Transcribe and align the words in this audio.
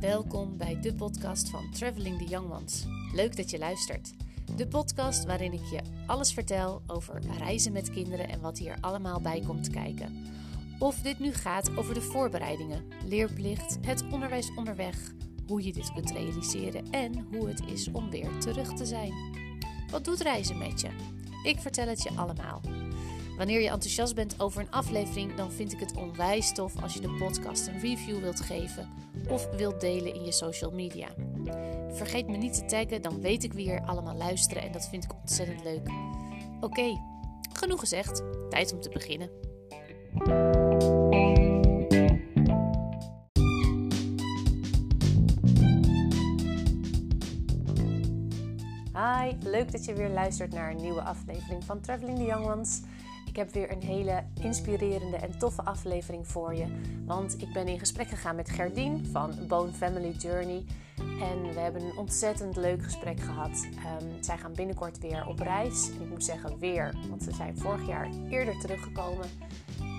Welkom 0.00 0.56
bij 0.56 0.80
de 0.80 0.94
podcast 0.94 1.48
van 1.50 1.70
Traveling 1.70 2.18
the 2.18 2.24
Young 2.24 2.50
Ones. 2.50 2.86
Leuk 3.14 3.36
dat 3.36 3.50
je 3.50 3.58
luistert. 3.58 4.14
De 4.56 4.68
podcast 4.68 5.24
waarin 5.24 5.52
ik 5.52 5.64
je 5.70 5.80
alles 6.06 6.32
vertel 6.32 6.82
over 6.86 7.20
reizen 7.38 7.72
met 7.72 7.90
kinderen 7.90 8.28
en 8.28 8.40
wat 8.40 8.58
hier 8.58 8.76
allemaal 8.80 9.20
bij 9.20 9.42
komt 9.46 9.70
kijken. 9.70 10.26
Of 10.78 11.00
dit 11.00 11.18
nu 11.18 11.32
gaat 11.32 11.76
over 11.76 11.94
de 11.94 12.00
voorbereidingen, 12.00 12.84
leerplicht, 13.04 13.78
het 13.86 14.04
onderwijs 14.10 14.50
onderweg, 14.56 15.12
hoe 15.46 15.64
je 15.64 15.72
dit 15.72 15.92
kunt 15.92 16.10
realiseren 16.10 16.90
en 16.90 17.26
hoe 17.30 17.48
het 17.48 17.62
is 17.66 17.88
om 17.92 18.10
weer 18.10 18.38
terug 18.38 18.72
te 18.72 18.86
zijn. 18.86 19.12
Wat 19.90 20.04
doet 20.04 20.20
reizen 20.20 20.58
met 20.58 20.80
je? 20.80 20.88
Ik 21.42 21.60
vertel 21.60 21.88
het 21.88 22.02
je 22.02 22.10
allemaal. 22.10 22.60
Wanneer 23.38 23.60
je 23.60 23.68
enthousiast 23.68 24.14
bent 24.14 24.40
over 24.40 24.60
een 24.60 24.70
aflevering, 24.70 25.34
dan 25.34 25.52
vind 25.52 25.72
ik 25.72 25.80
het 25.80 25.96
onwijs 25.96 26.52
tof 26.52 26.82
als 26.82 26.94
je 26.94 27.00
de 27.00 27.16
podcast 27.18 27.66
een 27.66 27.80
review 27.80 28.20
wilt 28.20 28.40
geven 28.40 28.88
of 29.28 29.48
wilt 29.56 29.80
delen 29.80 30.14
in 30.14 30.24
je 30.24 30.32
social 30.32 30.70
media. 30.70 31.08
Vergeet 31.92 32.28
me 32.28 32.36
niet 32.36 32.54
te 32.54 32.64
taggen, 32.64 33.02
dan 33.02 33.20
weet 33.20 33.44
ik 33.44 33.52
wie 33.52 33.70
er 33.70 33.86
allemaal 33.86 34.16
luisteren 34.16 34.62
en 34.62 34.72
dat 34.72 34.88
vind 34.88 35.04
ik 35.04 35.14
ontzettend 35.20 35.64
leuk. 35.64 35.88
Oké, 36.60 37.00
genoeg 37.52 37.80
gezegd, 37.80 38.22
tijd 38.50 38.72
om 38.72 38.80
te 38.80 38.88
beginnen. 38.88 39.30
Hi, 48.92 49.48
leuk 49.48 49.72
dat 49.72 49.84
je 49.84 49.94
weer 49.94 50.10
luistert 50.10 50.52
naar 50.52 50.70
een 50.70 50.82
nieuwe 50.82 51.02
aflevering 51.02 51.64
van 51.64 51.80
Traveling 51.80 52.18
the 52.18 52.24
Young 52.24 52.46
Ones. 52.46 52.80
Heb 53.38 53.52
weer 53.52 53.72
een 53.72 53.82
hele 53.82 54.24
inspirerende 54.40 55.16
en 55.16 55.38
toffe 55.38 55.62
aflevering 55.62 56.28
voor 56.28 56.54
je. 56.54 56.66
Want 57.06 57.42
ik 57.42 57.52
ben 57.52 57.68
in 57.68 57.78
gesprek 57.78 58.08
gegaan 58.08 58.36
met 58.36 58.50
Gerdien 58.50 59.06
van 59.06 59.34
Bone 59.46 59.72
Family 59.72 60.10
Journey. 60.10 60.64
En 60.98 61.42
we 61.54 61.60
hebben 61.60 61.82
een 61.82 61.96
ontzettend 61.96 62.56
leuk 62.56 62.82
gesprek 62.82 63.20
gehad. 63.20 63.66
Um, 64.00 64.22
zij 64.22 64.38
gaan 64.38 64.52
binnenkort 64.52 64.98
weer 64.98 65.26
op 65.26 65.38
reis. 65.38 65.90
En 65.90 66.02
ik 66.02 66.08
moet 66.08 66.24
zeggen 66.24 66.58
weer, 66.58 66.94
want 67.08 67.22
ze 67.22 67.32
zijn 67.32 67.58
vorig 67.58 67.86
jaar 67.86 68.08
eerder 68.30 68.58
teruggekomen. 68.58 69.26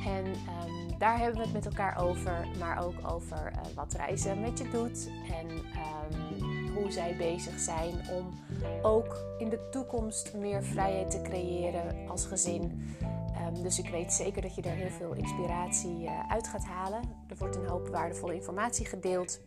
En 0.06 0.26
um, 0.26 0.98
daar 0.98 1.18
hebben 1.18 1.38
we 1.38 1.44
het 1.44 1.54
met 1.54 1.66
elkaar 1.66 1.98
over. 2.02 2.48
Maar 2.60 2.86
ook 2.86 3.12
over 3.12 3.52
uh, 3.52 3.76
wat 3.76 3.94
reizen 3.94 4.42
met 4.42 4.58
je 4.58 4.70
doet. 4.70 5.10
En 5.32 5.50
um, 5.50 6.49
hoe 6.82 6.92
zij 6.92 7.16
bezig 7.18 7.60
zijn 7.60 7.94
om 8.12 8.40
ook 8.82 9.18
in 9.38 9.50
de 9.50 9.70
toekomst 9.70 10.34
meer 10.34 10.64
vrijheid 10.64 11.12
te 11.12 11.22
creëren 11.22 12.10
als 12.10 12.26
gezin. 12.26 12.96
Um, 13.48 13.64
dus 13.64 13.80
ik 13.80 13.90
weet 13.90 14.14
zeker 14.14 14.42
dat 14.42 14.56
je 14.56 14.62
er 14.62 14.72
heel 14.72 14.90
veel 14.90 15.14
inspiratie 15.14 16.04
uh, 16.04 16.12
uit 16.30 16.48
gaat 16.48 16.66
halen. 16.66 17.02
Er 17.28 17.36
wordt 17.38 17.56
een 17.56 17.68
hoop 17.68 17.88
waardevolle 17.88 18.34
informatie 18.34 18.86
gedeeld. 18.86 19.40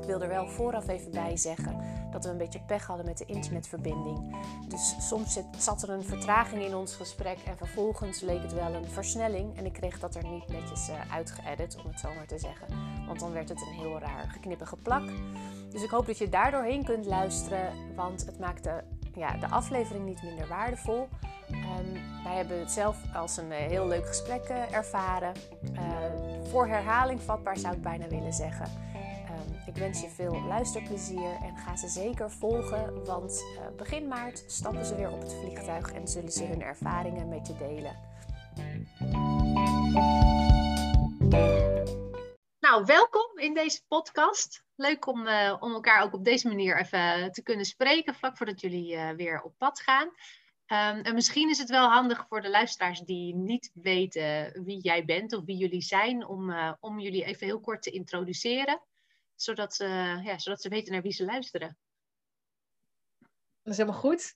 Ik 0.00 0.06
wil 0.06 0.22
er 0.22 0.28
wel 0.28 0.48
vooraf 0.48 0.88
even 0.88 1.10
bij 1.10 1.36
zeggen 1.36 1.80
dat 2.10 2.24
we 2.24 2.30
een 2.30 2.36
beetje 2.36 2.60
pech 2.66 2.86
hadden 2.86 3.06
met 3.06 3.18
de 3.18 3.24
internetverbinding. 3.24 4.36
Dus 4.68 4.96
soms 4.98 5.38
zat 5.58 5.82
er 5.82 5.90
een 5.90 6.04
vertraging 6.04 6.62
in 6.62 6.74
ons 6.74 6.94
gesprek 6.94 7.38
en 7.46 7.56
vervolgens 7.56 8.20
leek 8.20 8.42
het 8.42 8.52
wel 8.52 8.74
een 8.74 8.86
versnelling. 8.86 9.56
En 9.56 9.66
ik 9.66 9.72
kreeg 9.72 9.98
dat 9.98 10.14
er 10.14 10.28
niet 10.28 10.48
netjes 10.48 10.88
uh, 10.88 11.14
uitgeëdit, 11.14 11.76
om 11.76 11.90
het 11.90 12.00
zo 12.00 12.08
maar 12.14 12.26
te 12.26 12.38
zeggen. 12.38 12.66
Want 13.06 13.20
dan 13.20 13.32
werd 13.32 13.48
het 13.48 13.60
een 13.60 13.72
heel 13.72 13.98
raar 13.98 14.28
geknippige 14.28 14.76
plak. 14.76 15.02
Dus 15.70 15.82
ik 15.82 15.90
hoop 15.90 16.06
dat 16.06 16.18
je 16.18 16.28
daar 16.28 16.50
doorheen 16.50 16.84
kunt 16.84 17.06
luisteren, 17.06 17.72
want 17.94 18.26
het 18.26 18.38
maakt 18.38 18.64
de, 18.64 18.82
ja, 19.14 19.36
de 19.36 19.48
aflevering 19.48 20.04
niet 20.04 20.22
minder 20.22 20.48
waardevol. 20.48 21.08
Um, 21.50 21.92
wij 22.24 22.36
hebben 22.36 22.58
het 22.58 22.70
zelf 22.70 22.96
als 23.14 23.36
een 23.36 23.50
uh, 23.50 23.56
heel 23.56 23.86
leuk 23.86 24.06
gesprek 24.06 24.48
uh, 24.48 24.72
ervaren. 24.72 25.32
Uh, 25.72 25.80
voor 26.50 26.66
herhaling 26.66 27.22
vatbaar 27.22 27.56
zou 27.56 27.74
ik 27.74 27.82
bijna 27.82 28.08
willen 28.08 28.32
zeggen. 28.32 28.66
Um, 28.94 29.56
ik 29.66 29.76
wens 29.76 30.00
je 30.00 30.08
veel 30.08 30.42
luisterplezier 30.48 31.30
en 31.42 31.56
ga 31.56 31.76
ze 31.76 31.88
zeker 31.88 32.30
volgen, 32.30 33.04
want 33.04 33.44
begin 33.76 34.08
maart 34.08 34.44
stappen 34.46 34.86
ze 34.86 34.94
weer 34.94 35.10
op 35.10 35.20
het 35.20 35.34
vliegtuig 35.34 35.92
en 35.92 36.08
zullen 36.08 36.32
ze 36.32 36.44
hun 36.44 36.62
ervaringen 36.62 37.28
met 37.28 37.46
je 37.46 37.54
delen. 37.56 37.96
Nou, 42.66 42.84
welkom 42.84 43.38
in 43.38 43.54
deze 43.54 43.80
podcast. 43.88 44.64
Leuk 44.74 45.06
om, 45.06 45.20
om 45.60 45.72
elkaar 45.72 46.02
ook 46.02 46.12
op 46.12 46.24
deze 46.24 46.48
manier 46.48 46.78
even 46.78 47.32
te 47.32 47.42
kunnen 47.42 47.64
spreken, 47.64 48.14
vlak 48.14 48.36
voordat 48.36 48.60
jullie 48.60 48.98
weer 49.16 49.42
op 49.42 49.54
pad 49.58 49.80
gaan. 49.80 50.06
Um, 50.06 51.02
en 51.02 51.14
misschien 51.14 51.50
is 51.50 51.58
het 51.58 51.68
wel 51.68 51.88
handig 51.88 52.26
voor 52.28 52.40
de 52.40 52.50
luisteraars 52.50 53.00
die 53.00 53.34
niet 53.34 53.70
weten 53.74 54.62
wie 54.64 54.80
jij 54.80 55.04
bent 55.04 55.32
of 55.32 55.44
wie 55.44 55.56
jullie 55.56 55.82
zijn, 55.82 56.26
om, 56.26 56.50
uh, 56.50 56.72
om 56.80 56.98
jullie 56.98 57.24
even 57.24 57.46
heel 57.46 57.60
kort 57.60 57.82
te 57.82 57.90
introduceren, 57.90 58.82
zodat, 59.34 59.80
uh, 59.80 60.24
ja, 60.24 60.38
zodat 60.38 60.60
ze 60.60 60.68
weten 60.68 60.92
naar 60.92 61.02
wie 61.02 61.12
ze 61.12 61.24
luisteren. 61.24 61.78
Dat 63.62 63.72
is 63.72 63.76
helemaal 63.76 64.00
goed. 64.00 64.34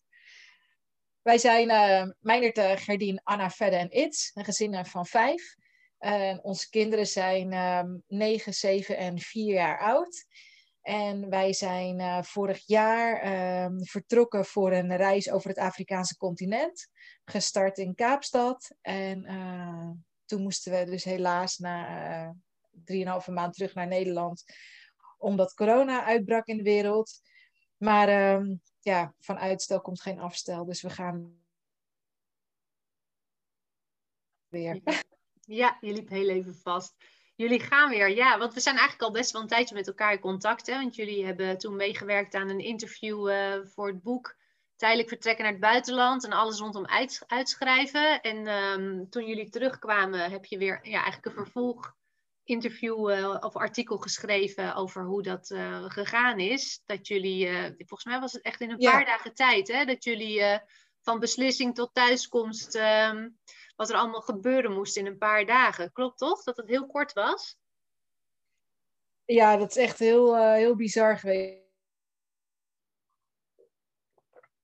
Wij 1.22 1.38
zijn 1.38 1.70
uh, 1.70 2.12
Meindert, 2.20 2.58
uh, 2.58 2.72
Gerdien, 2.76 3.20
Anna, 3.22 3.50
Fedde 3.50 3.76
en 3.76 3.90
Its, 3.90 4.30
een 4.34 4.44
gezin 4.44 4.84
van 4.84 5.06
vijf. 5.06 5.58
Onze 6.42 6.68
kinderen 6.68 7.06
zijn 7.06 7.52
um, 7.52 8.02
9, 8.06 8.54
7 8.54 8.96
en 8.96 9.18
4 9.18 9.54
jaar 9.54 9.78
oud. 9.78 10.26
En 10.82 11.28
wij 11.28 11.52
zijn 11.52 12.00
uh, 12.00 12.22
vorig 12.22 12.66
jaar 12.66 13.24
uh, 13.24 13.78
vertrokken 13.78 14.44
voor 14.44 14.72
een 14.72 14.96
reis 14.96 15.30
over 15.30 15.48
het 15.48 15.58
Afrikaanse 15.58 16.16
continent. 16.16 16.88
Gestart 17.24 17.78
in 17.78 17.94
Kaapstad. 17.94 18.70
En 18.80 19.24
uh, 19.24 19.90
toen 20.24 20.42
moesten 20.42 20.72
we 20.72 20.84
dus 20.84 21.04
helaas 21.04 21.58
na 21.58 22.34
drieënhalve 22.70 23.30
maand 23.30 23.54
terug 23.54 23.74
naar 23.74 23.86
Nederland. 23.86 24.44
Omdat 25.18 25.54
corona 25.54 26.04
uitbrak 26.04 26.46
in 26.46 26.56
de 26.56 26.62
wereld. 26.62 27.20
Maar 27.76 28.08
ehm, 28.08 28.56
ja, 28.80 29.14
van 29.18 29.38
uitstel 29.38 29.80
komt 29.80 30.00
geen 30.00 30.18
afstel. 30.18 30.64
Dus 30.64 30.82
we 30.82 30.90
gaan 30.90 31.38
weer. 34.48 34.82
Ja, 35.52 35.76
je 35.80 35.92
liep 35.92 36.08
heel 36.08 36.28
even 36.28 36.54
vast. 36.54 36.94
Jullie 37.36 37.60
gaan 37.60 37.90
weer, 37.90 38.10
ja, 38.10 38.38
want 38.38 38.54
we 38.54 38.60
zijn 38.60 38.76
eigenlijk 38.76 39.06
al 39.06 39.12
best 39.12 39.30
wel 39.30 39.42
een 39.42 39.48
tijdje 39.48 39.74
met 39.74 39.86
elkaar 39.86 40.12
in 40.12 40.20
contact. 40.20 40.66
Hè? 40.66 40.74
Want 40.74 40.94
jullie 40.94 41.24
hebben 41.24 41.58
toen 41.58 41.76
meegewerkt 41.76 42.34
aan 42.34 42.48
een 42.48 42.60
interview 42.60 43.28
uh, 43.30 43.54
voor 43.64 43.86
het 43.86 44.02
boek 44.02 44.38
Tijdelijk 44.76 45.08
vertrekken 45.08 45.44
naar 45.44 45.52
het 45.52 45.62
buitenland 45.62 46.24
en 46.24 46.32
alles 46.32 46.58
rondom 46.58 46.86
uit, 46.86 47.24
uitschrijven. 47.26 48.20
En 48.20 48.48
um, 48.48 49.10
toen 49.10 49.26
jullie 49.26 49.48
terugkwamen, 49.48 50.30
heb 50.30 50.44
je 50.44 50.58
weer 50.58 50.80
ja, 50.82 51.02
eigenlijk 51.02 51.26
een 51.26 51.44
vervolg 51.44 51.94
interview 52.44 53.10
uh, 53.10 53.36
of 53.40 53.56
artikel 53.56 53.98
geschreven 53.98 54.74
over 54.74 55.04
hoe 55.04 55.22
dat 55.22 55.50
uh, 55.50 55.84
gegaan 55.86 56.38
is. 56.38 56.82
Dat 56.86 57.06
jullie, 57.06 57.48
volgens 57.76 58.04
mij 58.04 58.20
was 58.20 58.32
het 58.32 58.42
echt 58.42 58.60
in 58.60 58.70
een 58.70 58.80
ja. 58.80 58.90
paar 58.90 59.04
dagen 59.04 59.34
tijd, 59.34 59.68
hè, 59.68 59.84
dat 59.84 60.04
jullie 60.04 60.60
van 61.00 61.18
beslissing 61.18 61.74
tot 61.74 61.94
thuiskomst. 61.94 62.74
Um, 62.74 63.38
wat 63.80 63.90
er 63.90 63.96
allemaal 63.96 64.20
gebeuren 64.20 64.72
moest 64.72 64.96
in 64.96 65.06
een 65.06 65.18
paar 65.18 65.46
dagen. 65.46 65.92
Klopt 65.92 66.18
toch? 66.18 66.42
Dat 66.42 66.56
het 66.56 66.68
heel 66.68 66.86
kort 66.86 67.12
was? 67.12 67.58
Ja, 69.24 69.56
dat 69.56 69.70
is 69.70 69.76
echt 69.76 69.98
heel, 69.98 70.36
uh, 70.36 70.52
heel 70.52 70.76
bizar 70.76 71.18
geweest. 71.18 71.58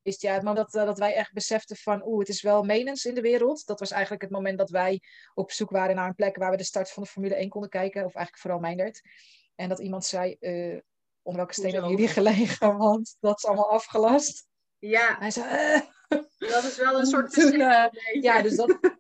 Ja, 0.02 0.32
het 0.32 0.42
moment 0.42 0.56
dat, 0.56 0.74
uh, 0.74 0.84
dat 0.84 0.98
wij 0.98 1.14
echt 1.14 1.32
beseften 1.32 1.76
van, 1.76 2.06
oeh, 2.06 2.18
het 2.18 2.28
is 2.28 2.42
wel 2.42 2.62
menens 2.62 3.04
in 3.04 3.14
de 3.14 3.20
wereld. 3.20 3.66
Dat 3.66 3.80
was 3.80 3.90
eigenlijk 3.90 4.22
het 4.22 4.30
moment 4.30 4.58
dat 4.58 4.70
wij 4.70 5.02
op 5.34 5.50
zoek 5.50 5.70
waren 5.70 5.96
naar 5.96 6.08
een 6.08 6.14
plek 6.14 6.36
waar 6.36 6.50
we 6.50 6.56
de 6.56 6.64
start 6.64 6.90
van 6.90 7.02
de 7.02 7.08
Formule 7.08 7.34
1 7.34 7.48
konden 7.48 7.70
kijken. 7.70 8.04
Of 8.04 8.14
eigenlijk 8.14 8.38
vooral 8.38 8.60
Meindert. 8.60 9.00
En 9.54 9.68
dat 9.68 9.78
iemand 9.78 10.04
zei, 10.04 10.36
uh, 10.40 10.80
onder 11.22 11.40
welke 11.40 11.52
steen 11.52 11.72
hebben 11.72 11.90
jullie 11.90 12.08
gelegen? 12.08 12.76
Want 12.76 13.16
dat 13.20 13.38
is 13.38 13.44
allemaal 13.44 13.70
afgelast. 13.70 14.46
Ja. 14.78 15.16
Hij 15.18 15.30
zei, 15.30 15.82
dat 16.38 16.64
is 16.64 16.76
wel 16.76 16.98
een 16.98 17.06
soort 17.16 17.32
Toen, 17.32 17.58
Ja, 18.20 18.42
dus 18.42 18.56
dat, 18.56 18.95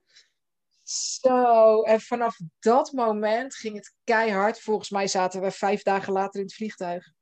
Zo, 0.88 1.82
en 1.82 2.00
vanaf 2.00 2.38
dat 2.58 2.92
moment 2.92 3.54
ging 3.54 3.76
het 3.76 3.94
keihard. 4.04 4.60
Volgens 4.60 4.90
mij 4.90 5.06
zaten 5.06 5.40
we 5.40 5.50
vijf 5.50 5.82
dagen 5.82 6.12
later 6.12 6.40
in 6.40 6.46
het 6.46 6.54
vliegtuig. 6.54 7.12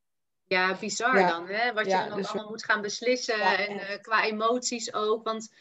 Ja, 0.45 0.77
bizar 0.79 1.19
ja. 1.19 1.29
dan, 1.29 1.49
hè? 1.49 1.73
Wat 1.73 1.85
je 1.85 1.91
dan 1.91 2.17
dus 2.17 2.27
allemaal 2.27 2.45
we... 2.45 2.51
moet 2.51 2.65
gaan 2.65 2.81
beslissen 2.81 3.39
ja, 3.39 3.59
en 3.59 3.77
uh, 3.77 4.01
qua 4.01 4.25
emoties 4.25 4.95
ook. 4.95 5.25
Want 5.25 5.55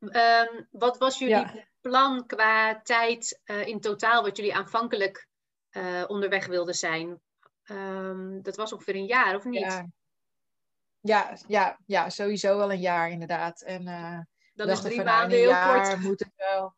um, 0.00 0.68
wat 0.70 0.98
was 0.98 1.18
jullie 1.18 1.68
plan 1.80 2.26
qua 2.26 2.80
tijd 2.82 3.40
uh, 3.44 3.66
in 3.66 3.80
totaal, 3.80 4.22
wat 4.22 4.36
jullie 4.36 4.54
aanvankelijk 4.54 5.28
uh, 5.70 6.04
onderweg 6.06 6.46
wilden 6.46 6.74
zijn? 6.74 7.20
Um, 7.64 8.42
dat 8.42 8.56
was 8.56 8.72
ongeveer 8.72 8.94
een 8.94 9.06
jaar, 9.06 9.34
of 9.34 9.44
niet? 9.44 9.84
Ja, 11.00 11.36
ja, 11.46 11.78
ja, 11.86 12.10
sowieso 12.10 12.56
wel 12.56 12.72
een 12.72 12.80
jaar 12.80 13.10
inderdaad. 13.10 13.62
En, 13.62 13.84
dat 14.54 14.68
is 14.68 14.80
drie 14.80 15.02
maanden 15.02 15.38
heel 15.38 15.62
kort. 15.66 16.00
Moet 16.00 16.20
het 16.20 16.32
wel. 16.36 16.76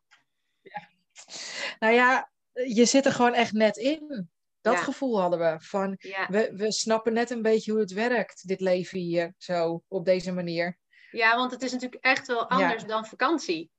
Nou 1.79 1.93
ja, 1.93 2.31
je 2.53 2.85
zit 2.85 3.05
er 3.05 3.11
gewoon 3.11 3.33
echt 3.33 3.53
net 3.53 3.77
in. 3.77 4.29
Dat 4.61 4.73
ja. 4.73 4.79
gevoel 4.79 5.19
hadden 5.21 5.39
we. 5.39 5.55
Van, 5.59 5.95
ja. 5.99 6.27
we, 6.29 6.51
we 6.55 6.71
snappen 6.71 7.13
net 7.13 7.29
een 7.29 7.41
beetje 7.41 7.71
hoe 7.71 7.81
het 7.81 7.91
werkt, 7.93 8.47
dit 8.47 8.61
leven 8.61 8.99
hier, 8.99 9.33
zo, 9.37 9.83
op 9.87 10.05
deze 10.05 10.31
manier. 10.31 10.77
Ja, 11.11 11.35
want 11.35 11.51
het 11.51 11.61
is 11.61 11.71
natuurlijk 11.71 12.03
echt 12.03 12.27
wel 12.27 12.49
anders 12.49 12.85
dan 12.85 13.05
vakantie. 13.05 13.71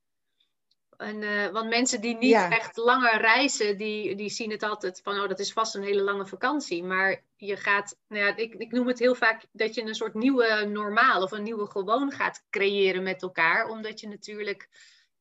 En, 0.97 1.23
uh, 1.23 1.49
want 1.49 1.69
mensen 1.69 2.01
die 2.01 2.17
niet 2.17 2.35
echt 2.35 2.77
langer 2.77 3.21
reizen, 3.21 3.77
die, 3.77 4.17
die 4.17 4.31
zien 4.31 4.51
het 4.51 4.63
altijd 4.63 5.01
van, 5.03 5.21
oh, 5.21 5.29
dat 5.29 5.39
is 5.39 5.53
vast 5.53 5.75
een 5.75 5.83
hele 5.83 6.03
lange 6.03 6.27
vakantie. 6.27 6.85
Maar 6.85 7.23
je 7.37 7.57
gaat, 7.57 7.97
nou 8.09 8.25
ja, 8.25 8.37
ik, 8.37 8.55
ik 8.55 8.73
noem 8.73 8.87
het 8.87 8.99
heel 8.99 9.15
vaak 9.15 9.43
dat 9.53 9.75
je 9.75 9.83
een 9.83 9.95
soort 9.95 10.15
nieuwe 10.15 10.65
normaal 10.65 11.23
of 11.23 11.33
een 11.33 11.43
nieuwe 11.43 11.67
gewoon 11.67 12.13
gaat 12.13 12.45
creëren 12.51 13.03
met 13.03 13.23
elkaar. 13.23 13.69
Omdat 13.69 14.01
je 14.01 14.09
natuurlijk 14.09 14.69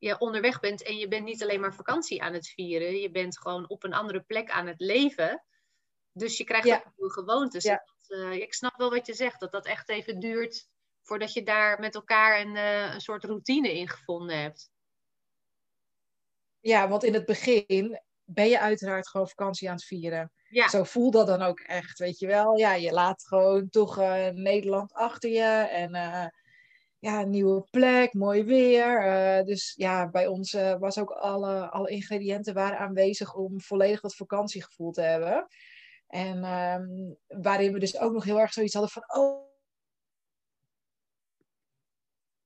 ja, 0.02 0.16
onderweg 0.18 0.60
bent 0.60 0.82
en 0.82 0.96
je 0.96 1.08
bent 1.08 1.24
niet 1.24 1.42
alleen 1.42 1.60
maar 1.60 1.74
vakantie 1.74 2.22
aan 2.22 2.32
het 2.32 2.48
vieren. 2.48 3.00
Je 3.00 3.10
bent 3.10 3.38
gewoon 3.38 3.68
op 3.68 3.84
een 3.84 3.92
andere 3.92 4.20
plek 4.20 4.50
aan 4.50 4.66
het 4.66 4.80
leven. 4.80 5.44
Dus 6.12 6.36
je 6.36 6.44
krijgt 6.44 6.70
ook 6.70 6.92
nieuwe 6.96 7.12
gewoontes. 7.12 7.64
Ja. 7.64 7.82
Dat, 7.84 8.18
uh, 8.18 8.32
ik 8.32 8.54
snap 8.54 8.76
wel 8.76 8.90
wat 8.90 9.06
je 9.06 9.14
zegt, 9.14 9.40
dat 9.40 9.52
dat 9.52 9.66
echt 9.66 9.88
even 9.88 10.20
duurt 10.20 10.68
voordat 11.02 11.32
je 11.32 11.42
daar 11.42 11.80
met 11.80 11.94
elkaar 11.94 12.40
een, 12.40 12.54
uh, 12.54 12.94
een 12.94 13.00
soort 13.00 13.24
routine 13.24 13.78
in 13.78 13.88
gevonden 13.88 14.40
hebt. 14.40 14.70
Ja, 16.60 16.88
want 16.88 17.04
in 17.04 17.14
het 17.14 17.26
begin 17.26 18.00
ben 18.24 18.48
je 18.48 18.60
uiteraard 18.60 19.08
gewoon 19.08 19.28
vakantie 19.28 19.68
aan 19.68 19.74
het 19.74 19.84
vieren. 19.84 20.32
Ja. 20.48 20.68
Zo 20.68 20.84
voel 20.84 21.10
dat 21.10 21.26
dan 21.26 21.42
ook 21.42 21.60
echt, 21.60 21.98
weet 21.98 22.18
je 22.18 22.26
wel. 22.26 22.58
Ja, 22.58 22.74
je 22.74 22.92
laat 22.92 23.26
gewoon 23.26 23.68
toch 23.68 23.98
uh, 23.98 24.28
Nederland 24.28 24.92
achter 24.92 25.30
je 25.30 25.68
en 25.68 25.94
ja, 27.02 27.20
een 27.20 27.30
nieuwe 27.30 27.66
plek, 27.70 28.14
mooi 28.14 28.44
weer. 28.44 29.06
Uh, 29.06 29.44
dus 29.44 29.72
ja, 29.76 30.10
bij 30.10 30.26
ons 30.26 30.52
was 30.78 30.98
ook 30.98 31.10
alle, 31.10 31.70
alle 31.70 31.90
ingrediënten 31.90 32.54
waren 32.54 32.78
aanwezig 32.78 33.34
om 33.34 33.60
volledig 33.60 34.00
dat 34.00 34.14
vakantiegevoel 34.14 34.90
te 34.92 35.00
hebben. 35.00 35.46
En 36.06 36.44
um, 36.44 37.16
waarin 37.26 37.72
we 37.72 37.78
dus 37.78 37.98
ook 37.98 38.12
nog 38.12 38.24
heel 38.24 38.40
erg 38.40 38.52
zoiets 38.52 38.72
hadden 38.72 38.92
van, 38.92 39.04
oh, 39.06 39.46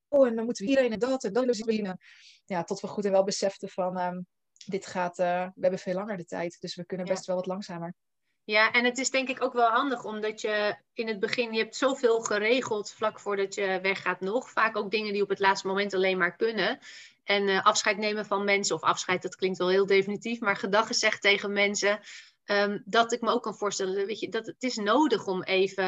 oh 0.09 0.27
en 0.27 0.37
dan 0.37 0.45
moeten 0.45 0.65
we 0.65 0.71
iedereen 0.71 0.93
en 0.93 0.99
dat 0.99 1.25
en 1.25 1.33
dat 1.33 1.47
doen. 1.47 1.99
Ja, 2.45 2.65
tot 2.65 2.81
we 2.81 2.87
goed 2.87 3.05
en 3.05 3.13
wel 3.13 3.25
beseften 3.25 3.69
van, 3.69 4.01
um, 4.01 4.27
dit 4.67 4.87
gaat, 4.87 5.19
uh, 5.19 5.45
we 5.55 5.61
hebben 5.61 5.81
veel 5.81 5.95
langer 5.95 6.17
de 6.17 6.25
tijd, 6.25 6.61
dus 6.61 6.75
we 6.75 6.85
kunnen 6.85 7.07
best 7.07 7.27
wel 7.27 7.37
wat 7.37 7.47
langzamer. 7.47 7.95
Ja, 8.47 8.73
en 8.73 8.85
het 8.85 8.99
is 8.99 9.11
denk 9.11 9.29
ik 9.29 9.43
ook 9.43 9.53
wel 9.53 9.69
handig, 9.69 10.05
omdat 10.05 10.41
je 10.41 10.77
in 10.93 11.09
het 11.09 11.21
begin, 11.21 11.53
je 11.53 11.59
hebt 11.59 11.77
zoveel 11.77 12.21
geregeld 12.21 12.93
vlak 12.93 13.21
voordat 13.21 13.55
je 13.55 13.79
weggaat 13.83 14.21
nog. 14.21 14.51
Vaak 14.51 14.77
ook 14.77 14.91
dingen 14.91 15.13
die 15.13 15.23
op 15.23 15.29
het 15.29 15.39
laatste 15.39 15.67
moment 15.67 15.95
alleen 15.95 16.19
maar 16.19 16.37
kunnen. 16.37 16.79
En 17.25 17.49
uh, 17.49 17.65
afscheid 17.65 17.97
nemen 17.97 18.27
van 18.27 18.45
mensen, 18.45 18.75
of 18.75 18.83
afscheid, 18.83 19.23
dat 19.23 19.37
klinkt 19.37 19.59
wel 19.59 19.69
heel 19.69 19.87
definitief, 19.87 20.41
maar 20.41 20.57
gedag 20.57 20.95
zeggen 20.95 21.21
tegen 21.21 21.53
mensen. 21.53 22.01
Um, 22.45 22.83
dat 22.85 23.13
ik 23.13 23.21
me 23.21 23.31
ook 23.31 23.43
kan 23.43 23.57
voorstellen, 23.57 24.07
weet 24.07 24.21
je, 24.21 24.29
dat 24.29 24.47
het 24.47 24.63
is 24.63 24.77
nodig 24.77 25.27
om 25.27 25.43
even 25.43 25.85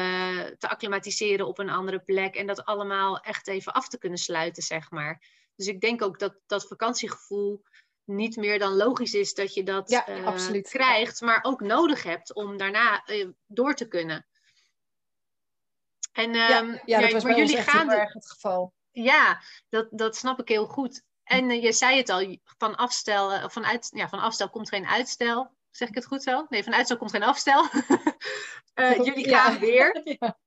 te 0.57 0.69
acclimatiseren 0.69 1.47
op 1.47 1.59
een 1.59 1.69
andere 1.69 1.99
plek 1.99 2.35
en 2.35 2.47
dat 2.47 2.65
allemaal 2.65 3.19
echt 3.19 3.47
even 3.47 3.73
af 3.73 3.87
te 3.87 3.97
kunnen 3.97 4.19
sluiten, 4.19 4.63
zeg 4.63 4.91
maar. 4.91 5.23
Dus 5.55 5.67
ik 5.67 5.81
denk 5.81 6.01
ook 6.01 6.19
dat 6.19 6.35
dat 6.47 6.67
vakantiegevoel 6.67 7.63
niet 8.09 8.35
meer 8.35 8.59
dan 8.59 8.75
logisch 8.75 9.13
is 9.13 9.33
dat 9.33 9.53
je 9.53 9.63
dat 9.63 9.89
ja, 9.89 10.09
uh, 10.09 10.61
krijgt, 10.61 11.21
maar 11.21 11.39
ook 11.41 11.61
nodig 11.61 12.03
hebt 12.03 12.33
om 12.33 12.57
daarna 12.57 13.03
uh, 13.07 13.27
door 13.47 13.73
te 13.73 13.87
kunnen. 13.87 14.25
En, 16.11 16.33
ja, 16.33 16.59
um, 16.59 16.81
ja, 16.85 16.99
dat 16.99 17.11
was 17.11 17.23
bij 17.23 17.35
jullie 17.35 17.61
gaan 17.61 17.91
erg 17.91 18.13
het 18.13 18.29
geval. 18.29 18.73
Ja, 18.91 19.41
dat, 19.69 19.87
dat 19.91 20.15
snap 20.15 20.39
ik 20.39 20.47
heel 20.47 20.65
goed. 20.65 21.03
En 21.23 21.49
uh, 21.49 21.63
je 21.63 21.71
zei 21.71 21.97
het 21.97 22.09
al, 22.09 22.37
van 22.57 22.75
afstel, 22.75 23.49
vanuit, 23.49 23.89
ja, 23.93 24.09
van 24.09 24.19
afstel 24.19 24.49
komt 24.49 24.69
geen 24.69 24.87
uitstel. 24.87 25.51
Zeg 25.71 25.87
ik 25.87 25.95
het 25.95 26.05
goed 26.05 26.23
zo? 26.23 26.45
Nee, 26.49 26.63
van 26.63 26.73
uitstel 26.73 26.97
komt 26.97 27.11
geen 27.11 27.23
afstel. 27.23 27.67
jullie 29.05 29.29
gaan 29.29 29.59
weer. 29.59 30.01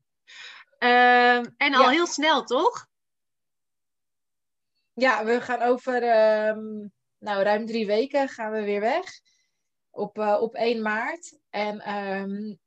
Ehm, 0.79 1.45
en 1.57 1.75
al 1.75 1.89
heel 1.89 2.07
snel, 2.07 2.45
toch? 2.45 2.87
Ja, 4.95 5.25
we 5.25 5.41
gaan 5.41 5.63
over 5.63 6.03
um, 6.49 6.93
nou, 7.23 7.43
ruim 7.43 7.67
drie 7.67 7.87
weken 7.87 8.29
gaan 8.29 8.53
we 8.53 8.63
weer 8.63 8.81
weg. 8.81 9.05
Op, 9.91 10.19
uh, 10.19 10.39
op 10.41 10.55
1 10.55 10.83
maart. 10.83 11.39
En 11.51 11.95
um, 11.97 12.59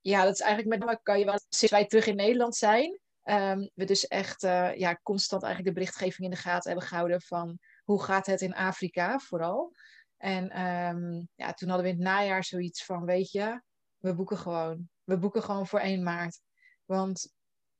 ja, 0.00 0.24
dat 0.24 0.32
is 0.32 0.40
eigenlijk 0.40 0.84
met 0.84 1.00
kan 1.02 1.18
je 1.18 1.24
wel 1.24 1.40
sinds 1.48 1.74
wij 1.74 1.86
terug 1.86 2.06
in 2.06 2.16
Nederland 2.16 2.56
zijn. 2.56 3.00
Um, 3.24 3.70
we 3.74 3.84
dus 3.84 4.06
echt 4.06 4.42
uh, 4.42 4.76
ja, 4.76 4.98
constant 5.02 5.42
eigenlijk 5.42 5.74
de 5.74 5.80
berichtgeving 5.80 6.28
in 6.28 6.34
de 6.34 6.40
gaten 6.40 6.70
hebben 6.70 6.88
gehouden 6.88 7.20
van 7.20 7.58
hoe 7.84 8.02
gaat 8.02 8.26
het 8.26 8.40
in 8.40 8.54
Afrika 8.54 9.18
vooral. 9.18 9.72
En 10.16 10.60
um, 10.60 11.28
ja, 11.34 11.52
toen 11.52 11.68
hadden 11.68 11.86
we 11.86 11.92
in 11.92 11.98
het 11.98 12.08
najaar 12.08 12.44
zoiets 12.44 12.84
van, 12.84 13.04
weet 13.04 13.30
je, 13.30 13.62
we 13.98 14.14
boeken 14.14 14.38
gewoon. 14.38 14.90
We 15.04 15.18
boeken 15.18 15.42
gewoon 15.42 15.66
voor 15.66 15.80
1 15.80 16.02
maart. 16.02 16.40
Want 16.84 17.32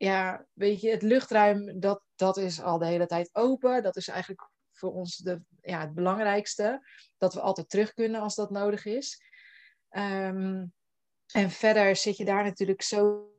ja, 0.04 0.46
weet 0.52 0.80
je, 0.80 0.90
het 0.90 1.02
luchtruim, 1.02 1.80
dat, 1.80 2.02
dat 2.14 2.36
is 2.36 2.62
al 2.62 2.78
de 2.78 2.86
hele 2.86 3.06
tijd 3.06 3.30
open. 3.32 3.82
Dat 3.82 3.96
is 3.96 4.08
eigenlijk 4.08 4.50
voor 4.70 4.92
ons 4.92 5.16
de, 5.16 5.42
ja, 5.60 5.80
het 5.80 5.94
belangrijkste. 5.94 6.88
Dat 7.18 7.34
we 7.34 7.40
altijd 7.40 7.68
terug 7.68 7.94
kunnen 7.94 8.20
als 8.20 8.34
dat 8.34 8.50
nodig 8.50 8.84
is. 8.84 9.22
Um, 9.90 10.72
en 11.32 11.50
verder 11.50 11.96
zit 11.96 12.16
je 12.16 12.24
daar 12.24 12.44
natuurlijk 12.44 12.82
zo. 12.82 13.30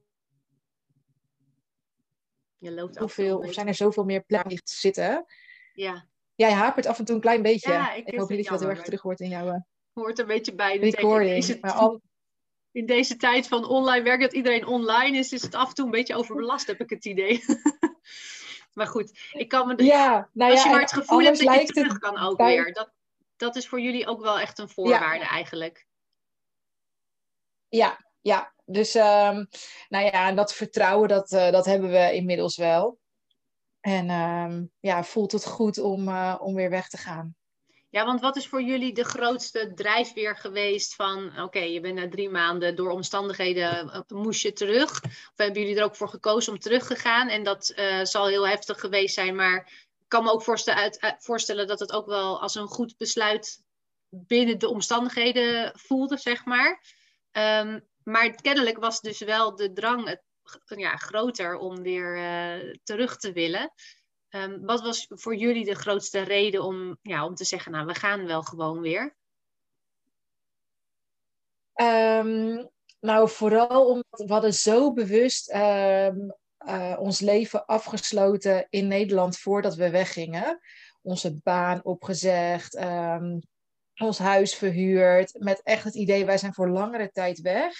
Je 2.58 2.72
loopt 2.72 2.96
zoveel, 2.96 3.38
of 3.38 3.54
zijn 3.54 3.68
er 3.68 3.76
zoveel 3.76 4.04
meer 4.04 4.24
plekken 4.24 4.64
te 4.64 4.76
zitten? 4.76 5.26
Ja. 5.74 6.08
Jij 6.36 6.52
hapert 6.52 6.86
af 6.86 7.00
en 7.00 7.06
toe 7.06 7.16
een 7.16 7.22
klein 7.22 7.42
beetje. 7.42 7.72
Ja, 7.72 7.94
ik, 7.94 8.08
ik 8.08 8.20
hoop 8.20 8.30
niet 8.30 8.44
dat 8.44 8.50
het 8.50 8.60
heel 8.60 8.70
erg 8.70 8.84
terug 8.84 9.02
hoort 9.02 9.20
in 9.20 9.30
jouw. 9.30 9.66
Hoort 9.94 10.20
een 10.20 10.28
beetje 10.28 10.56
bij 10.56 10.80
de 10.80 10.90
recording. 10.90 11.62
Maar 11.62 11.72
al, 11.72 12.02
in 12.74 12.86
deze 12.86 13.16
tijd 13.16 13.48
van 13.48 13.66
online 13.66 14.04
werk, 14.04 14.22
dat 14.22 14.34
iedereen 14.34 14.68
online 14.68 15.18
is, 15.18 15.32
is 15.32 15.42
het 15.42 15.56
af 15.56 15.70
en 15.70 15.76
toe 15.76 15.86
een 15.86 15.92
beetje 15.92 16.16
overbelast, 16.16 16.68
heb 16.68 16.80
ik 16.80 16.90
het 16.90 17.06
idee. 17.06 17.44
maar 18.74 18.88
goed, 18.88 19.20
ik 19.32 19.48
kan 19.48 19.68
me. 19.68 19.84
Ja, 19.84 20.30
nou 20.34 20.52
als 20.52 20.64
je 20.64 20.70
maar 20.70 20.80
het 20.80 20.94
gevoel 20.94 21.20
hebt 21.20 21.44
dat 21.44 21.62
je 21.62 21.66
terug 21.66 21.92
het 21.92 22.02
kan 22.02 22.18
ook 22.18 22.38
weer. 22.38 22.74
Dat, 22.74 22.92
dat 23.36 23.56
is 23.56 23.68
voor 23.68 23.82
jullie 23.82 24.08
ook 24.08 24.22
wel 24.22 24.40
echt 24.40 24.60
een 24.60 24.70
voorwaarde 24.70 25.26
eigenlijk. 25.26 25.88
Ja, 27.70 28.06
ja. 28.22 28.54
Dus 28.66 28.96
um, 28.96 29.48
nou 29.90 30.06
ja, 30.06 30.32
dat 30.32 30.54
vertrouwen, 30.54 31.08
dat, 31.08 31.32
uh, 31.32 31.52
dat 31.52 31.66
hebben 31.66 31.90
we 31.90 32.14
inmiddels 32.14 32.58
wel. 32.58 33.00
En 33.80 34.10
um, 34.10 34.72
ja, 34.80 35.04
voelt 35.04 35.32
het 35.32 35.46
goed 35.46 35.78
om, 35.78 36.08
uh, 36.08 36.36
om 36.40 36.56
weer 36.56 36.70
weg 36.70 36.88
te 36.88 36.98
gaan. 36.98 37.36
Ja, 37.94 38.06
want 38.06 38.22
wat 38.22 38.36
is 38.36 38.48
voor 38.48 38.62
jullie 38.62 38.94
de 38.94 39.04
grootste 39.04 39.72
drijfveer 39.76 40.38
geweest 40.38 40.96
van, 40.96 41.42
oké, 41.42 41.60
je 41.60 41.80
bent 41.80 41.96
na 41.96 42.10
drie 42.10 42.30
maanden 42.30 42.76
door 42.76 42.92
omstandigheden, 42.92 43.86
uh, 43.86 44.02
moest 44.08 44.42
je 44.42 44.54
terug? 44.54 45.04
Of 45.04 45.32
hebben 45.36 45.62
jullie 45.62 45.78
er 45.78 45.84
ook 45.84 45.96
voor 45.96 46.10
gekozen 46.10 46.54
om 46.54 46.60
terug 46.60 46.88
te 46.88 46.96
gaan? 46.96 47.30
En 47.30 47.44
dat 47.44 47.74
uh, 47.76 48.04
zal 48.04 48.28
heel 48.28 48.48
heftig 48.48 48.80
geweest 48.80 49.14
zijn, 49.14 49.36
maar 49.36 49.58
ik 50.00 50.06
kan 50.08 50.24
me 50.24 50.32
ook 50.32 50.44
voorstellen, 51.20 51.68
dat 51.68 51.80
het 51.80 51.92
ook 51.92 52.06
wel 52.06 52.42
als 52.42 52.56
een 52.56 52.68
goed 52.68 52.98
besluit 52.98 53.62
binnen 54.10 54.60
de 54.60 54.70
omstandigheden 54.70 55.72
voelde, 55.76 56.18
zeg 56.18 56.46
maar. 56.46 56.84
Um, 57.32 57.88
maar 58.04 58.36
kennelijk 58.36 58.78
was 58.78 59.02
dus 59.02 59.20
wel 59.20 59.56
de 59.56 59.74
drang 59.74 60.18
ja, 60.66 60.96
groter 60.96 61.58
om 61.58 61.82
weer 61.82 62.18
uh, 62.18 62.74
terug 62.84 63.18
te 63.18 63.32
willen. 63.32 63.74
Um, 64.36 64.66
wat 64.66 64.82
was 64.82 65.06
voor 65.10 65.36
jullie 65.36 65.66
de 65.66 65.76
grootste 65.76 66.20
reden 66.22 66.64
om, 66.64 66.98
ja, 67.02 67.26
om 67.26 67.36
te 67.36 67.44
zeggen, 67.44 67.72
nou, 67.72 67.86
we 67.86 67.94
gaan 67.94 68.26
wel 68.26 68.42
gewoon 68.42 68.80
weer? 68.82 69.16
Um, 71.76 72.70
nou, 73.00 73.30
vooral 73.30 73.88
omdat 73.88 74.28
we 74.28 74.34
hadden 74.34 74.54
zo 74.54 74.94
bewust 74.94 75.54
um, 75.54 76.36
uh, 76.68 76.96
ons 77.00 77.20
leven 77.20 77.66
afgesloten 77.66 78.68
in 78.70 78.88
Nederland 78.88 79.38
voordat 79.38 79.76
we 79.76 79.90
weggingen. 79.90 80.60
Onze 81.02 81.40
baan 81.44 81.84
opgezegd, 81.84 82.76
ons 84.02 84.18
huis 84.18 84.56
verhuurd, 84.56 85.36
met 85.40 85.62
echt 85.64 85.84
het 85.84 85.96
idee, 85.96 86.26
wij 86.26 86.38
zijn 86.38 86.54
voor 86.54 86.70
langere 86.70 87.12
tijd 87.12 87.42
weg. 87.42 87.76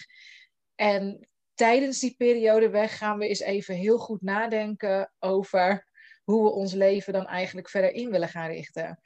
En 0.76 1.28
tijdens 1.54 2.00
die 2.00 2.16
periode 2.18 2.70
weg 2.70 2.98
gaan 2.98 3.18
we 3.18 3.28
eens 3.28 3.40
even 3.40 3.76
heel 3.76 3.98
goed 3.98 4.22
nadenken 4.22 5.14
over 5.20 5.92
hoe 6.24 6.44
we 6.44 6.50
ons 6.50 6.74
leven 6.74 7.14
dan 7.14 7.28
eigenlijk 7.28 7.70
verder 7.70 7.92
in 7.92 8.12
willen 8.12 8.30
gaan 8.30 8.50
richten. 8.50 9.00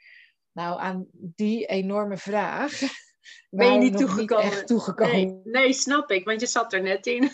Nou, 0.52 0.80
aan 0.80 1.06
die 1.12 1.66
enorme 1.66 2.16
vraag 2.16 2.80
ben 3.50 3.72
je 3.72 3.78
niet 3.78 3.96
toegekomen. 3.96 4.44
Niet 4.44 4.52
echt 4.52 4.66
toegekomen. 4.66 5.14
Nee, 5.14 5.40
nee, 5.44 5.72
snap 5.72 6.10
ik, 6.10 6.24
want 6.24 6.40
je 6.40 6.46
zat 6.46 6.72
er 6.72 6.82
net 6.82 7.06
in. 7.06 7.22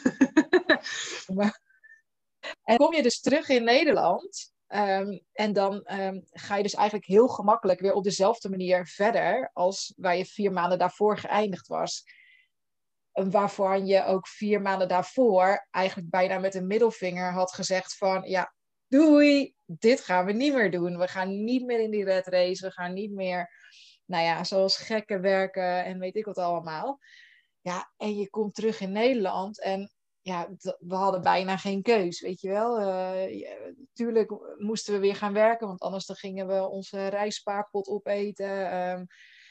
en 2.65 2.77
kom 2.77 2.95
je 2.95 3.03
dus 3.03 3.21
terug 3.21 3.49
in 3.49 3.65
Nederland. 3.65 4.53
Um, 4.69 5.21
en 5.33 5.53
dan 5.53 5.75
um, 5.75 6.25
ga 6.31 6.57
je 6.57 6.63
dus 6.63 6.75
eigenlijk 6.75 7.07
heel 7.07 7.29
gemakkelijk 7.29 7.81
weer 7.81 7.93
op 7.93 8.05
dezelfde 8.05 8.51
manier 8.51 8.87
verder 8.87 9.51
als 9.53 9.93
waar 9.97 10.17
je 10.17 10.25
vier 10.25 10.53
maanden 10.53 10.79
daarvoor 10.79 11.19
geëindigd 11.19 11.67
was. 11.67 12.05
Waarvan 13.13 13.87
je 13.87 14.05
ook 14.05 14.29
vier 14.29 14.61
maanden 14.61 14.89
daarvoor 14.89 15.67
eigenlijk 15.71 16.11
bijna 16.11 16.39
met 16.39 16.55
een 16.55 16.67
middelvinger 16.67 17.33
had 17.33 17.53
gezegd 17.53 17.97
van 17.97 18.23
ja, 18.23 18.55
doei, 18.89 19.55
dit 19.65 20.01
gaan 20.01 20.25
we 20.25 20.33
niet 20.33 20.55
meer 20.55 20.71
doen. 20.71 20.99
We 20.99 21.09
gaan 21.09 21.45
niet 21.45 21.65
meer 21.65 21.81
in 21.81 21.91
die 21.91 22.05
red 22.05 22.27
race. 22.27 22.67
We 22.67 22.73
gaan 22.73 22.93
niet 22.93 23.13
meer, 23.13 23.51
nou 24.05 24.25
ja, 24.25 24.45
zoals 24.45 24.77
gekken 24.77 25.21
werken 25.21 25.85
en 25.85 25.99
weet 25.99 26.17
ik 26.17 26.25
wat 26.25 26.39
allemaal. 26.39 26.99
Ja, 27.61 27.93
en 27.97 28.17
je 28.17 28.31
komt 28.31 28.55
terug 28.55 28.81
in 28.81 28.93
Nederland 28.93 29.61
en 29.61 29.93
ja, 30.21 30.49
we 30.79 30.95
hadden 30.95 31.23
bijna 31.23 31.57
geen 31.57 31.83
keus, 31.83 32.21
weet 32.21 32.41
je 32.41 32.49
wel. 32.49 32.79
Natuurlijk 33.77 34.57
moesten 34.57 34.95
we 34.95 35.01
weer 35.01 35.17
gaan 35.17 35.33
werken, 35.33 35.67
want 35.67 35.81
anders 35.81 36.07
dan 36.07 36.17
gingen 36.17 36.47
we 36.47 36.69
onze 36.69 37.07
rijspaarpot 37.07 37.89
opeten. 37.89 38.77
Um, 38.77 39.07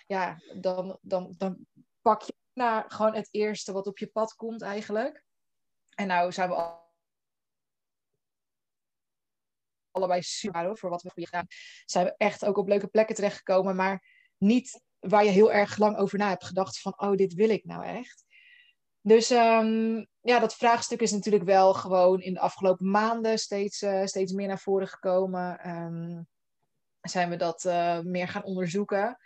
ja, 0.06 0.42
dan, 0.60 0.98
dan, 1.02 1.34
dan 1.38 1.66
pak 2.02 2.22
je 2.22 2.34
naar 2.54 2.86
gewoon 2.88 3.16
het 3.16 3.28
eerste 3.32 3.72
wat 3.72 3.88
op 3.88 3.98
je 3.98 4.08
pad 4.08 4.36
komt 4.36 4.62
eigenlijk. 4.62 5.24
En 5.96 6.08
nou 6.08 6.32
zijn 6.32 6.50
we 6.50 6.82
allebei 9.94 10.22
super 10.22 10.78
voor 10.78 10.90
wat 10.90 11.02
we 11.02 11.08
hebben 11.08 11.26
gedaan. 11.26 11.48
Zijn 11.86 12.06
we 12.06 12.14
echt 12.18 12.46
ook 12.46 12.58
op 12.58 12.68
leuke 12.68 12.88
plekken 12.88 13.16
terechtgekomen, 13.16 13.76
maar 13.76 14.04
niet 14.38 14.82
waar 15.00 15.24
je 15.24 15.30
heel 15.30 15.52
erg 15.52 15.78
lang 15.78 15.98
over 15.98 16.18
na 16.18 16.30
hebt 16.30 16.46
gedacht 16.46 16.80
van, 16.80 16.94
oh, 16.98 17.12
dit 17.12 17.34
wil 17.34 17.50
ik 17.50 17.66
nou 17.66 17.86
echt. 17.86 18.26
Dus 19.02 19.30
um, 19.30 20.08
ja, 20.22 20.40
dat 20.40 20.56
vraagstuk 20.56 21.02
is 21.02 21.12
natuurlijk 21.12 21.44
wel 21.44 21.74
gewoon 21.74 22.22
in 22.22 22.34
de 22.34 22.40
afgelopen 22.40 22.90
maanden 22.90 23.38
steeds, 23.38 23.82
uh, 23.82 24.06
steeds 24.06 24.32
meer 24.32 24.48
naar 24.48 24.60
voren 24.60 24.88
gekomen. 24.88 25.70
Um, 25.70 26.28
zijn 27.02 27.30
we 27.30 27.36
dat 27.36 27.64
uh, 27.64 28.00
meer 28.00 28.28
gaan 28.28 28.44
onderzoeken. 28.44 29.18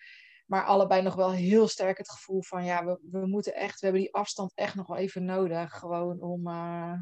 Maar 0.46 0.66
allebei 0.66 1.02
nog 1.02 1.16
wel 1.16 1.32
heel 1.32 1.68
sterk 1.68 1.98
het 1.98 2.12
gevoel 2.12 2.44
van 2.44 2.66
ja, 2.66 2.86
we, 2.86 3.00
we 3.12 3.28
moeten 3.28 3.56
echt, 3.56 3.80
we 3.80 3.86
hebben 3.86 4.04
die 4.04 4.14
afstand 4.14 4.52
echt 4.56 4.76
nog 4.76 4.88
wel 4.88 4.98
even 4.98 5.26
nodig. 5.26 5.74
Gewoon 5.74 6.22
om, 6.22 6.48
uh, 6.48 6.94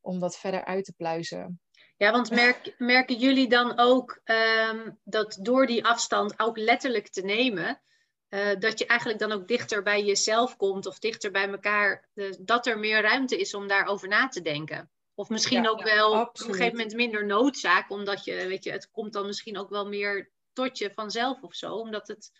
om 0.00 0.20
dat 0.20 0.36
verder 0.36 0.64
uit 0.64 0.84
te 0.84 0.92
pluizen. 0.92 1.60
Ja, 1.96 2.10
want 2.10 2.30
merk, 2.30 2.74
merken 2.78 3.16
jullie 3.16 3.48
dan 3.48 3.78
ook 3.78 4.20
um, 4.24 4.98
dat 5.04 5.38
door 5.40 5.66
die 5.66 5.84
afstand 5.84 6.40
ook 6.40 6.56
letterlijk 6.56 7.08
te 7.08 7.22
nemen, 7.22 7.82
uh, 8.28 8.58
dat 8.58 8.78
je 8.78 8.86
eigenlijk 8.86 9.18
dan 9.18 9.32
ook 9.32 9.48
dichter 9.48 9.82
bij 9.82 10.04
jezelf 10.04 10.56
komt 10.56 10.86
of 10.86 10.98
dichter 10.98 11.30
bij 11.30 11.48
elkaar, 11.48 12.08
uh, 12.14 12.32
dat 12.40 12.66
er 12.66 12.78
meer 12.78 13.02
ruimte 13.02 13.36
is 13.36 13.54
om 13.54 13.68
daarover 13.68 14.08
na 14.08 14.28
te 14.28 14.42
denken? 14.42 14.90
Of 15.14 15.28
misschien 15.28 15.62
ja, 15.62 15.68
ook 15.68 15.82
wel 15.82 16.12
ja, 16.12 16.20
op 16.20 16.38
een 16.38 16.44
gegeven 16.44 16.76
moment 16.76 16.94
minder 16.94 17.26
noodzaak, 17.26 17.90
omdat 17.90 18.24
je, 18.24 18.46
weet 18.46 18.64
je, 18.64 18.70
het 18.70 18.90
komt 18.90 19.12
dan 19.12 19.26
misschien 19.26 19.58
ook 19.58 19.70
wel 19.70 19.88
meer 19.88 20.30
tot 20.52 20.78
je 20.78 20.90
vanzelf 20.94 21.42
of 21.42 21.54
zo. 21.54 21.74
Omdat 21.74 22.08
het, 22.08 22.30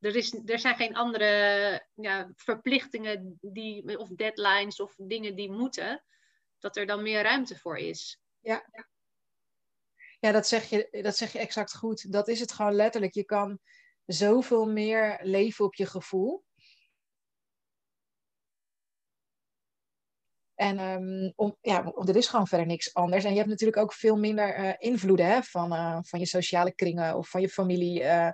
er, 0.00 0.16
is, 0.16 0.40
er 0.46 0.58
zijn 0.58 0.76
geen 0.76 0.96
andere 0.96 1.86
ja, 1.94 2.30
verplichtingen 2.36 3.38
die, 3.40 3.98
of 3.98 4.08
deadlines 4.08 4.80
of 4.80 4.94
dingen 4.96 5.34
die 5.34 5.50
moeten. 5.50 6.04
Dat 6.58 6.76
er 6.76 6.86
dan 6.86 7.02
meer 7.02 7.22
ruimte 7.22 7.58
voor 7.58 7.76
is. 7.76 8.20
Ja, 8.40 8.64
ja 10.22 10.32
dat, 10.32 10.46
zeg 10.46 10.68
je, 10.68 10.98
dat 11.02 11.16
zeg 11.16 11.32
je 11.32 11.38
exact 11.38 11.74
goed. 11.74 12.12
Dat 12.12 12.28
is 12.28 12.40
het 12.40 12.52
gewoon 12.52 12.74
letterlijk. 12.74 13.14
Je 13.14 13.24
kan 13.24 13.58
zoveel 14.06 14.66
meer 14.66 15.18
leven 15.22 15.64
op 15.64 15.74
je 15.74 15.86
gevoel. 15.86 16.44
En 20.54 20.78
um, 20.78 21.32
om, 21.36 21.56
ja, 21.60 21.92
er 22.06 22.16
is 22.16 22.26
gewoon 22.26 22.46
verder 22.46 22.66
niks 22.66 22.94
anders. 22.94 23.24
En 23.24 23.30
je 23.30 23.36
hebt 23.36 23.48
natuurlijk 23.48 23.78
ook 23.78 23.92
veel 23.92 24.16
minder 24.16 24.58
uh, 24.58 24.72
invloeden 24.78 25.26
hè, 25.26 25.42
van, 25.42 25.72
uh, 25.72 25.98
van 26.02 26.18
je 26.18 26.26
sociale 26.26 26.74
kringen 26.74 27.16
of 27.16 27.28
van 27.28 27.40
je 27.40 27.48
familie. 27.48 28.02
Uh, 28.02 28.28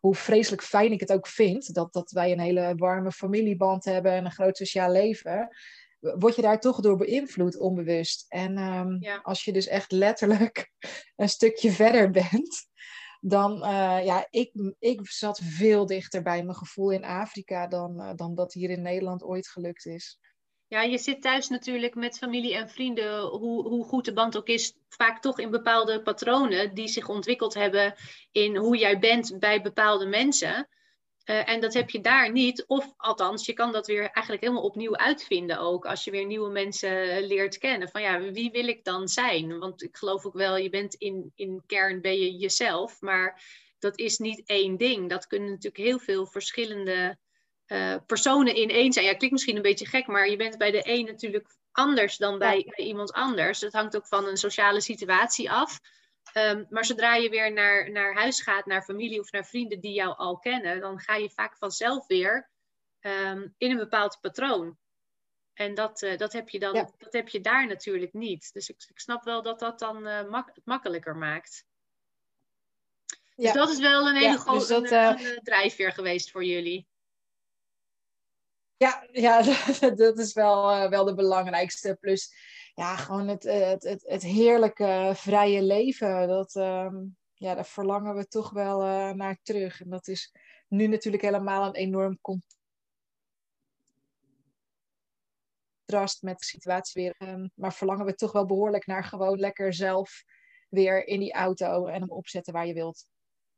hoe 0.00 0.14
vreselijk 0.14 0.62
fijn 0.62 0.92
ik 0.92 1.00
het 1.00 1.12
ook 1.12 1.26
vind 1.26 1.74
dat, 1.74 1.92
dat 1.92 2.10
wij 2.10 2.32
een 2.32 2.40
hele 2.40 2.74
warme 2.76 3.12
familieband 3.12 3.84
hebben 3.84 4.12
en 4.12 4.24
een 4.24 4.32
groot 4.32 4.56
sociaal 4.56 4.90
leven. 4.90 5.56
Word 6.00 6.36
je 6.36 6.42
daar 6.42 6.60
toch 6.60 6.80
door 6.80 6.96
beïnvloed, 6.96 7.58
onbewust. 7.58 8.24
En 8.28 8.58
um, 8.58 8.96
ja. 9.00 9.20
als 9.22 9.44
je 9.44 9.52
dus 9.52 9.66
echt 9.66 9.92
letterlijk 9.92 10.70
een 11.16 11.28
stukje 11.28 11.70
verder 11.70 12.10
bent, 12.10 12.66
dan, 13.20 13.58
ja, 14.04 14.26
ik, 14.30 14.52
ik 14.78 15.10
zat 15.10 15.40
veel 15.42 15.86
dichter 15.86 16.22
bij 16.22 16.42
mijn 16.42 16.56
gevoel 16.56 16.90
in 16.90 17.04
Afrika 17.04 17.66
dan, 17.66 18.12
dan 18.16 18.34
dat 18.34 18.52
hier 18.52 18.70
in 18.70 18.82
Nederland 18.82 19.22
ooit 19.22 19.48
gelukt 19.48 19.86
is. 19.86 20.18
Ja, 20.68 20.82
je 20.82 20.98
zit 20.98 21.22
thuis 21.22 21.48
natuurlijk 21.48 21.94
met 21.94 22.18
familie 22.18 22.54
en 22.54 22.68
vrienden, 22.68 23.20
hoe, 23.20 23.68
hoe 23.68 23.84
goed 23.84 24.04
de 24.04 24.12
band 24.12 24.36
ook 24.36 24.46
is, 24.46 24.74
vaak 24.88 25.20
toch 25.20 25.38
in 25.38 25.50
bepaalde 25.50 26.02
patronen 26.02 26.74
die 26.74 26.88
zich 26.88 27.08
ontwikkeld 27.08 27.54
hebben 27.54 27.94
in 28.32 28.56
hoe 28.56 28.76
jij 28.76 28.98
bent 28.98 29.38
bij 29.38 29.62
bepaalde 29.62 30.06
mensen. 30.06 30.68
Uh, 31.30 31.48
en 31.48 31.60
dat 31.60 31.74
heb 31.74 31.90
je 31.90 32.00
daar 32.00 32.32
niet. 32.32 32.64
Of 32.66 32.92
althans, 32.96 33.46
je 33.46 33.52
kan 33.52 33.72
dat 33.72 33.86
weer 33.86 34.10
eigenlijk 34.10 34.40
helemaal 34.40 34.64
opnieuw 34.64 34.96
uitvinden 34.96 35.58
ook. 35.58 35.86
Als 35.86 36.04
je 36.04 36.10
weer 36.10 36.26
nieuwe 36.26 36.50
mensen 36.50 37.22
leert 37.26 37.58
kennen. 37.58 37.88
Van 37.88 38.02
ja, 38.02 38.20
wie 38.20 38.50
wil 38.50 38.68
ik 38.68 38.84
dan 38.84 39.08
zijn? 39.08 39.58
Want 39.58 39.82
ik 39.82 39.96
geloof 39.96 40.24
ook 40.24 40.34
wel, 40.34 40.56
je 40.56 40.70
bent 40.70 40.94
in, 40.94 41.32
in 41.34 41.62
kern 41.66 42.00
ben 42.00 42.18
je 42.18 42.36
jezelf. 42.36 43.00
Maar 43.00 43.42
dat 43.78 43.98
is 43.98 44.18
niet 44.18 44.42
één 44.46 44.76
ding. 44.76 45.08
Dat 45.08 45.26
kunnen 45.26 45.48
natuurlijk 45.48 45.84
heel 45.84 45.98
veel 45.98 46.26
verschillende 46.26 47.18
uh, 47.66 47.96
personen 48.06 48.54
in 48.54 48.70
één 48.70 48.92
zijn. 48.92 49.04
Ja, 49.04 49.14
klinkt 49.14 49.30
misschien 49.30 49.56
een 49.56 49.62
beetje 49.62 49.86
gek, 49.86 50.06
maar 50.06 50.30
je 50.30 50.36
bent 50.36 50.58
bij 50.58 50.70
de 50.70 50.80
een 50.82 51.04
natuurlijk 51.04 51.56
anders 51.72 52.16
dan 52.16 52.38
bij, 52.38 52.58
ja. 52.58 52.72
bij 52.76 52.84
iemand 52.84 53.12
anders. 53.12 53.60
Het 53.60 53.72
hangt 53.72 53.96
ook 53.96 54.06
van 54.06 54.26
een 54.26 54.36
sociale 54.36 54.80
situatie 54.80 55.50
af. 55.50 55.80
Um, 56.34 56.66
maar 56.70 56.84
zodra 56.84 57.14
je 57.14 57.28
weer 57.28 57.52
naar, 57.52 57.90
naar 57.90 58.14
huis 58.14 58.42
gaat, 58.42 58.66
naar 58.66 58.82
familie 58.82 59.20
of 59.20 59.32
naar 59.32 59.46
vrienden 59.46 59.80
die 59.80 59.92
jou 59.92 60.16
al 60.16 60.38
kennen, 60.38 60.80
dan 60.80 61.00
ga 61.00 61.14
je 61.14 61.30
vaak 61.30 61.56
vanzelf 61.56 62.06
weer 62.06 62.50
um, 63.00 63.54
in 63.58 63.70
een 63.70 63.76
bepaald 63.76 64.18
patroon. 64.20 64.78
En 65.54 65.74
dat, 65.74 66.02
uh, 66.02 66.16
dat, 66.16 66.32
heb 66.32 66.48
je 66.48 66.58
dan, 66.58 66.74
ja. 66.74 66.90
dat 66.98 67.12
heb 67.12 67.28
je 67.28 67.40
daar 67.40 67.66
natuurlijk 67.66 68.12
niet. 68.12 68.52
Dus 68.52 68.68
ik, 68.68 68.84
ik 68.88 68.98
snap 68.98 69.24
wel 69.24 69.42
dat 69.42 69.58
dat 69.58 69.78
dan 69.78 70.06
uh, 70.06 70.28
mak 70.28 70.52
makkelijker 70.64 71.16
maakt. 71.16 71.66
Dus 73.06 73.46
ja. 73.46 73.52
dat 73.52 73.68
is 73.68 73.78
wel 73.78 74.08
een 74.08 74.14
hele 74.14 74.32
ja, 74.32 74.36
grote 74.36 74.80
dus 74.80 74.90
uh... 74.90 75.38
drijfveer 75.38 75.92
geweest 75.92 76.30
voor 76.30 76.44
jullie. 76.44 76.86
Ja, 78.78 79.06
ja 79.12 79.42
dat 79.96 80.18
is 80.18 80.32
wel, 80.32 80.72
uh, 80.72 80.88
wel 80.88 81.04
de 81.04 81.14
belangrijkste. 81.14 81.96
Plus, 82.00 82.34
ja, 82.74 82.96
gewoon 82.96 83.28
het, 83.28 83.42
het, 83.42 83.82
het, 83.82 84.02
het 84.06 84.22
heerlijke 84.22 85.12
vrije 85.14 85.62
leven. 85.62 86.28
Dat, 86.28 86.54
um, 86.54 87.16
ja, 87.34 87.54
daar 87.54 87.66
verlangen 87.66 88.14
we 88.14 88.26
toch 88.26 88.50
wel 88.50 88.82
uh, 88.82 89.10
naar 89.10 89.38
terug. 89.42 89.80
En 89.80 89.90
dat 89.90 90.08
is 90.08 90.32
nu 90.68 90.86
natuurlijk 90.86 91.22
helemaal 91.22 91.66
een 91.66 91.74
enorm 91.74 92.18
contrast 95.86 96.22
met 96.22 96.38
de 96.38 96.44
situatie 96.44 97.02
weer. 97.02 97.28
Um, 97.28 97.50
maar 97.54 97.74
verlangen 97.74 98.06
we 98.06 98.14
toch 98.14 98.32
wel 98.32 98.46
behoorlijk 98.46 98.86
naar 98.86 99.04
gewoon 99.04 99.38
lekker 99.38 99.74
zelf 99.74 100.24
weer 100.68 101.06
in 101.06 101.20
die 101.20 101.32
auto 101.32 101.86
en 101.86 102.00
hem 102.00 102.10
opzetten 102.10 102.52
waar 102.52 102.66
je 102.66 102.74
wilt. 102.74 103.06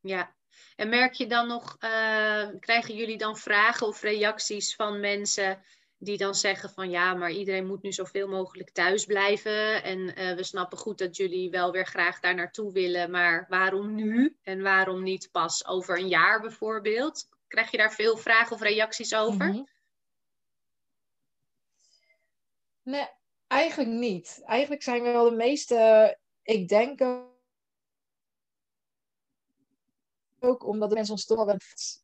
Ja, 0.00 0.36
en 0.76 0.88
merk 0.88 1.14
je 1.14 1.26
dan 1.26 1.46
nog, 1.46 1.76
uh, 1.80 2.48
krijgen 2.60 2.94
jullie 2.94 3.18
dan 3.18 3.36
vragen 3.36 3.86
of 3.86 4.02
reacties 4.02 4.74
van 4.74 5.00
mensen 5.00 5.62
die 5.98 6.16
dan 6.16 6.34
zeggen 6.34 6.70
van 6.70 6.90
ja, 6.90 7.14
maar 7.14 7.30
iedereen 7.30 7.66
moet 7.66 7.82
nu 7.82 7.92
zoveel 7.92 8.28
mogelijk 8.28 8.70
thuis 8.70 9.04
blijven. 9.04 9.82
En 9.82 9.98
uh, 9.98 10.34
we 10.34 10.44
snappen 10.44 10.78
goed 10.78 10.98
dat 10.98 11.16
jullie 11.16 11.50
wel 11.50 11.72
weer 11.72 11.86
graag 11.86 12.20
daar 12.20 12.34
naartoe 12.34 12.72
willen, 12.72 13.10
maar 13.10 13.46
waarom 13.48 13.94
nu 13.94 14.36
en 14.42 14.62
waarom 14.62 15.02
niet 15.02 15.28
pas 15.32 15.66
over 15.66 15.98
een 15.98 16.08
jaar 16.08 16.40
bijvoorbeeld? 16.40 17.28
Krijg 17.48 17.70
je 17.70 17.76
daar 17.76 17.92
veel 17.92 18.16
vragen 18.16 18.56
of 18.56 18.62
reacties 18.62 19.14
over? 19.14 19.46
-hmm. 19.46 19.68
Nee, 22.82 23.08
eigenlijk 23.46 23.90
niet. 23.90 24.40
Eigenlijk 24.44 24.82
zijn 24.82 25.02
we 25.02 25.10
wel 25.10 25.30
de 25.30 25.36
meeste, 25.36 26.18
ik 26.42 26.68
denk 26.68 26.98
ook 30.40 30.66
omdat 30.66 30.88
de 30.88 30.94
mensen 30.94 31.14
ons 31.14 31.26
toch 31.26 31.38
al 31.38 31.56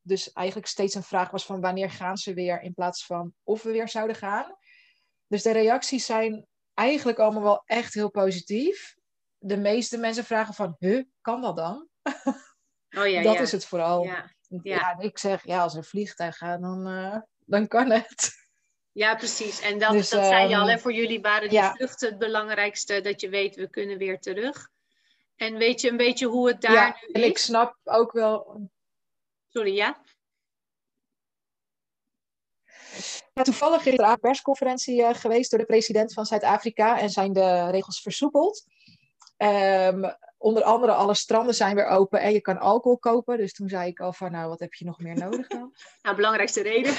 dus 0.02 0.32
eigenlijk 0.32 0.68
steeds 0.68 0.94
een 0.94 1.02
vraag 1.02 1.30
was 1.30 1.44
van 1.44 1.60
wanneer 1.60 1.90
gaan 1.90 2.16
ze 2.16 2.34
weer 2.34 2.62
in 2.62 2.74
plaats 2.74 3.06
van 3.06 3.34
of 3.42 3.62
we 3.62 3.70
weer 3.70 3.88
zouden 3.88 4.16
gaan. 4.16 4.56
Dus 5.26 5.42
de 5.42 5.52
reacties 5.52 6.06
zijn 6.06 6.46
eigenlijk 6.74 7.18
allemaal 7.18 7.42
wel 7.42 7.62
echt 7.64 7.94
heel 7.94 8.10
positief. 8.10 8.96
De 9.38 9.56
meeste 9.56 9.98
mensen 9.98 10.24
vragen 10.24 10.54
van, 10.54 10.76
huh, 10.78 11.04
kan 11.20 11.40
dat 11.40 11.56
dan? 11.56 11.88
Oh, 12.96 13.06
ja, 13.06 13.22
dat 13.22 13.34
ja. 13.34 13.40
is 13.40 13.52
het 13.52 13.66
vooral. 13.66 14.04
Ja. 14.04 14.30
ja. 14.62 14.98
ik 14.98 15.18
zeg, 15.18 15.44
ja, 15.44 15.62
als 15.62 15.74
er 15.74 15.84
vliegtuig 15.84 16.36
gaat, 16.36 16.60
dan, 16.60 16.88
uh, 16.88 17.16
dan 17.38 17.68
kan 17.68 17.90
het. 17.90 18.44
Ja, 18.92 19.14
precies. 19.14 19.60
En 19.60 19.78
dat, 19.78 19.90
dus, 19.90 20.08
dat 20.08 20.22
um, 20.22 20.26
zei 20.26 20.48
je 20.48 20.56
al, 20.56 20.68
hè? 20.68 20.78
voor 20.78 20.92
jullie 20.92 21.20
waren 21.20 21.48
die 21.48 21.62
vluchten 21.62 22.08
het 22.08 22.18
belangrijkste, 22.18 23.00
dat 23.00 23.20
je 23.20 23.28
weet, 23.28 23.56
we 23.56 23.70
kunnen 23.70 23.98
weer 23.98 24.20
terug. 24.20 24.68
En 25.36 25.56
weet 25.56 25.80
je 25.80 25.90
een 25.90 25.96
beetje 25.96 26.26
hoe 26.26 26.48
het 26.48 26.60
daar 26.60 26.72
ja, 26.72 26.86
nu 26.86 27.06
is? 27.06 27.22
En 27.22 27.28
ik 27.28 27.38
snap 27.38 27.76
ook 27.84 28.12
wel. 28.12 28.60
Sorry, 29.48 29.74
ja? 29.74 30.00
ja 33.32 33.42
toevallig 33.42 33.86
is 33.86 33.98
er 33.98 34.08
een 34.08 34.20
persconferentie 34.20 35.00
uh, 35.00 35.14
geweest 35.14 35.50
door 35.50 35.60
de 35.60 35.66
president 35.66 36.12
van 36.12 36.26
Zuid-Afrika 36.26 37.00
en 37.00 37.10
zijn 37.10 37.32
de 37.32 37.70
regels 37.70 38.00
versoepeld. 38.00 38.64
Um, 39.36 40.16
onder 40.38 40.62
andere 40.62 40.92
alle 40.92 41.14
stranden 41.14 41.54
zijn 41.54 41.74
weer 41.74 41.86
open 41.86 42.20
en 42.20 42.32
je 42.32 42.40
kan 42.40 42.58
alcohol 42.58 42.98
kopen. 42.98 43.36
Dus 43.36 43.52
toen 43.52 43.68
zei 43.68 43.88
ik 43.88 44.00
al 44.00 44.12
van, 44.12 44.32
nou, 44.32 44.48
wat 44.48 44.60
heb 44.60 44.74
je 44.74 44.84
nog 44.84 44.98
meer 45.00 45.16
nodig 45.16 45.46
dan? 45.46 45.74
nou, 46.02 46.16
belangrijkste 46.16 46.62
reden. 46.62 46.94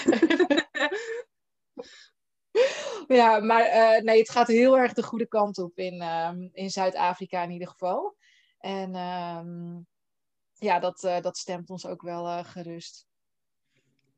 ja, 3.17 3.39
maar 3.39 3.65
uh, 3.67 4.01
nee, 4.01 4.20
het 4.20 4.29
gaat 4.29 4.48
heel 4.48 4.77
erg 4.77 4.94
de 4.94 5.03
goede 5.03 5.27
kant 5.27 5.58
op 5.58 5.77
in, 5.77 6.01
um, 6.01 6.50
in 6.53 6.70
Zuid-Afrika 6.70 7.44
in 7.44 7.51
ieder 7.51 7.67
geval. 7.67 8.15
En 8.59 8.95
um, 8.95 9.87
ja, 10.53 10.79
dat, 10.79 11.03
uh, 11.03 11.21
dat 11.21 11.37
stemt 11.37 11.69
ons 11.69 11.85
ook 11.85 12.01
wel 12.01 12.25
uh, 12.25 12.43
gerust. 12.43 13.05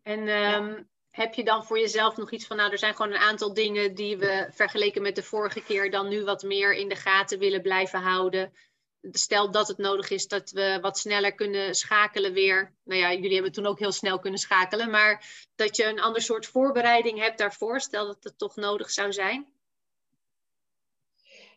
En 0.02 0.20
um, 0.20 0.28
ja. 0.28 0.84
heb 1.10 1.34
je 1.34 1.44
dan 1.44 1.66
voor 1.66 1.80
jezelf 1.80 2.18
nog 2.18 2.32
iets 2.32 2.48
van, 2.48 2.58
nou, 2.58 2.72
er 2.72 2.78
zijn 2.78 2.96
gewoon 2.96 3.12
een 3.12 3.22
aantal 3.22 3.54
dingen 3.54 3.96
die 3.96 4.18
we 4.18 4.50
vergeleken 4.52 5.02
met 5.02 5.16
de 5.16 5.24
vorige 5.24 5.64
keer 5.64 5.92
dan 5.92 6.08
nu 6.08 6.24
wat 6.24 6.44
meer 6.44 6.74
in 6.74 6.90
de 6.90 6.96
gaten 6.96 7.40
willen 7.40 7.62
blijven 7.62 8.02
houden? 8.02 8.54
Stel 9.02 9.52
dat 9.52 9.68
het 9.68 9.78
nodig 9.78 10.10
is 10.10 10.28
dat 10.28 10.52
we 10.52 10.78
wat 10.82 10.98
sneller 10.98 11.34
kunnen 11.36 11.76
schakelen 11.76 12.34
weer. 12.34 12.74
Nou 12.84 13.00
ja, 13.00 13.14
jullie 13.14 13.34
hebben 13.34 13.52
toen 13.52 13.66
ook 13.66 13.80
heel 13.80 13.92
snel 13.92 14.20
kunnen 14.20 14.40
schakelen, 14.40 14.90
maar 14.90 15.26
dat 15.56 15.76
je 15.76 15.86
een 15.86 16.02
ander 16.02 16.22
soort 16.22 16.46
voorbereiding 16.46 17.20
hebt 17.20 17.38
daarvoor, 17.38 17.80
stel 17.82 18.06
dat 18.06 18.24
het 18.24 18.38
toch 18.38 18.56
nodig 18.56 18.90
zou 18.90 19.14
zijn? 19.14 19.59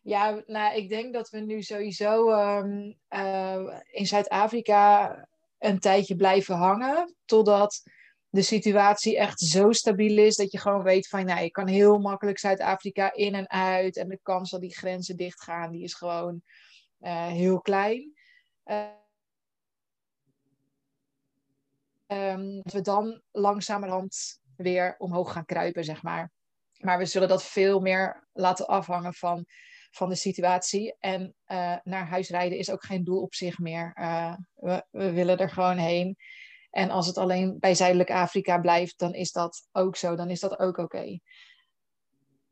Ja, 0.03 0.43
nou, 0.47 0.77
ik 0.77 0.89
denk 0.89 1.13
dat 1.13 1.31
we 1.31 1.39
nu 1.41 1.63
sowieso 1.63 2.31
ehm, 2.31 2.93
eh, 3.09 3.81
in 3.91 4.07
Zuid-Afrika 4.07 5.29
een 5.59 5.79
tijdje 5.79 6.17
blijven 6.17 6.55
hangen. 6.55 7.17
Totdat 7.25 7.83
de 8.29 8.43
situatie 8.43 9.19
echt 9.19 9.41
zo 9.41 9.73
stabiel 9.73 10.19
is 10.19 10.37
dat 10.37 10.53
je 10.53 10.59
gewoon 10.59 10.83
weet 10.83 11.09
van, 11.09 11.25
nou, 11.25 11.43
je 11.43 11.51
kan 11.51 11.67
heel 11.67 11.99
makkelijk 11.99 12.39
Zuid-Afrika 12.39 13.13
in 13.13 13.35
en 13.35 13.51
uit. 13.51 13.97
En 13.97 14.09
de 14.09 14.19
kans 14.23 14.51
dat 14.51 14.61
die 14.61 14.77
grenzen 14.77 15.17
dichtgaan, 15.17 15.71
die 15.71 15.83
is 15.83 15.95
gewoon 15.95 16.43
uh, 17.01 17.27
heel 17.27 17.61
klein. 17.61 18.13
Um, 22.07 22.63
dat 22.63 22.73
we 22.73 22.81
dan 22.81 23.23
langzamerhand 23.31 24.41
weer 24.57 24.95
omhoog 24.99 25.33
gaan 25.33 25.45
kruipen, 25.45 25.85
zeg 25.85 26.03
maar. 26.03 26.31
Maar 26.77 26.99
we 26.99 27.05
zullen 27.05 27.29
dat 27.29 27.45
veel 27.45 27.81
meer 27.81 28.29
laten 28.33 28.67
afhangen 28.67 29.15
van 29.15 29.47
van 29.93 30.09
de 30.09 30.15
situatie. 30.15 30.95
En 30.99 31.35
uh, 31.47 31.77
naar 31.83 32.07
huis 32.07 32.29
rijden 32.29 32.59
is 32.59 32.71
ook 32.71 32.85
geen 32.85 33.05
doel 33.05 33.23
op 33.23 33.35
zich 33.35 33.59
meer. 33.59 33.97
Uh, 34.01 34.35
we, 34.55 34.85
we, 34.91 35.13
willen 35.13 35.39
er 35.39 35.51
gewoon 35.51 35.77
heen. 35.77 36.17
En 36.71 36.91
als 36.91 37.07
het 37.07 37.19
alleen 37.19 37.57
bij 37.59 37.75
Zuidelijk 37.75 38.11
Afrika 38.11 38.59
blijft, 38.59 38.99
dan 38.99 39.15
is 39.15 39.33
dat 39.33 39.69
ook 39.73 39.97
zo. 39.97 40.17
Dan 40.17 40.31
is 40.31 40.41
dat 40.41 40.59
ook 40.59 40.79
oké. 40.79 40.83
Okay. 40.83 41.21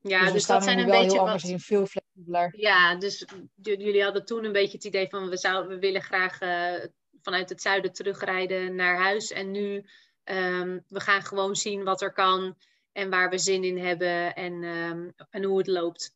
Ja, 0.02 0.24
dus, 0.24 0.32
dus 0.32 0.46
dat 0.46 0.64
zijn 0.64 0.78
een 0.78 0.86
wel 0.86 1.00
beetje 1.00 1.16
heel 1.16 1.26
anders 1.26 1.42
wat... 1.42 1.52
in, 1.52 1.60
veel 1.60 1.86
flexibeler. 1.86 2.54
Ja, 2.56 2.94
dus 2.94 3.26
jullie 3.54 4.02
hadden 4.02 4.24
toen 4.24 4.44
een 4.44 4.52
beetje 4.52 4.76
het 4.76 4.86
idee 4.86 5.08
van 5.08 5.28
we, 5.28 5.36
zouden, 5.36 5.70
we 5.70 5.78
willen 5.78 6.02
graag 6.02 6.40
uh, 6.42 6.84
vanuit 7.22 7.48
het 7.48 7.62
zuiden 7.62 7.92
terugrijden 7.92 8.74
naar 8.74 8.98
huis. 8.98 9.32
En 9.32 9.50
nu 9.50 9.84
um, 10.24 10.84
we 10.88 11.00
gaan 11.00 11.22
gewoon 11.22 11.56
zien 11.56 11.84
wat 11.84 12.02
er 12.02 12.12
kan 12.12 12.56
en 12.92 13.10
waar 13.10 13.30
we 13.30 13.38
zin 13.38 13.64
in 13.64 13.78
hebben 13.78 14.34
en, 14.34 14.62
um, 14.62 15.12
en 15.30 15.44
hoe 15.44 15.58
het 15.58 15.66
loopt. 15.66 16.14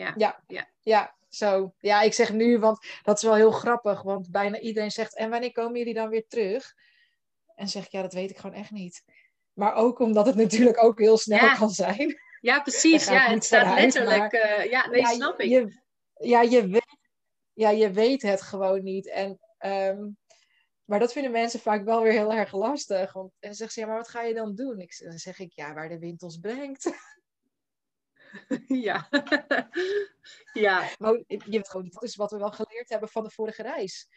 Ja. 0.00 0.14
Ja. 0.16 0.42
ja. 0.46 0.68
ja, 0.80 1.16
zo. 1.28 1.74
Ja, 1.78 2.00
ik 2.00 2.12
zeg 2.12 2.32
nu, 2.32 2.58
want 2.58 2.86
dat 3.02 3.16
is 3.16 3.22
wel 3.22 3.34
heel 3.34 3.50
grappig. 3.50 4.02
Want 4.02 4.30
bijna 4.30 4.58
iedereen 4.58 4.90
zegt, 4.90 5.16
en 5.16 5.30
wanneer 5.30 5.52
komen 5.52 5.78
jullie 5.78 5.94
dan 5.94 6.08
weer 6.08 6.26
terug? 6.28 6.74
En 7.54 7.68
zeg 7.68 7.84
ik, 7.84 7.90
ja, 7.90 8.02
dat 8.02 8.12
weet 8.12 8.30
ik 8.30 8.38
gewoon 8.38 8.56
echt 8.56 8.70
niet. 8.70 9.04
Maar 9.52 9.74
ook 9.74 9.98
omdat 9.98 10.26
het 10.26 10.34
natuurlijk 10.34 10.84
ook 10.84 10.98
heel 10.98 11.18
snel 11.18 11.56
kan 11.56 11.70
zijn. 11.70 12.18
Ja, 12.40 12.60
precies. 12.60 13.06
Ja, 13.06 13.30
het 13.30 13.44
staat 13.44 13.80
letterlijk. 13.80 14.32
uh, 14.32 14.70
ja, 14.70 14.88
nee, 14.88 15.00
ja, 15.00 15.12
snap 15.12 15.40
ik. 15.40 15.48
Je, 15.48 15.80
ja, 16.14 16.42
je 16.42 16.68
weet, 16.68 16.96
ja, 17.52 17.70
je 17.70 17.90
weet 17.90 18.22
het 18.22 18.42
gewoon 18.42 18.82
niet. 18.82 19.08
En, 19.08 19.38
um, 19.58 20.18
maar 20.84 20.98
dat 20.98 21.12
vinden 21.12 21.32
mensen 21.32 21.60
vaak 21.60 21.84
wel 21.84 22.02
weer 22.02 22.12
heel 22.12 22.32
erg 22.32 22.52
lastig. 22.52 23.12
Want, 23.12 23.30
en 23.30 23.48
dan 23.48 23.54
zeggen 23.54 23.74
ze, 23.74 23.80
ja, 23.80 23.86
maar 23.86 23.96
wat 23.96 24.08
ga 24.08 24.22
je 24.22 24.34
dan 24.34 24.54
doen? 24.54 24.78
Ik, 24.78 25.00
dan 25.04 25.18
zeg 25.18 25.38
ik, 25.38 25.52
ja, 25.52 25.74
waar 25.74 25.88
de 25.88 25.98
wind 25.98 26.22
ons 26.22 26.38
brengt. 26.38 26.84
ja. 28.86 29.08
ja. 30.52 30.90
Je 31.26 31.42
weet 31.46 31.68
gewoon 31.68 31.88
dat 31.88 32.02
is 32.02 32.16
wat 32.16 32.30
we 32.30 32.38
wel 32.38 32.52
geleerd 32.52 32.88
hebben 32.88 33.08
van 33.08 33.24
de 33.24 33.30
vorige 33.30 33.62
reis. 33.62 34.08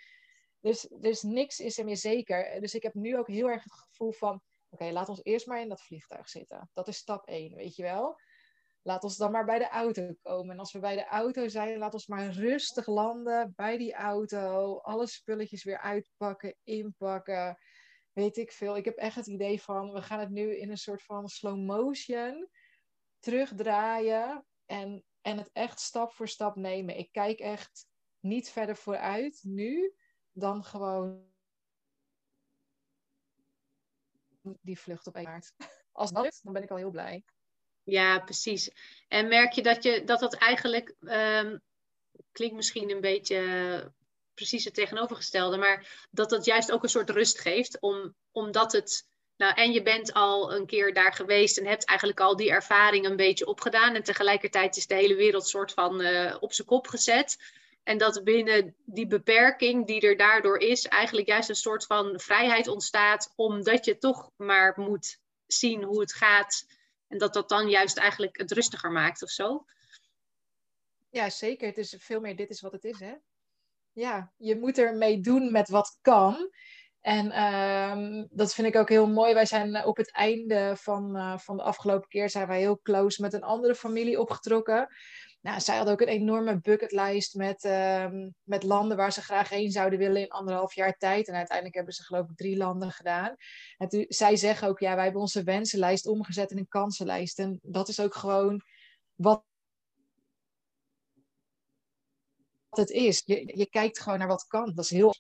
Dus, 0.59 0.87
dus 0.99 1.21
niks 1.21 1.59
is 1.59 1.77
er 1.77 1.85
meer 1.85 1.97
zeker. 1.97 2.61
Dus 2.61 2.75
ik 2.75 2.83
heb 2.83 2.93
nu 2.93 3.17
ook 3.17 3.27
heel 3.27 3.49
erg 3.49 3.63
het 3.63 3.73
gevoel 3.73 4.11
van, 4.11 4.41
oké, 4.69 4.91
laat 4.91 5.09
ons 5.09 5.23
eerst 5.23 5.47
maar 5.47 5.61
in 5.61 5.69
dat 5.69 5.81
vliegtuig 5.81 6.29
zitten. 6.29 6.69
Dat 6.73 6.87
is 6.87 6.97
stap 6.97 7.27
1, 7.27 7.55
weet 7.55 7.75
je 7.75 7.83
wel. 7.83 8.19
Laat 8.81 9.03
ons 9.03 9.17
dan 9.17 9.31
maar 9.31 9.45
bij 9.45 9.59
de 9.59 9.69
auto 9.69 10.13
komen. 10.21 10.51
En 10.51 10.59
als 10.59 10.71
we 10.71 10.79
bij 10.79 10.95
de 10.95 11.05
auto 11.05 11.47
zijn, 11.47 11.77
laat 11.77 11.93
ons 11.93 12.07
maar 12.07 12.29
rustig 12.29 12.87
landen 12.87 13.53
bij 13.55 13.77
die 13.77 13.93
auto. 13.93 14.77
Alle 14.77 15.07
spulletjes 15.07 15.63
weer 15.63 15.79
uitpakken, 15.79 16.55
inpakken. 16.63 17.57
Weet 18.13 18.37
ik 18.37 18.51
veel. 18.51 18.77
Ik 18.77 18.85
heb 18.85 18.97
echt 18.97 19.15
het 19.15 19.27
idee 19.27 19.61
van, 19.61 19.91
we 19.91 20.01
gaan 20.01 20.19
het 20.19 20.29
nu 20.29 20.57
in 20.57 20.69
een 20.69 20.77
soort 20.77 21.03
van 21.03 21.27
slow 21.27 21.65
motion 21.65 22.49
terugdraaien 23.23 24.45
en, 24.65 25.03
en 25.21 25.37
het 25.37 25.49
echt 25.53 25.79
stap 25.79 26.13
voor 26.13 26.27
stap 26.27 26.55
nemen. 26.55 26.97
Ik 26.97 27.11
kijk 27.11 27.39
echt 27.39 27.87
niet 28.19 28.49
verder 28.49 28.75
vooruit 28.75 29.39
nu 29.43 29.93
dan 30.31 30.63
gewoon 30.63 31.31
die 34.41 34.79
vlucht 34.79 35.07
op 35.07 35.21
maart. 35.21 35.53
Als 35.91 36.11
dat 36.11 36.25
is, 36.25 36.41
dan 36.41 36.53
ben 36.53 36.63
ik 36.63 36.69
al 36.69 36.77
heel 36.77 36.91
blij. 36.91 37.23
Ja, 37.83 38.19
precies. 38.19 38.71
En 39.07 39.27
merk 39.27 39.51
je 39.51 39.63
dat 39.63 39.83
je, 39.83 40.03
dat, 40.03 40.19
dat 40.19 40.33
eigenlijk 40.33 40.95
um, 40.99 41.61
klinkt 42.31 42.55
misschien 42.55 42.89
een 42.89 43.01
beetje 43.01 43.93
precies 44.33 44.63
het 44.63 44.73
tegenovergestelde, 44.73 45.57
maar 45.57 46.07
dat 46.11 46.29
dat 46.29 46.45
juist 46.45 46.71
ook 46.71 46.83
een 46.83 46.89
soort 46.89 47.09
rust 47.09 47.39
geeft, 47.39 47.79
om, 47.79 48.15
omdat 48.31 48.71
het 48.71 49.07
nou, 49.37 49.53
en 49.53 49.71
je 49.71 49.81
bent 49.81 50.13
al 50.13 50.53
een 50.53 50.65
keer 50.65 50.93
daar 50.93 51.13
geweest 51.13 51.57
en 51.57 51.65
hebt 51.65 51.85
eigenlijk 51.85 52.19
al 52.19 52.35
die 52.35 52.51
ervaring 52.51 53.05
een 53.05 53.15
beetje 53.15 53.45
opgedaan. 53.45 53.95
En 53.95 54.03
tegelijkertijd 54.03 54.77
is 54.77 54.87
de 54.87 54.95
hele 54.95 55.15
wereld 55.15 55.47
soort 55.47 55.71
van 55.71 56.01
uh, 56.01 56.35
op 56.39 56.53
zijn 56.53 56.67
kop 56.67 56.87
gezet. 56.87 57.37
En 57.83 57.97
dat 57.97 58.23
binnen 58.23 58.75
die 58.85 59.07
beperking 59.07 59.87
die 59.87 60.01
er 60.01 60.17
daardoor 60.17 60.57
is, 60.57 60.87
eigenlijk 60.87 61.27
juist 61.27 61.49
een 61.49 61.55
soort 61.55 61.85
van 61.85 62.19
vrijheid 62.19 62.67
ontstaat, 62.67 63.33
omdat 63.35 63.85
je 63.85 63.97
toch 63.97 64.31
maar 64.35 64.73
moet 64.75 65.19
zien 65.47 65.83
hoe 65.83 65.99
het 65.99 66.13
gaat. 66.13 66.65
En 67.07 67.17
dat 67.17 67.33
dat 67.33 67.49
dan 67.49 67.69
juist 67.69 67.97
eigenlijk 67.97 68.37
het 68.37 68.51
rustiger 68.51 68.91
maakt 68.91 69.23
of 69.23 69.29
zo. 69.29 69.65
Ja, 71.09 71.29
zeker. 71.29 71.67
Het 71.67 71.77
is 71.77 71.95
veel 71.97 72.19
meer 72.19 72.35
dit 72.35 72.49
is 72.49 72.61
wat 72.61 72.71
het 72.71 72.83
is, 72.83 72.99
hè? 72.99 73.13
Ja, 73.91 74.31
je 74.37 74.55
moet 74.55 74.77
ermee 74.77 75.19
doen 75.19 75.51
met 75.51 75.69
wat 75.69 75.97
kan. 76.01 76.51
En 77.03 77.43
um, 77.43 78.27
dat 78.31 78.53
vind 78.53 78.67
ik 78.67 78.75
ook 78.75 78.89
heel 78.89 79.07
mooi. 79.07 79.33
Wij 79.33 79.45
zijn 79.45 79.85
op 79.85 79.97
het 79.97 80.11
einde 80.11 80.75
van, 80.77 81.15
uh, 81.15 81.37
van 81.37 81.57
de 81.57 81.63
afgelopen 81.63 82.09
keer 82.09 82.29
zijn 82.29 82.47
wij 82.47 82.59
heel 82.59 82.79
close 82.81 83.21
met 83.21 83.33
een 83.33 83.43
andere 83.43 83.75
familie 83.75 84.19
opgetrokken. 84.19 84.87
Nou, 85.41 85.59
zij 85.59 85.75
hadden 85.75 85.93
ook 85.93 86.01
een 86.01 86.07
enorme 86.07 86.59
bucketlijst 86.59 87.35
met, 87.35 87.63
um, 87.63 88.35
met 88.43 88.63
landen 88.63 88.97
waar 88.97 89.11
ze 89.11 89.21
graag 89.21 89.49
heen 89.49 89.71
zouden 89.71 89.99
willen 89.99 90.21
in 90.21 90.29
anderhalf 90.29 90.73
jaar 90.73 90.97
tijd. 90.97 91.27
En 91.27 91.35
uiteindelijk 91.35 91.75
hebben 91.75 91.93
ze 91.93 92.03
geloof 92.03 92.29
ik 92.29 92.37
drie 92.37 92.57
landen 92.57 92.91
gedaan. 92.91 93.35
En 93.77 94.05
zij 94.07 94.35
zeggen 94.35 94.67
ook, 94.67 94.79
ja, 94.79 94.95
wij 94.95 95.03
hebben 95.03 95.21
onze 95.21 95.43
wensenlijst 95.43 96.07
omgezet 96.07 96.51
in 96.51 96.57
een 96.57 96.67
kansenlijst. 96.67 97.39
En 97.39 97.59
dat 97.61 97.87
is 97.87 97.99
ook 97.99 98.15
gewoon 98.15 98.61
wat 99.15 99.43
het 102.69 102.89
is. 102.89 103.21
Je, 103.25 103.57
je 103.57 103.69
kijkt 103.69 103.99
gewoon 103.99 104.19
naar 104.19 104.27
wat 104.27 104.47
kan. 104.47 104.73
Dat 104.75 104.85
is 104.85 104.91
heel... 104.91 105.13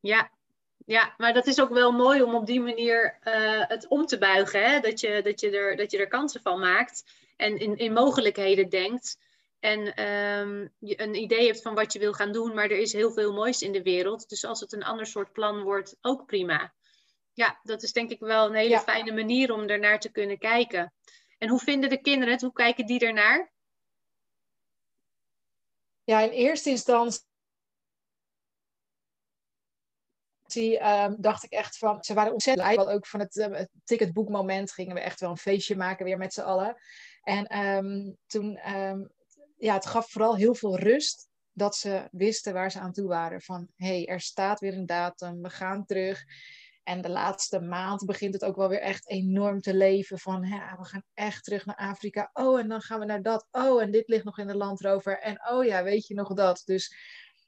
Ja, 0.00 0.30
ja, 0.90 1.14
maar 1.16 1.32
dat 1.32 1.46
is 1.46 1.60
ook 1.60 1.68
wel 1.68 1.92
mooi 1.92 2.22
om 2.22 2.34
op 2.34 2.46
die 2.46 2.60
manier 2.60 3.18
uh, 3.24 3.68
het 3.68 3.88
om 3.88 4.06
te 4.06 4.18
buigen. 4.18 4.70
Hè? 4.70 4.80
Dat, 4.80 5.00
je, 5.00 5.22
dat, 5.22 5.40
je 5.40 5.50
er, 5.50 5.76
dat 5.76 5.90
je 5.90 5.98
er 5.98 6.08
kansen 6.08 6.42
van 6.42 6.58
maakt 6.58 7.04
en 7.36 7.58
in, 7.58 7.76
in 7.76 7.92
mogelijkheden 7.92 8.68
denkt. 8.68 9.18
En 9.60 10.08
um, 10.08 10.72
je 10.78 11.00
een 11.00 11.14
idee 11.14 11.46
hebt 11.46 11.62
van 11.62 11.74
wat 11.74 11.92
je 11.92 11.98
wil 11.98 12.12
gaan 12.12 12.32
doen, 12.32 12.54
maar 12.54 12.64
er 12.64 12.78
is 12.78 12.92
heel 12.92 13.12
veel 13.12 13.32
moois 13.32 13.62
in 13.62 13.72
de 13.72 13.82
wereld. 13.82 14.28
Dus 14.28 14.44
als 14.44 14.60
het 14.60 14.72
een 14.72 14.82
ander 14.82 15.06
soort 15.06 15.32
plan 15.32 15.62
wordt, 15.62 15.96
ook 16.00 16.26
prima. 16.26 16.72
Ja, 17.32 17.60
dat 17.62 17.82
is 17.82 17.92
denk 17.92 18.10
ik 18.10 18.20
wel 18.20 18.46
een 18.46 18.54
hele 18.54 18.80
fijne 18.80 19.12
manier 19.12 19.52
om 19.52 19.68
ernaar 19.68 20.00
te 20.00 20.10
kunnen 20.10 20.38
kijken. 20.38 20.92
En 21.38 21.48
hoe 21.48 21.60
vinden 21.60 21.90
de 21.90 22.00
kinderen 22.00 22.32
het? 22.32 22.42
Hoe 22.42 22.52
kijken 22.52 22.86
die 22.86 23.00
ernaar? 23.00 23.52
Ja, 26.04 26.20
in 26.20 26.30
eerste 26.30 26.70
instantie 26.70 27.28
um, 30.56 31.16
dacht 31.18 31.44
ik 31.44 31.50
echt 31.52 31.78
van, 31.78 32.04
ze 32.04 32.14
waren 32.14 32.32
ontzettend 32.32 32.74
blij. 32.74 32.94
Ook 32.94 33.06
van 33.06 33.20
het, 33.20 33.36
uh, 33.36 33.60
ticketboekmoment 33.84 34.72
gingen 34.72 34.94
we 34.94 35.00
echt 35.00 35.20
wel 35.20 35.30
een 35.30 35.36
feestje 35.36 35.76
maken 35.76 36.04
weer 36.04 36.18
met 36.18 36.32
z'n 36.32 36.40
allen. 36.40 36.76
En 37.22 37.58
um, 37.58 38.16
toen, 38.26 38.58
ja, 39.56 39.74
het 39.74 39.86
gaf 39.86 40.10
vooral 40.10 40.36
heel 40.36 40.54
veel 40.54 40.78
rust 40.78 41.28
dat 41.52 41.76
ze 41.76 42.08
wisten 42.10 42.52
waar 42.52 42.70
ze 42.70 42.80
aan 42.80 42.92
toe 42.92 43.08
waren. 43.08 43.40
Van, 43.40 43.68
hey, 43.76 44.06
er 44.06 44.20
staat 44.20 44.60
weer 44.60 44.74
een 44.74 44.86
datum, 44.86 45.42
we 45.42 45.50
gaan 45.50 45.84
terug. 45.84 46.24
En 46.82 47.00
de 47.00 47.08
laatste 47.08 47.60
maand 47.60 48.04
begint 48.04 48.34
het 48.34 48.44
ook 48.44 48.56
wel 48.56 48.68
weer 48.68 48.80
echt 48.80 49.08
enorm 49.08 49.60
te 49.60 49.74
leven. 49.74 50.18
Van 50.18 50.42
ja, 50.42 50.76
we 50.78 50.84
gaan 50.84 51.04
echt 51.14 51.44
terug 51.44 51.66
naar 51.66 51.76
Afrika. 51.76 52.30
Oh, 52.32 52.60
en 52.60 52.68
dan 52.68 52.80
gaan 52.80 52.98
we 52.98 53.04
naar 53.04 53.22
dat. 53.22 53.48
Oh, 53.50 53.82
en 53.82 53.90
dit 53.90 54.08
ligt 54.08 54.24
nog 54.24 54.38
in 54.38 54.46
de 54.46 54.56
landrover. 54.56 55.18
En 55.18 55.48
oh 55.50 55.64
ja, 55.64 55.82
weet 55.82 56.06
je 56.06 56.14
nog 56.14 56.34
dat. 56.34 56.62
Dus 56.64 56.94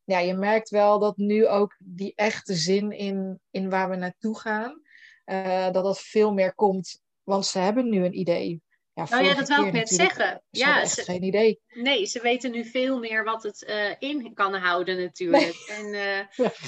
ja, 0.04 0.18
je 0.18 0.34
merkt 0.34 0.68
wel 0.68 0.98
dat 0.98 1.16
nu 1.16 1.46
ook 1.46 1.76
die 1.78 2.12
echte 2.14 2.54
zin 2.54 2.90
in, 2.90 3.40
in 3.50 3.70
waar 3.70 3.90
we 3.90 3.96
naartoe 3.96 4.38
gaan, 4.38 4.82
uh, 5.26 5.70
dat 5.70 5.84
dat 5.84 6.00
veel 6.00 6.32
meer 6.32 6.54
komt. 6.54 7.00
Want 7.22 7.46
ze 7.46 7.58
hebben 7.58 7.88
nu 7.88 8.04
een 8.04 8.18
idee. 8.18 8.62
Ja, 8.94 9.06
nou 9.10 9.24
ja, 9.24 9.34
dat 9.34 9.48
wil 9.48 9.64
ik 9.64 9.72
net 9.72 9.88
zeggen. 9.88 10.42
Ja, 10.50 10.86
ze, 10.86 11.02
geen 11.02 11.22
idee. 11.22 11.60
Nee, 11.74 12.06
ze 12.06 12.20
weten 12.20 12.50
nu 12.50 12.64
veel 12.64 12.98
meer 12.98 13.24
wat 13.24 13.42
het 13.42 13.66
uh, 13.68 13.94
in 13.98 14.34
kan 14.34 14.54
houden 14.54 15.00
natuurlijk. 15.00 15.64
En, 15.68 15.86
uh, 15.94 16.18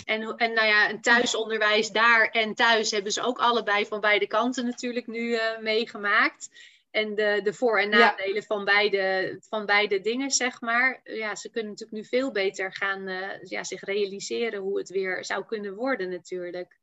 en, 0.05 0.37
en 0.37 0.53
nou 0.53 0.66
ja, 0.66 0.90
een 0.90 1.01
thuisonderwijs 1.01 1.90
daar 1.90 2.29
en 2.29 2.55
thuis 2.55 2.90
hebben 2.90 3.12
ze 3.12 3.23
ook 3.23 3.38
allebei 3.38 3.87
van 3.87 4.01
beide 4.01 4.27
kanten 4.27 4.64
natuurlijk 4.64 5.07
nu 5.07 5.38
meegemaakt. 5.61 6.49
En 6.94 7.14
de, 7.14 7.40
de 7.42 7.52
voor- 7.52 7.78
en 7.80 7.88
nadelen 7.88 8.42
van, 8.42 8.64
beide, 8.64 9.37
van 9.48 9.66
beide 9.66 10.00
dingen, 10.00 10.30
zeg 10.30 10.61
maar. 10.61 11.00
Ja, 11.02 11.35
ze 11.35 11.50
kunnen 11.50 11.70
natuurlijk 11.70 12.02
nu 12.02 12.09
veel 12.09 12.33
beter 12.33 12.72
gaan 12.74 13.09
ja, 13.42 13.64
zich 13.64 13.85
realiseren 13.85 14.61
hoe 14.61 14.78
het 14.78 14.88
weer 14.88 15.24
zou 15.24 15.44
kunnen 15.44 15.74
worden 15.74 16.11
natuurlijk. 16.11 16.78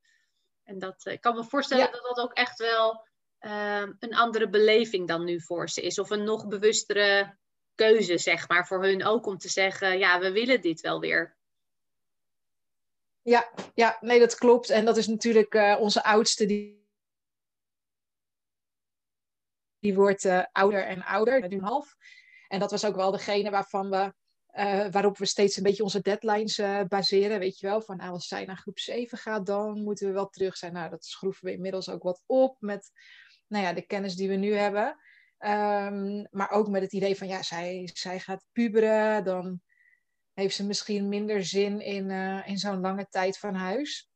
En 0.64 0.80
dat, 0.80 1.06
ik 1.06 1.22
kan 1.22 1.36
me 1.36 1.44
voorstellen 1.44 1.92
dat 1.92 2.04
dat 2.04 2.26
ook 2.26 2.34
echt 2.34 2.58
wel 2.60 3.10
Ehm, 3.42 3.94
een 4.00 4.16
andere 4.16 4.50
beleving 4.50 5.08
dan 5.08 5.24
nu 5.24 5.42
voor 5.42 5.70
ze 5.70 5.82
is. 5.82 6.00
Of 6.00 6.10
een 6.10 6.24
nog 6.24 6.48
bewustere 6.48 7.38
keuze, 7.76 8.18
zeg 8.18 8.48
maar, 8.48 8.68
voor 8.68 8.84
hun 8.84 9.06
ook 9.06 9.26
om 9.26 9.38
te 9.38 9.50
zeggen, 9.50 9.98
ja, 9.98 10.20
we 10.20 10.32
willen 10.32 10.62
dit 10.62 10.82
wel 10.82 11.00
weer. 11.00 11.38
Ja, 13.22 13.52
ja 13.74 13.98
nee, 14.02 14.20
dat 14.20 14.36
klopt. 14.36 14.70
En 14.70 14.86
dat 14.86 14.98
is 14.98 15.08
natuurlijk 15.08 15.54
uh, 15.54 15.78
onze 15.80 16.04
oudste, 16.04 16.46
die, 16.46 16.81
die 19.82 19.96
wordt 19.96 20.24
uh, 20.24 20.44
ouder 20.52 20.86
en 20.86 21.04
ouder, 21.04 21.48
nu 21.48 21.60
half. 21.62 21.96
En 22.48 22.60
dat 22.60 22.72
was 22.72 22.86
ook 22.86 22.96
wel 22.96 23.12
degene 23.12 23.50
waarvan 23.50 23.90
we, 23.90 24.14
uh, 24.54 24.88
waarop 24.92 25.18
we 25.18 25.26
steeds 25.26 25.58
een 25.58 25.64
beetje 25.64 25.84
onze 25.84 26.02
deadlines 26.02 26.62
baseren. 26.88 27.40
Weet 27.40 27.60
je 27.60 27.68
wel, 27.68 27.82
van 27.82 27.98
nou, 27.98 28.12
als 28.12 28.28
zij 28.28 28.46
naar 28.46 28.58
groep 28.58 28.80
7 28.80 29.18
gaat, 29.18 29.46
dan 29.46 29.84
moeten 29.84 30.08
we 30.08 30.14
wel 30.14 30.30
terug 30.30 30.58
zijn. 30.58 30.74
Nou, 30.74 30.90
dat 30.90 31.06
schroeven 31.06 31.46
we 31.46 31.54
inmiddels 31.54 31.90
ook 31.90 32.04
wat 32.04 32.24
op 32.26 32.56
met 32.60 32.92
nou 33.48 33.66
ja, 33.66 33.74
de 33.74 33.86
kennis 33.86 34.16
die 34.16 34.30
we 34.30 34.36
nu 34.36 34.54
hebben. 34.54 34.98
Ehm, 35.38 36.26
maar 36.30 36.52
ook 36.52 36.68
met 36.68 36.82
het 36.82 36.94
idee 36.94 37.18
van, 37.18 37.28
ja, 37.28 37.42
zij, 37.42 37.90
zij 37.94 38.20
gaat 38.20 38.46
puberen, 38.52 39.24
dan 39.24 39.62
heeft 40.34 40.56
ze 40.56 40.66
misschien 40.66 41.10
minder 41.10 41.46
zin 41.46 41.80
in, 41.80 42.12
in 42.46 42.58
zo'n 42.58 42.82
lange 42.82 43.08
tijd 43.10 43.38
van 43.38 43.54
huis. 43.54 44.10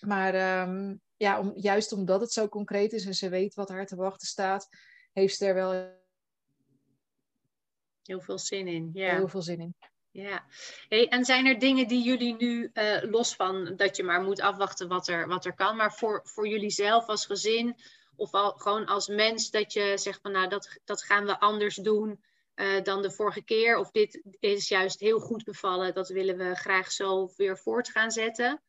Maar 0.00 0.62
um, 0.68 1.00
ja, 1.18 1.38
om, 1.40 1.52
juist 1.56 1.92
omdat 1.92 2.20
het 2.20 2.32
zo 2.32 2.48
concreet 2.48 2.92
is 2.92 3.06
en 3.06 3.14
ze 3.14 3.28
weet 3.28 3.54
wat 3.54 3.68
haar 3.68 3.86
te 3.86 3.96
wachten 3.96 4.26
staat, 4.26 4.68
heeft 5.12 5.36
ze 5.36 5.46
er 5.46 5.54
wel 5.54 5.96
heel 8.02 8.20
veel 8.20 8.38
zin 8.38 8.66
in. 8.66 8.90
Ja. 8.92 9.14
Heel 9.14 9.28
veel 9.28 9.42
zin 9.42 9.60
in. 9.60 9.74
Ja, 10.10 10.44
hey, 10.88 11.08
en 11.08 11.24
zijn 11.24 11.46
er 11.46 11.58
dingen 11.58 11.88
die 11.88 12.02
jullie 12.02 12.34
nu, 12.38 12.70
uh, 12.74 13.02
los 13.02 13.34
van 13.34 13.76
dat 13.76 13.96
je 13.96 14.02
maar 14.02 14.22
moet 14.22 14.40
afwachten 14.40 14.88
wat 14.88 15.08
er, 15.08 15.28
wat 15.28 15.44
er 15.44 15.54
kan, 15.54 15.76
maar 15.76 15.94
voor, 15.94 16.20
voor 16.24 16.48
jullie 16.48 16.70
zelf 16.70 17.06
als 17.06 17.26
gezin, 17.26 17.76
of 18.16 18.32
al, 18.32 18.50
gewoon 18.50 18.86
als 18.86 19.08
mens 19.08 19.50
dat 19.50 19.72
je 19.72 19.92
zegt 19.98 20.20
van 20.22 20.32
nou 20.32 20.48
dat, 20.48 20.78
dat 20.84 21.02
gaan 21.02 21.24
we 21.24 21.40
anders 21.40 21.76
doen 21.76 22.24
uh, 22.54 22.82
dan 22.82 23.02
de 23.02 23.10
vorige 23.10 23.42
keer. 23.42 23.76
Of 23.76 23.90
dit 23.90 24.22
is 24.40 24.68
juist 24.68 25.00
heel 25.00 25.20
goed 25.20 25.44
bevallen. 25.44 25.94
Dat 25.94 26.08
willen 26.08 26.36
we 26.36 26.54
graag 26.54 26.92
zo 26.92 27.30
weer 27.36 27.58
voort 27.58 27.88
gaan 27.88 28.10
zetten. 28.10 28.62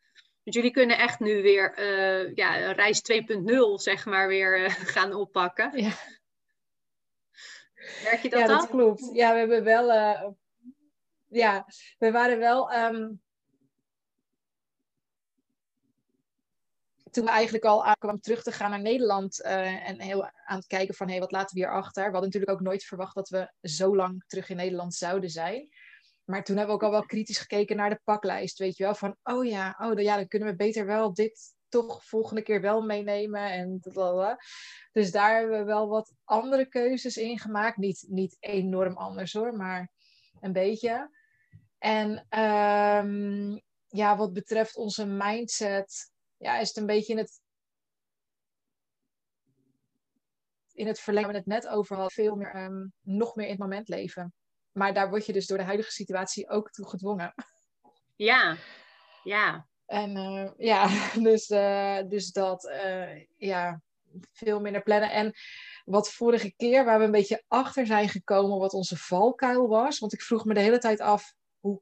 Dus 0.49 0.57
jullie 0.57 0.77
kunnen 0.77 0.97
echt 0.97 1.19
nu 1.19 1.41
weer 1.41 1.79
uh, 1.79 2.35
ja, 2.35 2.71
reis 2.71 3.01
2.0 3.01 3.45
zeg 3.73 4.05
maar 4.05 4.27
weer 4.27 4.63
uh, 4.63 4.69
gaan 4.95 5.13
oppakken. 5.13 5.81
Ja. 5.81 5.91
Merk 8.03 8.21
je 8.21 8.29
dat 8.29 8.39
Ja, 8.39 8.47
dat 8.47 8.59
dan? 8.59 8.69
klopt. 8.69 9.09
Ja, 9.13 9.31
we 9.33 9.39
hebben 9.39 9.63
wel... 9.63 9.87
ja, 11.27 11.65
we 11.97 12.11
waren 12.11 12.39
wel... 12.39 12.73
Um, 12.73 13.21
toen 17.11 17.25
we 17.25 17.31
eigenlijk 17.31 17.65
al 17.65 17.85
aankwamen 17.85 18.21
terug 18.21 18.43
te 18.43 18.51
gaan 18.51 18.69
naar 18.69 18.81
Nederland 18.81 19.41
en 19.41 20.01
heel 20.01 20.23
aan 20.23 20.57
het 20.57 20.67
kijken 20.67 20.95
van 20.95 21.05
hé, 21.05 21.11
hey, 21.11 21.21
wat 21.21 21.31
laten 21.31 21.55
we 21.55 21.61
hier 21.61 21.71
achter? 21.73 22.03
We 22.03 22.11
hadden 22.11 22.23
natuurlijk 22.23 22.51
ook 22.51 22.61
nooit 22.61 22.83
verwacht 22.83 23.15
dat 23.15 23.29
we 23.29 23.51
zo 23.61 23.95
lang 23.95 24.23
terug 24.27 24.49
in 24.49 24.55
Nederland 24.55 24.95
zouden 24.95 25.29
zijn. 25.29 25.69
Maar 26.29 26.43
toen 26.43 26.57
hebben 26.57 26.75
we 26.75 26.81
ook 26.81 26.87
al 26.87 26.99
wel 26.99 27.05
kritisch 27.05 27.37
gekeken 27.37 27.75
naar 27.75 27.89
de 27.89 28.01
paklijst, 28.03 28.57
weet 28.57 28.77
je 28.77 28.83
wel, 28.83 28.95
van 28.95 29.17
oh 29.23 29.45
ja, 29.45 29.75
oh, 29.79 29.87
dan, 29.87 30.03
ja, 30.03 30.15
dan 30.15 30.27
kunnen 30.27 30.49
we 30.49 30.55
beter 30.55 30.85
wel 30.85 31.13
dit 31.13 31.55
toch 31.67 32.05
volgende 32.05 32.41
keer 32.41 32.61
wel 32.61 32.81
meenemen 32.81 33.51
en 33.51 33.79
Dus 34.91 35.11
daar 35.11 35.37
hebben 35.37 35.59
we 35.59 35.63
wel 35.63 35.87
wat 35.87 36.13
andere 36.23 36.65
keuzes 36.65 37.17
in 37.17 37.39
gemaakt. 37.39 37.77
Niet, 37.77 38.05
niet 38.07 38.37
enorm 38.39 38.97
anders 38.97 39.33
hoor, 39.33 39.53
maar 39.55 39.91
een 40.39 40.53
beetje. 40.53 41.09
En 41.77 42.09
um, 42.39 43.61
ja, 43.87 44.17
wat 44.17 44.33
betreft 44.33 44.75
onze 44.75 45.05
mindset, 45.05 46.11
ja, 46.37 46.59
is 46.59 46.67
het 46.67 46.77
een 46.77 46.85
beetje 46.85 47.13
in 47.13 47.19
het, 47.19 47.41
in 50.73 50.87
het 50.87 50.99
verlengen, 50.99 51.29
we 51.29 51.37
het 51.37 51.45
net 51.45 51.67
over 51.67 51.95
hadden, 51.95 52.13
veel 52.13 52.35
meer, 52.35 52.55
um, 52.55 52.93
nog 53.01 53.35
meer 53.35 53.45
in 53.45 53.51
het 53.51 53.61
moment 53.61 53.87
leven. 53.87 54.33
Maar 54.79 54.93
daar 54.93 55.09
word 55.09 55.25
je 55.25 55.33
dus 55.33 55.47
door 55.47 55.57
de 55.57 55.63
huidige 55.63 55.91
situatie 55.91 56.49
ook 56.49 56.71
toe 56.71 56.89
gedwongen. 56.89 57.33
Ja, 58.15 58.57
ja. 59.23 59.67
En 59.85 60.15
uh, 60.15 60.49
ja, 60.57 60.87
dus, 61.29 61.49
uh, 61.49 61.99
dus 62.07 62.31
dat, 62.31 62.63
uh, 62.63 63.25
ja, 63.37 63.81
veel 64.31 64.59
minder 64.59 64.81
plannen. 64.81 65.11
En 65.11 65.33
wat 65.85 66.09
vorige 66.09 66.53
keer, 66.55 66.85
waar 66.85 66.99
we 66.99 67.05
een 67.05 67.11
beetje 67.11 67.43
achter 67.47 67.85
zijn 67.85 68.09
gekomen, 68.09 68.57
wat 68.57 68.73
onze 68.73 68.97
valkuil 68.97 69.67
was. 69.67 69.99
Want 69.99 70.13
ik 70.13 70.21
vroeg 70.21 70.45
me 70.45 70.53
de 70.53 70.59
hele 70.59 70.79
tijd 70.79 70.99
af, 70.99 71.33
hoe 71.59 71.81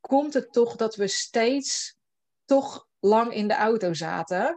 komt 0.00 0.34
het 0.34 0.52
toch 0.52 0.76
dat 0.76 0.96
we 0.96 1.06
steeds 1.06 1.96
toch 2.44 2.88
lang 3.00 3.32
in 3.32 3.48
de 3.48 3.54
auto 3.54 3.92
zaten. 3.92 4.56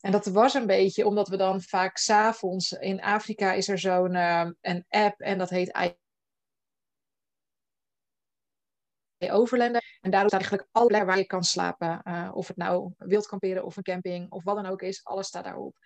En 0.00 0.12
dat 0.12 0.26
was 0.26 0.54
een 0.54 0.66
beetje 0.66 1.06
omdat 1.06 1.28
we 1.28 1.36
dan 1.36 1.62
vaak 1.62 1.96
s'avonds 1.96 2.72
in 2.72 3.02
Afrika 3.02 3.52
is 3.52 3.68
er 3.68 3.78
zo'n 3.78 4.14
een 4.60 4.84
app 4.88 5.20
en 5.20 5.38
dat 5.38 5.50
heet 5.50 5.72
Overlander. 9.20 9.98
En 10.00 10.10
daardoor 10.10 10.28
staat 10.28 10.40
eigenlijk 10.40 10.68
alle 10.72 10.86
plekken 10.86 11.08
waar 11.08 11.18
je 11.18 11.26
kan 11.26 11.44
slapen. 11.44 12.00
Uh, 12.04 12.30
of 12.34 12.48
het 12.48 12.56
nou 12.56 12.92
wild 12.96 13.26
kamperen 13.26 13.64
of 13.64 13.76
een 13.76 13.82
camping 13.82 14.30
of 14.30 14.44
wat 14.44 14.56
dan 14.56 14.66
ook 14.66 14.82
is, 14.82 15.04
alles 15.04 15.26
staat 15.26 15.44
daarop. 15.44 15.76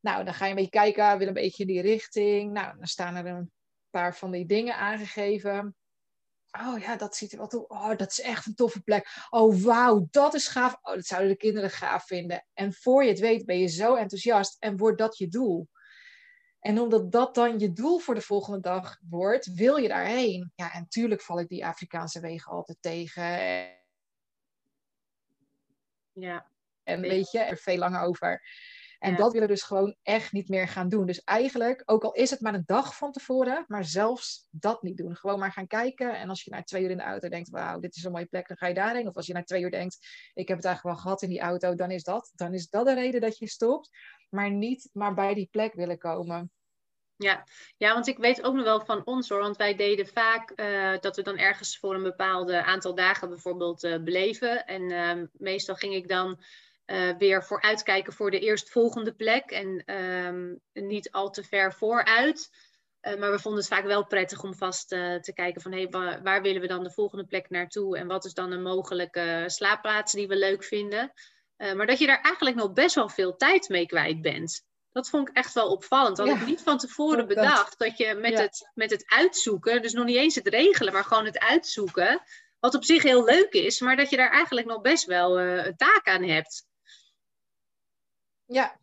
Nou, 0.00 0.24
dan 0.24 0.34
ga 0.34 0.44
je 0.44 0.50
een 0.50 0.56
beetje 0.56 0.70
kijken, 0.70 1.18
wil 1.18 1.26
een 1.26 1.32
beetje 1.32 1.62
in 1.62 1.68
die 1.68 1.80
richting. 1.80 2.52
Nou, 2.52 2.76
dan 2.76 2.86
staan 2.86 3.16
er 3.16 3.26
een 3.26 3.52
paar 3.90 4.16
van 4.16 4.30
die 4.30 4.46
dingen 4.46 4.76
aangegeven. 4.76 5.76
Oh 6.60 6.78
ja, 6.78 6.96
dat 6.96 7.16
ziet 7.16 7.32
er 7.32 7.38
wel 7.38 7.46
toe. 7.46 7.66
Oh, 7.68 7.96
dat 7.96 8.10
is 8.10 8.20
echt 8.20 8.46
een 8.46 8.54
toffe 8.54 8.82
plek. 8.82 9.26
Oh, 9.30 9.62
wauw, 9.62 10.06
dat 10.10 10.34
is 10.34 10.48
gaaf. 10.48 10.78
Oh, 10.82 10.94
dat 10.94 11.06
zouden 11.06 11.30
de 11.30 11.36
kinderen 11.36 11.70
gaaf 11.70 12.06
vinden. 12.06 12.46
En 12.52 12.72
voor 12.72 13.02
je 13.02 13.08
het 13.08 13.18
weet 13.18 13.44
ben 13.44 13.58
je 13.58 13.66
zo 13.66 13.94
enthousiast 13.94 14.56
en 14.58 14.76
wordt 14.76 14.98
dat 14.98 15.18
je 15.18 15.28
doel. 15.28 15.68
En 16.64 16.80
omdat 16.80 17.12
dat 17.12 17.34
dan 17.34 17.58
je 17.58 17.72
doel 17.72 17.98
voor 17.98 18.14
de 18.14 18.20
volgende 18.20 18.60
dag 18.60 18.98
wordt, 19.08 19.54
wil 19.54 19.76
je 19.76 19.88
daarheen. 19.88 20.52
Ja, 20.54 20.72
en 20.72 20.88
tuurlijk 20.88 21.20
val 21.20 21.40
ik 21.40 21.48
die 21.48 21.66
Afrikaanse 21.66 22.20
wegen 22.20 22.52
altijd 22.52 22.78
tegen. 22.80 23.22
Ja. 26.12 26.46
En 26.82 27.00
weet 27.00 27.30
je, 27.30 27.38
er 27.38 27.56
veel 27.56 27.76
langer 27.76 28.00
over. 28.00 28.42
En 29.04 29.10
ja. 29.10 29.16
dat 29.16 29.32
willen 29.32 29.48
we 29.48 29.54
dus 29.54 29.62
gewoon 29.62 29.96
echt 30.02 30.32
niet 30.32 30.48
meer 30.48 30.68
gaan 30.68 30.88
doen. 30.88 31.06
Dus 31.06 31.22
eigenlijk, 31.22 31.82
ook 31.84 32.04
al 32.04 32.12
is 32.12 32.30
het 32.30 32.40
maar 32.40 32.54
een 32.54 32.62
dag 32.66 32.96
van 32.96 33.12
tevoren, 33.12 33.64
maar 33.68 33.84
zelfs 33.84 34.46
dat 34.50 34.82
niet 34.82 34.96
doen. 34.96 35.16
Gewoon 35.16 35.38
maar 35.38 35.52
gaan 35.52 35.66
kijken. 35.66 36.18
En 36.18 36.28
als 36.28 36.42
je 36.42 36.50
na 36.50 36.62
twee 36.62 36.82
uur 36.82 36.90
in 36.90 36.96
de 36.96 37.02
auto 37.02 37.28
denkt, 37.28 37.50
wauw, 37.50 37.78
dit 37.78 37.96
is 37.96 38.04
een 38.04 38.12
mooie 38.12 38.26
plek, 38.26 38.48
dan 38.48 38.56
ga 38.56 38.66
je 38.66 38.74
daarheen. 38.74 39.08
Of 39.08 39.16
als 39.16 39.26
je 39.26 39.32
na 39.32 39.42
twee 39.42 39.62
uur 39.62 39.70
denkt, 39.70 39.98
ik 40.34 40.48
heb 40.48 40.56
het 40.56 40.66
eigenlijk 40.66 40.96
wel 40.96 41.04
gehad 41.04 41.22
in 41.22 41.28
die 41.28 41.40
auto, 41.40 41.74
dan 41.74 41.90
is 41.90 42.02
dat, 42.02 42.32
dan 42.34 42.54
is 42.54 42.68
dat 42.68 42.86
de 42.86 42.94
reden 42.94 43.20
dat 43.20 43.38
je 43.38 43.48
stopt. 43.48 43.90
Maar 44.28 44.50
niet 44.50 44.90
maar 44.92 45.14
bij 45.14 45.34
die 45.34 45.48
plek 45.50 45.74
willen 45.74 45.98
komen. 45.98 46.50
Ja. 47.16 47.44
ja, 47.76 47.94
want 47.94 48.06
ik 48.06 48.18
weet 48.18 48.42
ook 48.42 48.54
nog 48.54 48.64
wel 48.64 48.84
van 48.84 49.04
ons 49.04 49.28
hoor, 49.28 49.40
want 49.40 49.56
wij 49.56 49.74
deden 49.74 50.06
vaak 50.06 50.52
uh, 50.56 50.98
dat 50.98 51.16
we 51.16 51.22
dan 51.22 51.38
ergens 51.38 51.78
voor 51.78 51.94
een 51.94 52.02
bepaald 52.02 52.50
aantal 52.50 52.94
dagen 52.94 53.28
bijvoorbeeld 53.28 53.84
uh, 53.84 54.02
beleven. 54.02 54.66
En 54.66 54.82
uh, 54.82 55.26
meestal 55.32 55.74
ging 55.74 55.94
ik 55.94 56.08
dan 56.08 56.42
uh, 56.86 57.16
weer 57.18 57.44
vooruitkijken 57.44 58.12
voor 58.12 58.30
de 58.30 58.40
eerstvolgende 58.40 59.14
plek 59.14 59.50
en 59.50 59.94
um, 59.94 60.60
niet 60.72 61.10
al 61.10 61.30
te 61.30 61.44
ver 61.44 61.72
vooruit. 61.72 62.48
Uh, 63.02 63.18
maar 63.18 63.30
we 63.30 63.38
vonden 63.38 63.60
het 63.60 63.70
vaak 63.70 63.84
wel 63.84 64.06
prettig 64.06 64.42
om 64.42 64.54
vast 64.54 64.92
uh, 64.92 65.14
te 65.14 65.32
kijken 65.32 65.62
van 65.62 65.72
hey, 65.72 65.88
waar, 65.88 66.22
waar, 66.22 66.42
willen 66.42 66.60
we 66.60 66.66
dan 66.66 66.82
de 66.82 66.90
volgende 66.90 67.24
plek 67.24 67.50
naartoe 67.50 67.98
en 67.98 68.06
wat 68.06 68.24
is 68.24 68.34
dan 68.34 68.52
een 68.52 68.62
mogelijke 68.62 69.44
slaapplaats 69.46 70.12
die 70.12 70.28
we 70.28 70.36
leuk 70.36 70.64
vinden. 70.64 71.12
maar 71.56 71.86
dat 71.86 71.98
je 71.98 72.06
daar 72.06 72.20
eigenlijk 72.20 72.56
nog 72.56 72.72
best 72.72 72.94
wel 72.94 73.08
veel 73.08 73.36
tijd 73.36 73.68
mee 73.68 73.86
kwijt 73.86 74.20
bent. 74.20 74.64
Dat 74.92 75.08
vond 75.08 75.28
ik 75.28 75.36
echt 75.36 75.54
wel 75.54 75.70
opvallend. 75.70 76.16
Dat 76.16 76.26
ja. 76.26 76.34
ik 76.34 76.46
niet 76.46 76.62
van 76.62 76.78
tevoren 76.78 77.26
bedacht 77.26 77.78
dat 77.78 77.96
je 77.96 78.14
met, 78.14 78.32
ja. 78.32 78.40
het, 78.40 78.70
met 78.74 78.90
het 78.90 79.04
uitzoeken, 79.06 79.82
dus 79.82 79.92
nog 79.92 80.04
niet 80.04 80.16
eens 80.16 80.34
het 80.34 80.48
regelen, 80.48 80.92
maar 80.92 81.04
gewoon 81.04 81.24
het 81.24 81.38
uitzoeken, 81.38 82.22
wat 82.60 82.74
op 82.74 82.84
zich 82.84 83.02
heel 83.02 83.24
leuk 83.24 83.52
is, 83.52 83.80
maar 83.80 83.96
dat 83.96 84.10
je 84.10 84.16
daar 84.16 84.30
eigenlijk 84.30 84.66
nog 84.66 84.80
best 84.80 85.04
wel 85.04 85.40
een 85.40 85.76
taak 85.76 86.06
aan 86.06 86.22
hebt. 86.22 86.66
Ja, 88.46 88.80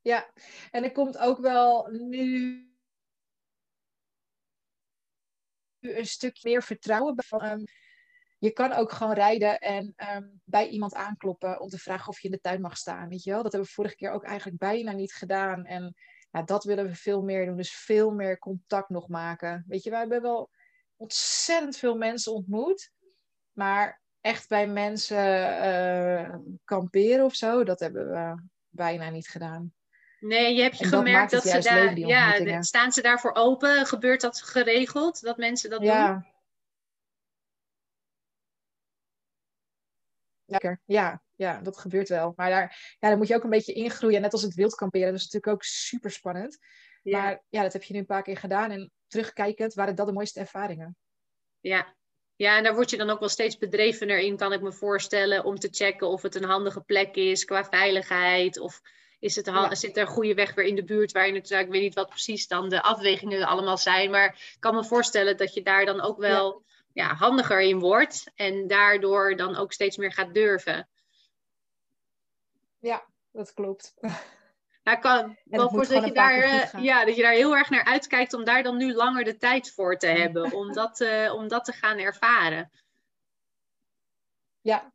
ja. 0.00 0.30
En 0.70 0.84
er 0.84 0.92
komt 0.92 1.18
ook 1.18 1.38
wel 1.38 1.86
nu 1.86 2.64
een 5.80 6.06
stukje 6.06 6.48
meer 6.48 6.62
vertrouwen 6.62 7.14
bij. 7.14 7.52
Um, 7.52 7.64
je 8.38 8.50
kan 8.50 8.72
ook 8.72 8.92
gewoon 8.92 9.12
rijden 9.12 9.58
en 9.58 9.94
um, 10.16 10.40
bij 10.44 10.68
iemand 10.68 10.94
aankloppen 10.94 11.60
om 11.60 11.68
te 11.68 11.78
vragen 11.78 12.08
of 12.08 12.20
je 12.20 12.28
in 12.28 12.34
de 12.34 12.40
tuin 12.40 12.60
mag 12.60 12.76
staan. 12.76 13.08
Weet 13.08 13.22
je 13.22 13.30
wel? 13.30 13.42
Dat 13.42 13.52
hebben 13.52 13.68
we 13.68 13.74
vorige 13.74 13.96
keer 13.96 14.10
ook 14.10 14.24
eigenlijk 14.24 14.58
bijna 14.58 14.92
niet 14.92 15.12
gedaan. 15.12 15.64
En 15.64 15.94
dat 16.44 16.64
willen 16.64 16.86
we 16.86 16.94
veel 16.94 17.22
meer 17.22 17.46
doen. 17.46 17.56
Dus 17.56 17.74
veel 17.76 18.10
meer 18.10 18.38
contact 18.38 18.88
nog 18.88 19.08
maken. 19.08 19.64
Weet 19.68 19.82
je, 19.82 19.90
wij 19.90 19.98
hebben 19.98 20.22
wel 20.22 20.50
ontzettend 20.96 21.76
veel 21.76 21.96
mensen 21.96 22.32
ontmoet. 22.32 22.92
Maar 23.52 24.00
echt 24.20 24.48
bij 24.48 24.66
mensen 24.66 25.26
uh, 25.64 26.36
kamperen 26.64 27.24
of 27.24 27.34
zo, 27.34 27.64
dat 27.64 27.80
hebben 27.80 28.10
we 28.10 28.42
bijna 28.70 29.10
niet 29.10 29.28
gedaan. 29.28 29.74
Nee, 30.20 30.54
je 30.54 30.62
hebt 30.62 30.78
je 30.78 30.84
gemerkt 30.84 31.30
dat, 31.30 31.42
ze 31.42 31.60
daar. 31.60 31.98
ja, 31.98 32.62
staan 32.62 32.92
ze 32.92 33.02
daarvoor 33.02 33.34
open? 33.34 33.86
Gebeurt 33.86 34.20
dat 34.20 34.42
geregeld? 34.42 35.20
Dat 35.20 35.36
mensen 35.36 35.70
dat 35.70 35.82
ja. 35.82 36.12
doen? 36.12 36.26
Lekker, 40.44 40.80
ja, 40.84 41.22
ja, 41.34 41.60
dat 41.60 41.78
gebeurt 41.78 42.08
wel. 42.08 42.32
Maar 42.36 42.50
daar, 42.50 42.96
ja, 42.98 43.08
daar 43.08 43.16
moet 43.16 43.28
je 43.28 43.34
ook 43.34 43.44
een 43.44 43.50
beetje 43.50 43.72
ingroeien. 43.72 44.20
Net 44.20 44.32
als 44.32 44.42
het 44.42 44.54
wildkamperen, 44.54 45.10
dat 45.10 45.18
is 45.18 45.24
natuurlijk 45.24 45.52
ook 45.52 45.62
super 45.62 46.10
spannend. 46.10 46.58
Maar 47.02 47.42
ja, 47.48 47.62
dat 47.62 47.72
heb 47.72 47.82
je 47.82 47.92
nu 47.92 47.98
een 47.98 48.06
paar 48.06 48.22
keer 48.22 48.36
gedaan. 48.36 48.70
En 48.70 48.92
terugkijkend 49.06 49.74
waren 49.74 49.94
dat 49.94 50.06
de 50.06 50.12
mooiste 50.12 50.40
ervaringen. 50.40 50.96
Ja. 51.60 51.96
Ja, 52.40 52.56
en 52.56 52.62
daar 52.62 52.74
word 52.74 52.90
je 52.90 52.96
dan 52.96 53.10
ook 53.10 53.18
wel 53.20 53.28
steeds 53.28 53.58
bedrevener 53.58 54.18
in, 54.18 54.36
kan 54.36 54.52
ik 54.52 54.60
me 54.60 54.72
voorstellen, 54.72 55.44
om 55.44 55.58
te 55.58 55.68
checken 55.70 56.08
of 56.08 56.22
het 56.22 56.34
een 56.34 56.44
handige 56.44 56.80
plek 56.80 57.16
is 57.16 57.44
qua 57.44 57.64
veiligheid. 57.64 58.58
Of 58.58 58.80
is 59.18 59.36
het, 59.36 59.50
zit 59.70 59.96
er 59.96 60.02
een 60.02 60.08
goede 60.08 60.34
weg 60.34 60.54
weer 60.54 60.64
in 60.64 60.74
de 60.74 60.84
buurt 60.84 61.12
waar 61.12 61.26
je 61.26 61.32
natuurlijk, 61.32 61.66
ik 61.66 61.72
weet 61.72 61.82
niet 61.82 61.94
wat 61.94 62.08
precies 62.08 62.48
dan 62.48 62.68
de 62.68 62.82
afwegingen 62.82 63.46
allemaal 63.46 63.78
zijn. 63.78 64.10
Maar 64.10 64.26
ik 64.26 64.56
kan 64.60 64.74
me 64.74 64.84
voorstellen 64.84 65.36
dat 65.36 65.54
je 65.54 65.62
daar 65.62 65.84
dan 65.84 66.00
ook 66.00 66.18
wel 66.18 66.62
ja. 66.92 67.14
handiger 67.14 67.60
in 67.60 67.78
wordt. 67.78 68.24
En 68.34 68.66
daardoor 68.66 69.36
dan 69.36 69.56
ook 69.56 69.72
steeds 69.72 69.96
meer 69.96 70.12
gaat 70.12 70.34
durven. 70.34 70.88
Ja, 72.78 73.04
dat 73.32 73.52
klopt. 73.52 73.94
Nou, 74.82 74.98
kan 74.98 75.36
wel 75.44 75.68
voor 75.68 75.86
dat 75.86 76.04
je, 76.04 76.12
daar, 76.12 76.38
eh, 76.38 76.82
ja, 76.82 77.04
dat 77.04 77.16
je 77.16 77.22
daar 77.22 77.32
heel 77.32 77.56
erg 77.56 77.70
naar 77.70 77.84
uitkijkt 77.84 78.32
om 78.32 78.44
daar 78.44 78.62
dan 78.62 78.76
nu 78.76 78.94
langer 78.94 79.24
de 79.24 79.36
tijd 79.36 79.72
voor 79.72 79.96
te 79.96 80.06
hebben. 80.06 80.52
om, 80.52 80.72
dat, 80.80 81.00
uh, 81.00 81.34
om 81.34 81.48
dat 81.48 81.64
te 81.64 81.72
gaan 81.72 81.98
ervaren. 81.98 82.70
Ja, 84.60 84.92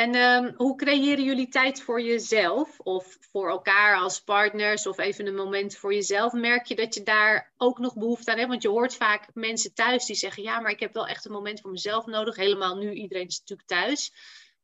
en 0.00 0.14
um, 0.14 0.54
hoe 0.56 0.76
creëren 0.76 1.24
jullie 1.24 1.48
tijd 1.48 1.82
voor 1.82 2.02
jezelf 2.02 2.78
of 2.78 3.16
voor 3.20 3.48
elkaar 3.48 3.96
als 3.96 4.20
partners 4.20 4.86
of 4.86 4.98
even 4.98 5.26
een 5.26 5.34
moment 5.34 5.76
voor 5.76 5.94
jezelf? 5.94 6.32
Merk 6.32 6.66
je 6.66 6.76
dat 6.76 6.94
je 6.94 7.02
daar 7.02 7.52
ook 7.56 7.78
nog 7.78 7.94
behoefte 7.94 8.30
aan 8.30 8.36
hebt? 8.36 8.48
Want 8.48 8.62
je 8.62 8.68
hoort 8.68 8.94
vaak 8.94 9.28
mensen 9.32 9.74
thuis 9.74 10.06
die 10.06 10.16
zeggen: 10.16 10.42
Ja, 10.42 10.60
maar 10.60 10.70
ik 10.70 10.80
heb 10.80 10.94
wel 10.94 11.06
echt 11.06 11.24
een 11.24 11.32
moment 11.32 11.60
voor 11.60 11.70
mezelf 11.70 12.06
nodig. 12.06 12.36
Helemaal 12.36 12.76
nu, 12.76 12.92
iedereen 12.92 13.26
is 13.26 13.38
natuurlijk 13.38 13.68
thuis. 13.68 14.12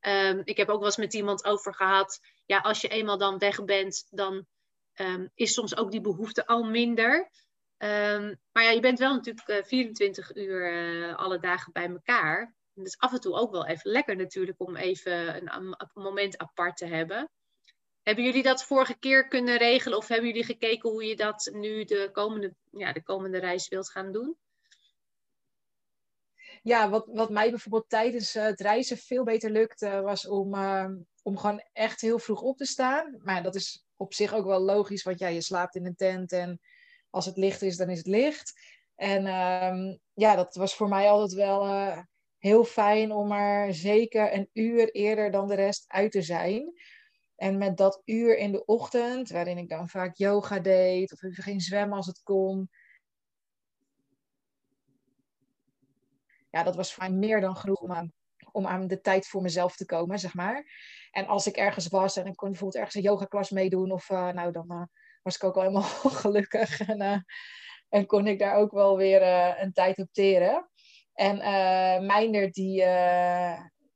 Um, 0.00 0.42
ik 0.44 0.56
heb 0.56 0.68
ook 0.68 0.78
wel 0.78 0.86
eens 0.86 0.96
met 0.96 1.14
iemand 1.14 1.44
over 1.44 1.74
gehad: 1.74 2.20
Ja, 2.46 2.58
als 2.58 2.80
je 2.80 2.88
eenmaal 2.88 3.18
dan 3.18 3.38
weg 3.38 3.64
bent, 3.64 4.06
dan 4.10 4.46
um, 5.00 5.30
is 5.34 5.52
soms 5.52 5.76
ook 5.76 5.90
die 5.90 6.00
behoefte 6.00 6.46
al 6.46 6.62
minder. 6.62 7.30
maar 8.52 8.62
ja, 8.64 8.70
je 8.70 8.80
bent 8.80 8.98
wel 8.98 9.14
natuurlijk 9.14 9.48
uh, 9.48 9.64
24 9.64 10.36
uur 10.36 10.72
uh, 10.72 11.16
alle 11.16 11.38
dagen 11.38 11.72
bij 11.72 11.88
elkaar. 11.88 12.54
Het 12.74 12.86
is 12.86 12.98
af 12.98 13.12
en 13.12 13.20
toe 13.20 13.34
ook 13.34 13.50
wel 13.50 13.66
even 13.66 13.90
lekker 13.90 14.16
natuurlijk 14.16 14.60
om 14.60 14.76
even 14.76 15.36
een, 15.36 15.54
een, 15.54 15.76
moment 15.94 16.38
apart 16.38 16.76
te 16.76 16.86
hebben. 16.86 17.30
Hebben 18.02 18.24
jullie 18.24 18.42
dat 18.42 18.64
vorige 18.64 18.98
keer 18.98 19.28
kunnen 19.28 19.56
regelen 19.56 19.98
of 19.98 20.08
hebben 20.08 20.28
jullie 20.28 20.44
gekeken 20.44 20.90
hoe 20.90 21.04
je 21.04 21.16
dat 21.16 21.50
nu 21.52 21.84
de 21.84 22.08
komende, 22.12 22.54
ja, 22.70 22.92
de 22.92 23.02
komende 23.02 23.38
reis 23.38 23.68
wilt 23.68 23.90
gaan 23.90 24.12
doen? 24.12 24.36
Ja, 26.62 26.88
wat, 26.88 27.06
wat 27.12 27.30
mij 27.30 27.50
bijvoorbeeld 27.50 27.88
tijdens 27.88 28.32
het 28.32 28.60
reizen 28.60 28.96
veel 28.96 29.24
beter 29.24 29.50
lukte, 29.50 30.00
was 30.00 30.28
om, 30.28 30.54
uh, 30.54 30.90
om 31.26 31.38
gewoon 31.38 31.62
echt 31.72 32.00
heel 32.00 32.18
vroeg 32.18 32.42
op 32.42 32.56
te 32.56 32.64
staan. 32.64 33.20
Maar 33.22 33.42
dat 33.42 33.54
is 33.54 33.86
op 33.96 34.14
zich 34.14 34.34
ook 34.34 34.44
wel 34.44 34.60
logisch, 34.60 35.02
want 35.02 35.18
ja, 35.18 35.28
je 35.28 35.40
slaapt 35.40 35.74
in 35.74 35.86
een 35.86 35.96
tent 35.96 36.32
en 36.32 36.60
als 37.10 37.26
het 37.26 37.36
licht 37.36 37.62
is, 37.62 37.76
dan 37.76 37.90
is 37.90 37.98
het 37.98 38.06
licht. 38.06 38.52
En 38.94 39.26
um, 39.26 39.98
ja, 40.14 40.36
dat 40.36 40.54
was 40.54 40.74
voor 40.74 40.88
mij 40.88 41.10
altijd 41.10 41.32
wel 41.32 41.66
uh, 41.66 41.98
heel 42.38 42.64
fijn 42.64 43.12
om 43.12 43.32
er 43.32 43.74
zeker 43.74 44.34
een 44.34 44.48
uur 44.52 44.90
eerder 44.90 45.30
dan 45.30 45.48
de 45.48 45.54
rest 45.54 45.84
uit 45.88 46.12
te 46.12 46.22
zijn. 46.22 46.72
En 47.36 47.58
met 47.58 47.76
dat 47.76 48.02
uur 48.04 48.36
in 48.36 48.52
de 48.52 48.64
ochtend, 48.64 49.30
waarin 49.30 49.58
ik 49.58 49.68
dan 49.68 49.88
vaak 49.88 50.16
yoga 50.16 50.58
deed 50.58 51.12
of 51.12 51.22
even 51.22 51.42
ging 51.42 51.62
zwemmen 51.62 51.96
als 51.96 52.06
het 52.06 52.22
kon. 52.22 52.70
Ja, 56.50 56.62
dat 56.62 56.76
was 56.76 56.96
mij 56.96 57.10
meer 57.10 57.40
dan 57.40 57.56
genoeg 57.56 57.80
om 57.80 57.92
aan, 57.92 58.12
om 58.52 58.66
aan 58.66 58.86
de 58.86 59.00
tijd 59.00 59.26
voor 59.26 59.42
mezelf 59.42 59.76
te 59.76 59.84
komen, 59.84 60.18
zeg 60.18 60.34
maar. 60.34 60.64
En 61.16 61.26
als 61.26 61.46
ik 61.46 61.56
ergens 61.56 61.88
was 61.88 62.16
en 62.16 62.26
ik 62.26 62.36
kon 62.36 62.48
bijvoorbeeld 62.48 62.84
ergens 62.84 62.94
een 62.94 63.10
yogaklas 63.10 63.50
meedoen, 63.50 63.92
of 63.92 64.10
uh, 64.10 64.28
nou, 64.28 64.52
dan 64.52 64.72
uh, 64.72 64.82
was 65.22 65.36
ik 65.36 65.44
ook 65.44 65.54
al 65.56 65.62
helemaal 65.62 65.82
gelukkig. 66.22 66.80
En, 66.80 67.02
uh, 67.02 67.18
en 67.88 68.06
kon 68.06 68.26
ik 68.26 68.38
daar 68.38 68.56
ook 68.56 68.70
wel 68.70 68.96
weer 68.96 69.22
een 69.60 69.72
tijd 69.72 69.98
op 69.98 70.08
teren. 70.12 70.70
En 71.12 71.36
Meindert, 72.06 72.54
die, 72.54 72.76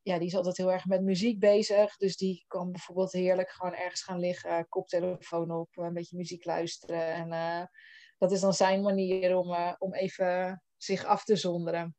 ja, 0.03 0.19
die 0.19 0.27
is 0.27 0.37
altijd 0.37 0.57
heel 0.57 0.73
erg 0.73 0.87
met 0.87 1.03
muziek 1.03 1.39
bezig. 1.39 1.97
Dus 1.97 2.17
die 2.17 2.45
kan 2.47 2.73
bijvoorbeeld 2.73 3.13
heerlijk 3.13 3.51
gewoon 3.51 3.75
ergens 3.75 4.03
gaan 4.03 4.21
liggen, 4.21 4.69
koptelefoon 4.69 5.51
op, 5.51 5.69
een 5.75 5.93
beetje 5.93 6.17
muziek 6.17 6.45
luisteren. 6.45 7.13
En 7.13 7.69
dat 8.19 8.33
is 8.33 8.41
dan 8.41 8.55
zijn 8.55 8.83
manier 8.83 9.37
om, 9.37 9.77
om 9.79 9.95
even 9.95 10.63
zich 10.77 11.05
af 11.05 11.25
te 11.25 11.37
zonderen. 11.37 11.97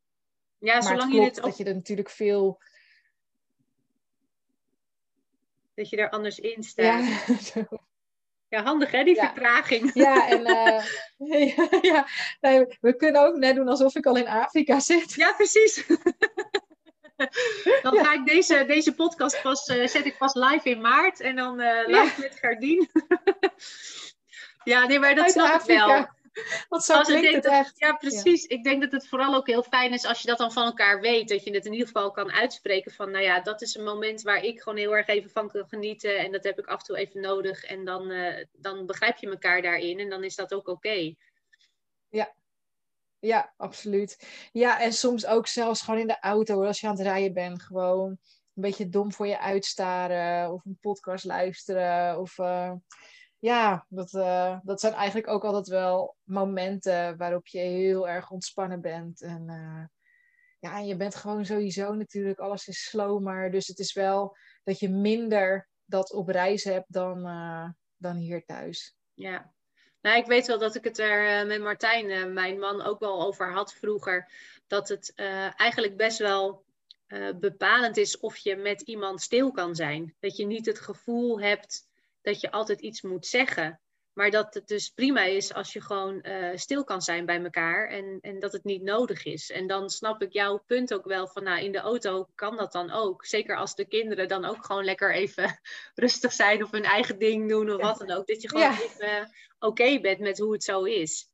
Ja, 0.57 0.73
maar 0.73 0.83
zolang 0.83 1.13
je 1.13 1.21
het 1.21 1.37
ook... 1.37 1.45
dat 1.45 1.57
je 1.57 1.63
er 1.63 1.75
natuurlijk 1.75 2.09
veel... 2.09 2.59
Dat 5.81 5.89
je 5.89 5.97
er 5.97 6.09
anders 6.09 6.39
in 6.39 6.63
staat. 6.63 7.03
Ja, 7.53 7.67
Ja, 8.47 8.63
handig 8.63 8.91
hè, 8.91 9.03
die 9.03 9.15
vertraging. 9.15 9.91
Ja, 9.93 10.27
en 10.29 10.39
uh, 10.49 10.83
ja, 11.91 12.07
nee, 12.41 12.77
we 12.81 12.95
kunnen 12.95 13.21
ook 13.25 13.35
net 13.35 13.55
doen 13.55 13.67
alsof 13.67 13.95
ik 13.95 14.05
al 14.05 14.15
in 14.17 14.27
Afrika 14.27 14.79
zit. 14.79 15.13
Ja, 15.13 15.33
precies. 15.33 15.85
dan 17.81 17.97
ga 17.97 18.13
ik 18.13 18.25
deze, 18.25 18.65
deze 18.67 18.95
podcast 18.95 19.41
pas, 19.41 19.67
uh, 19.67 19.87
zet 19.87 20.05
ik 20.05 20.17
pas 20.17 20.33
live 20.33 20.69
in 20.69 20.81
maart 20.81 21.19
en 21.19 21.35
dan 21.35 21.61
uh, 21.61 21.87
live 21.87 22.21
met 22.21 22.37
Gardien. 22.41 22.89
ja, 24.63 24.85
nee, 24.87 24.99
maar 24.99 25.15
dat 25.15 25.23
Uit 25.23 25.33
snap 25.33 25.51
Afrika. 25.51 25.81
ik 25.83 25.87
wel. 25.87 26.20
Want 26.69 26.83
zo 26.83 27.01
klinkt 27.01 27.33
het 27.33 27.45
echt. 27.45 27.79
Ja, 27.79 27.93
precies. 27.93 28.45
Ik 28.45 28.63
denk 28.63 28.81
dat 28.81 28.91
het 28.91 29.07
vooral 29.07 29.35
ook 29.35 29.47
heel 29.47 29.63
fijn 29.63 29.93
is 29.93 30.05
als 30.05 30.21
je 30.21 30.27
dat 30.27 30.37
dan 30.37 30.51
van 30.51 30.65
elkaar 30.65 31.01
weet. 31.01 31.29
Dat 31.29 31.43
je 31.43 31.53
het 31.53 31.65
in 31.65 31.71
ieder 31.71 31.87
geval 31.87 32.11
kan 32.11 32.31
uitspreken 32.31 32.91
van, 32.91 33.11
nou 33.11 33.23
ja, 33.23 33.41
dat 33.41 33.61
is 33.61 33.75
een 33.75 33.83
moment 33.83 34.21
waar 34.21 34.43
ik 34.43 34.61
gewoon 34.61 34.77
heel 34.77 34.95
erg 34.95 35.07
even 35.07 35.29
van 35.29 35.49
kan 35.49 35.67
genieten. 35.67 36.19
En 36.19 36.31
dat 36.31 36.43
heb 36.43 36.59
ik 36.59 36.65
af 36.65 36.79
en 36.79 36.85
toe 36.85 36.97
even 36.97 37.21
nodig. 37.21 37.63
En 37.63 37.85
dan, 37.85 38.11
uh, 38.11 38.45
dan 38.51 38.85
begrijp 38.85 39.17
je 39.17 39.29
elkaar 39.29 39.61
daarin 39.61 39.99
en 39.99 40.09
dan 40.09 40.23
is 40.23 40.35
dat 40.35 40.53
ook 40.53 40.67
oké. 40.67 41.13
Ja. 42.09 42.33
Ja, 43.19 43.53
absoluut. 43.57 44.27
Ja, 44.51 44.81
en 44.81 44.93
soms 44.93 45.25
ook 45.25 45.47
zelfs 45.47 45.81
gewoon 45.81 45.99
in 45.99 46.07
de 46.07 46.19
auto, 46.19 46.63
als 46.65 46.79
je 46.79 46.87
aan 46.87 46.97
het 46.97 47.01
rijden 47.01 47.33
bent, 47.33 47.61
gewoon 47.61 48.09
een 48.09 48.61
beetje 48.61 48.89
dom 48.89 49.13
voor 49.13 49.27
je 49.27 49.39
uitstaren 49.39 50.51
of 50.51 50.65
een 50.65 50.77
podcast 50.81 51.25
luisteren 51.25 52.19
of... 52.19 52.37
Uh 52.37 52.71
ja, 53.41 53.85
dat, 53.89 54.13
uh, 54.13 54.59
dat 54.63 54.79
zijn 54.79 54.93
eigenlijk 54.93 55.27
ook 55.27 55.43
altijd 55.43 55.67
wel 55.67 56.15
momenten 56.23 57.17
waarop 57.17 57.47
je 57.47 57.59
heel 57.59 58.09
erg 58.09 58.31
ontspannen 58.31 58.81
bent. 58.81 59.21
En 59.21 59.47
uh, 59.47 59.85
ja, 60.59 60.79
je 60.79 60.95
bent 60.95 61.15
gewoon 61.15 61.45
sowieso 61.45 61.93
natuurlijk, 61.93 62.39
alles 62.39 62.67
is 62.67 62.83
slomer. 62.83 63.51
Dus 63.51 63.67
het 63.67 63.79
is 63.79 63.93
wel 63.93 64.37
dat 64.63 64.79
je 64.79 64.89
minder 64.89 65.69
dat 65.85 66.13
op 66.13 66.27
reis 66.27 66.63
hebt 66.63 66.93
dan, 66.93 67.27
uh, 67.27 67.69
dan 67.97 68.15
hier 68.15 68.45
thuis. 68.45 68.95
Ja, 69.13 69.53
nou, 70.01 70.17
ik 70.17 70.25
weet 70.25 70.47
wel 70.47 70.59
dat 70.59 70.75
ik 70.75 70.83
het 70.83 70.99
er 70.99 71.45
met 71.47 71.61
Martijn, 71.61 72.33
mijn 72.33 72.59
man, 72.59 72.81
ook 72.81 72.99
wel 72.99 73.21
over 73.21 73.53
had 73.53 73.73
vroeger. 73.73 74.31
Dat 74.67 74.89
het 74.89 75.13
eigenlijk 75.55 75.97
best 75.97 76.17
wel 76.17 76.63
bepalend 77.35 77.97
is 77.97 78.19
of 78.19 78.37
je 78.37 78.55
met 78.55 78.81
iemand 78.81 79.21
stil 79.21 79.51
kan 79.51 79.75
zijn. 79.75 80.15
Dat 80.19 80.37
je 80.37 80.45
niet 80.45 80.65
het 80.65 80.79
gevoel 80.79 81.41
hebt 81.41 81.89
dat 82.21 82.41
je 82.41 82.51
altijd 82.51 82.81
iets 82.81 83.01
moet 83.01 83.25
zeggen. 83.25 83.81
Maar 84.13 84.31
dat 84.31 84.53
het 84.53 84.67
dus 84.67 84.89
prima 84.89 85.23
is 85.23 85.53
als 85.53 85.73
je 85.73 85.81
gewoon 85.81 86.19
uh, 86.27 86.55
stil 86.55 86.83
kan 86.83 87.01
zijn 87.01 87.25
bij 87.25 87.43
elkaar 87.43 87.87
en, 87.87 88.17
en 88.21 88.39
dat 88.39 88.51
het 88.51 88.63
niet 88.63 88.81
nodig 88.81 89.25
is. 89.25 89.49
En 89.49 89.67
dan 89.67 89.89
snap 89.89 90.21
ik 90.21 90.33
jouw 90.33 90.63
punt 90.67 90.93
ook 90.93 91.05
wel 91.05 91.27
van, 91.27 91.43
nou, 91.43 91.63
in 91.63 91.71
de 91.71 91.79
auto 91.79 92.27
kan 92.35 92.57
dat 92.57 92.71
dan 92.71 92.91
ook. 92.91 93.25
Zeker 93.25 93.57
als 93.57 93.75
de 93.75 93.85
kinderen 93.85 94.27
dan 94.27 94.45
ook 94.45 94.65
gewoon 94.65 94.83
lekker 94.83 95.13
even 95.13 95.59
rustig 95.93 96.31
zijn 96.33 96.63
of 96.63 96.71
hun 96.71 96.83
eigen 96.83 97.19
ding 97.19 97.49
doen 97.49 97.71
of 97.71 97.81
wat 97.81 97.97
dan 97.97 98.11
ook. 98.11 98.27
Dat 98.27 98.41
je 98.41 98.49
gewoon 98.49 98.71
even 98.71 99.31
oké 99.59 99.99
bent 99.99 100.19
met 100.19 100.37
hoe 100.37 100.53
het 100.53 100.63
zo 100.63 100.83
is. 100.83 101.29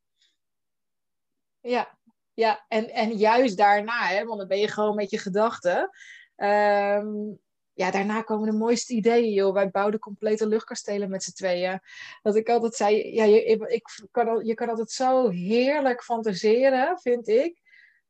Ja, 1.60 1.98
ja. 2.34 2.66
En, 2.68 2.90
en 2.90 3.18
juist 3.18 3.58
daarna, 3.58 4.08
hè, 4.08 4.26
want 4.26 4.40
dan 4.40 4.48
ben 4.48 4.60
je 4.60 4.68
gewoon 4.68 4.96
met 4.96 5.10
je 5.10 5.18
gedachten. 5.18 5.90
Um, 6.36 7.40
ja, 7.78 7.92
daarna 7.92 8.22
komen 8.22 8.52
de 8.52 8.58
mooiste 8.58 8.94
ideeën, 8.94 9.34
joh. 9.34 9.54
Wij 9.54 9.70
bouwden 9.70 10.00
complete 10.00 10.48
luchtkastelen 10.48 11.10
met 11.10 11.24
z'n 11.24 11.32
tweeën. 11.32 11.80
Dat 12.22 12.36
ik 12.36 12.50
altijd 12.50 12.76
zei, 12.76 13.14
ja, 13.14 13.24
je, 13.24 13.44
ik 13.68 14.08
kan, 14.12 14.46
je 14.46 14.54
kan 14.54 14.70
altijd 14.70 14.92
zo 14.92 15.30
heerlijk 15.30 16.04
fantaseren, 16.04 17.00
vind 17.00 17.28
ik, 17.28 17.62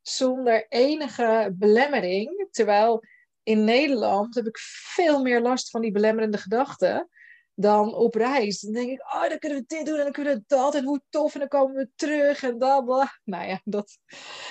zonder 0.02 0.66
enige 0.70 1.54
belemmering. 1.54 2.48
Terwijl 2.52 3.04
in 3.44 3.64
Nederland 3.64 4.36
heb 4.36 4.48
ik 4.48 4.58
veel 4.96 5.22
meer 5.22 5.42
last 5.42 5.70
van 5.70 5.82
die 5.82 5.92
belemmerende 5.92 6.38
gedachten. 6.38 7.10
dan 7.54 7.94
op 7.94 8.16
reis. 8.16 8.60
Dan 8.60 8.74
denk 8.74 8.90
ik, 8.90 9.02
oh, 9.02 9.30
dan 9.30 9.40
kunnen 9.40 9.60
we 9.60 9.64
dit 9.68 9.86
doen 9.86 9.98
en 9.98 10.04
dan 10.04 10.12
kunnen 10.12 10.36
we 10.36 10.44
dat. 10.48 10.76
En 10.76 10.84
hoe 10.84 11.02
tof. 11.10 11.34
En 11.34 11.40
dan 11.40 11.50
komen 11.50 11.76
we 11.76 11.90
terug 11.96 12.44
en 12.44 12.58
dat. 12.58 12.86
Nou 13.24 13.48
ja, 13.48 13.62
dat. 13.64 13.98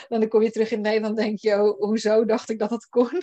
En 0.08 0.20
dan 0.20 0.28
kom 0.28 0.42
je 0.42 0.50
terug 0.50 0.70
in 0.70 0.80
Nederland 0.80 1.16
denk 1.16 1.38
je, 1.38 1.62
oh, 1.62 1.80
hoezo 1.80 2.24
dacht 2.24 2.50
ik 2.50 2.58
dat 2.58 2.70
het 2.70 2.88
kon? 2.88 3.22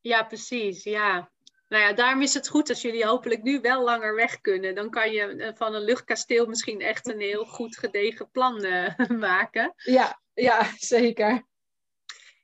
Ja, 0.00 0.22
precies. 0.22 0.84
Ja. 0.84 1.30
Nou 1.68 1.82
ja, 1.82 1.92
daarom 1.92 2.22
is 2.22 2.34
het 2.34 2.48
goed 2.48 2.68
als 2.68 2.82
jullie 2.82 3.06
hopelijk 3.06 3.42
nu 3.42 3.60
wel 3.60 3.84
langer 3.84 4.14
weg 4.14 4.40
kunnen. 4.40 4.74
Dan 4.74 4.90
kan 4.90 5.12
je 5.12 5.22
eh, 5.22 5.54
van 5.54 5.74
een 5.74 5.84
luchtkasteel 5.84 6.46
misschien 6.46 6.80
echt 6.80 7.08
een 7.08 7.20
heel 7.20 7.44
goed 7.44 7.76
gedegen 7.76 8.30
plan 8.30 8.64
uh, 8.64 8.96
maken. 9.28 9.72
Ja, 9.76 10.20
ja, 10.34 10.72
zeker. 10.76 11.46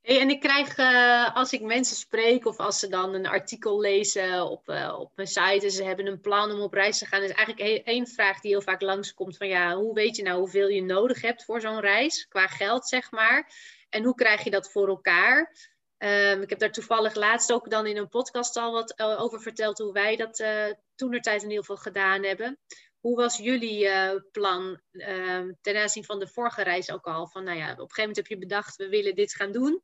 Hey, 0.04 0.20
en 0.20 0.30
ik 0.30 0.40
krijg, 0.40 0.78
uh, 0.78 1.36
als 1.36 1.52
ik 1.52 1.60
mensen 1.60 1.96
spreek 1.96 2.46
of 2.46 2.58
als 2.58 2.78
ze 2.78 2.88
dan 2.88 3.14
een 3.14 3.26
artikel 3.26 3.80
lezen 3.80 4.50
op, 4.50 4.68
uh, 4.68 4.96
op 4.98 5.12
mijn 5.14 5.28
site 5.28 5.60
en 5.62 5.70
ze 5.70 5.84
hebben 5.84 6.06
een 6.06 6.20
plan 6.20 6.50
om 6.50 6.60
op 6.60 6.72
reis 6.72 6.98
te 6.98 7.06
gaan, 7.06 7.22
is 7.22 7.30
eigenlijk 7.30 7.86
één 7.86 8.06
vraag 8.06 8.40
die 8.40 8.50
heel 8.50 8.62
vaak 8.62 8.80
langskomt 8.80 9.36
van 9.36 9.48
ja, 9.48 9.74
hoe 9.74 9.94
weet 9.94 10.16
je 10.16 10.22
nou 10.22 10.38
hoeveel 10.38 10.68
je 10.68 10.82
nodig 10.82 11.20
hebt 11.20 11.44
voor 11.44 11.60
zo'n 11.60 11.80
reis, 11.80 12.28
qua 12.28 12.46
geld 12.46 12.88
zeg 12.88 13.10
maar, 13.10 13.52
en 13.88 14.04
hoe 14.04 14.14
krijg 14.14 14.44
je 14.44 14.50
dat 14.50 14.70
voor 14.70 14.88
elkaar? 14.88 15.52
Um, 15.98 16.42
ik 16.42 16.50
heb 16.50 16.58
daar 16.58 16.72
toevallig 16.72 17.14
laatst 17.14 17.52
ook 17.52 17.70
dan 17.70 17.86
in 17.86 17.96
een 17.96 18.08
podcast 18.08 18.56
al 18.56 18.72
wat 18.72 19.00
uh, 19.00 19.22
over 19.22 19.40
verteld 19.40 19.78
hoe 19.78 19.92
wij 19.92 20.16
dat 20.16 20.38
uh, 20.38 20.66
toenertijd 20.94 21.42
in 21.42 21.48
ieder 21.48 21.64
geval 21.64 21.82
gedaan 21.82 22.22
hebben. 22.22 22.58
Hoe 23.00 23.16
was 23.16 23.36
jullie 23.36 23.84
uh, 23.84 24.14
plan 24.32 24.80
ehm, 24.90 25.52
ten 25.60 25.76
aanzien 25.76 26.04
van 26.04 26.18
de 26.18 26.26
vorige 26.26 26.62
reis 26.62 26.90
ook 26.90 27.06
al? 27.06 27.26
Van 27.26 27.44
nou 27.44 27.58
ja, 27.58 27.64
op 27.64 27.70
een 27.70 27.76
gegeven 27.76 28.00
moment 28.00 28.16
heb 28.16 28.26
je 28.26 28.38
bedacht, 28.38 28.76
we 28.76 28.88
willen 28.88 29.14
dit 29.14 29.34
gaan 29.34 29.52
doen. 29.52 29.82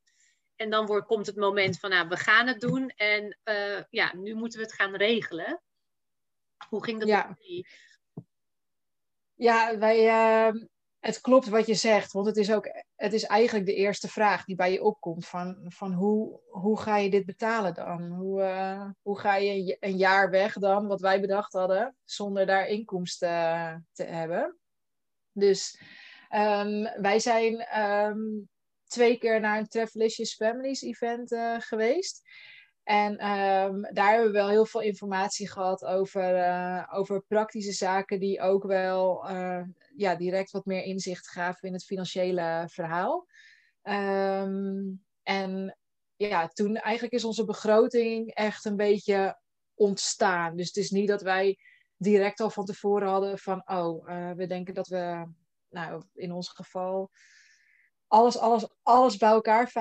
En 0.56 0.70
dan 0.70 0.86
wordt, 0.86 1.06
komt 1.06 1.26
het 1.26 1.36
moment 1.36 1.78
van, 1.78 1.90
nou, 1.90 2.08
we 2.08 2.16
gaan 2.16 2.46
het 2.46 2.60
doen. 2.60 2.88
En 2.88 3.38
ja, 3.90 4.14
nu 4.16 4.34
moeten 4.34 4.58
we 4.58 4.64
het 4.64 4.74
gaan 4.74 4.94
regelen. 4.94 5.62
Hoe 6.68 6.84
ging 6.84 6.98
dat? 6.98 7.08
Ja, 7.08 7.36
ja 9.34 9.78
wij, 9.78 10.08
ehm, 10.08 10.66
het 11.00 11.20
klopt 11.20 11.48
wat 11.48 11.66
je 11.66 11.74
zegt, 11.74 12.12
want 12.12 12.26
het 12.26 12.36
is 12.36 12.52
ook, 12.52 12.84
het 12.96 13.12
is 13.12 13.24
eigenlijk 13.24 13.66
de 13.66 13.74
eerste 13.74 14.08
vraag 14.08 14.44
die 14.44 14.56
bij 14.56 14.72
je 14.72 14.82
opkomt 14.82 15.26
van, 15.26 15.64
van 15.64 15.92
hoe, 15.92 16.40
hoe 16.48 16.80
ga 16.80 16.96
je 16.96 17.10
dit 17.10 17.26
betalen 17.26 17.74
dan? 17.74 18.02
Hoe, 18.02 18.42
uh, 18.42 18.90
hoe 19.02 19.18
ga 19.18 19.36
je 19.36 19.76
een 19.80 19.96
jaar 19.96 20.30
weg 20.30 20.54
dan, 20.54 20.86
wat 20.86 21.00
wij 21.00 21.20
bedacht 21.20 21.52
hadden, 21.52 21.96
zonder 22.04 22.46
daar 22.46 22.66
inkomsten 22.66 23.88
te 23.92 24.04
hebben? 24.04 24.58
Dus 25.32 25.80
um, 26.34 26.82
wij 26.82 27.18
zijn 27.18 27.80
um, 27.80 28.48
twee 28.86 29.18
keer 29.18 29.40
naar 29.40 29.58
een 29.58 29.68
Travelicious 29.68 30.34
Families 30.34 30.82
event 30.82 31.32
uh, 31.32 31.56
geweest. 31.58 32.22
En 32.82 33.12
um, 33.12 33.82
daar 33.92 34.10
hebben 34.10 34.26
we 34.26 34.32
wel 34.32 34.48
heel 34.48 34.66
veel 34.66 34.80
informatie 34.80 35.50
gehad 35.50 35.84
over, 35.84 36.36
uh, 36.36 36.88
over 36.90 37.22
praktische 37.22 37.72
zaken 37.72 38.20
die 38.20 38.40
ook 38.40 38.64
wel 38.64 39.30
uh, 39.30 39.62
ja, 39.96 40.14
direct 40.14 40.50
wat 40.50 40.64
meer 40.64 40.82
inzicht 40.82 41.28
gaven 41.28 41.68
in 41.68 41.74
het 41.74 41.84
financiële 41.84 42.64
verhaal. 42.70 43.26
Um, 43.82 45.04
en 45.22 45.78
ja, 46.16 46.48
toen 46.48 46.76
eigenlijk 46.76 47.14
is 47.14 47.24
onze 47.24 47.44
begroting 47.44 48.34
echt 48.34 48.64
een 48.64 48.76
beetje 48.76 49.38
ontstaan. 49.74 50.56
Dus 50.56 50.66
het 50.66 50.76
is 50.76 50.90
niet 50.90 51.08
dat 51.08 51.22
wij 51.22 51.58
direct 51.96 52.40
al 52.40 52.50
van 52.50 52.64
tevoren 52.64 53.08
hadden 53.08 53.38
van, 53.38 53.62
oh, 53.64 54.34
we 54.36 54.46
denken 54.46 54.74
dat 54.74 54.88
we, 54.88 55.26
nou, 55.68 56.02
in 56.14 56.32
ons 56.32 56.48
geval, 56.48 57.10
alles, 58.10 58.38
alles, 58.38 58.68
alles 58.82 59.16
bij 59.16 59.28
elkaar, 59.28 59.72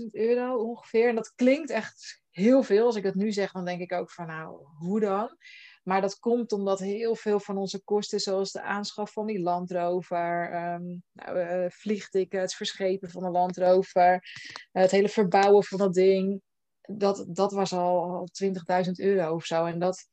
65.000 0.00 0.06
euro 0.10 0.56
ongeveer. 0.56 1.08
En 1.08 1.14
dat 1.14 1.32
klinkt 1.34 1.70
echt 1.70 2.22
heel 2.30 2.62
veel. 2.62 2.86
Als 2.86 2.96
ik 2.96 3.02
het 3.02 3.14
nu 3.14 3.32
zeg, 3.32 3.52
dan 3.52 3.64
denk 3.64 3.80
ik 3.80 3.92
ook 3.92 4.10
van, 4.10 4.26
nou, 4.26 4.66
hoe 4.78 5.00
dan? 5.00 5.36
Maar 5.82 6.00
dat 6.00 6.18
komt 6.18 6.52
omdat 6.52 6.78
heel 6.78 7.14
veel 7.14 7.40
van 7.40 7.56
onze 7.56 7.82
kosten, 7.84 8.20
zoals 8.20 8.52
de 8.52 8.62
aanschaf 8.62 9.12
van 9.12 9.26
die 9.26 9.40
landrover, 9.40 10.54
um, 10.54 11.02
nou, 11.12 11.38
uh, 11.38 11.70
vliegtickets, 11.70 12.56
verschepen 12.56 13.10
van 13.10 13.22
de 13.22 13.30
landrover, 13.30 14.12
uh, 14.12 14.82
het 14.82 14.90
hele 14.90 15.08
verbouwen 15.08 15.64
van 15.64 15.78
dat 15.78 15.94
ding, 15.94 16.42
dat, 16.80 17.24
dat 17.28 17.52
was 17.52 17.72
al, 17.72 18.02
al 18.02 18.28
20.000 18.86 18.90
euro 18.92 19.34
of 19.34 19.44
zo. 19.44 19.64
En 19.64 19.78
dat, 19.78 20.06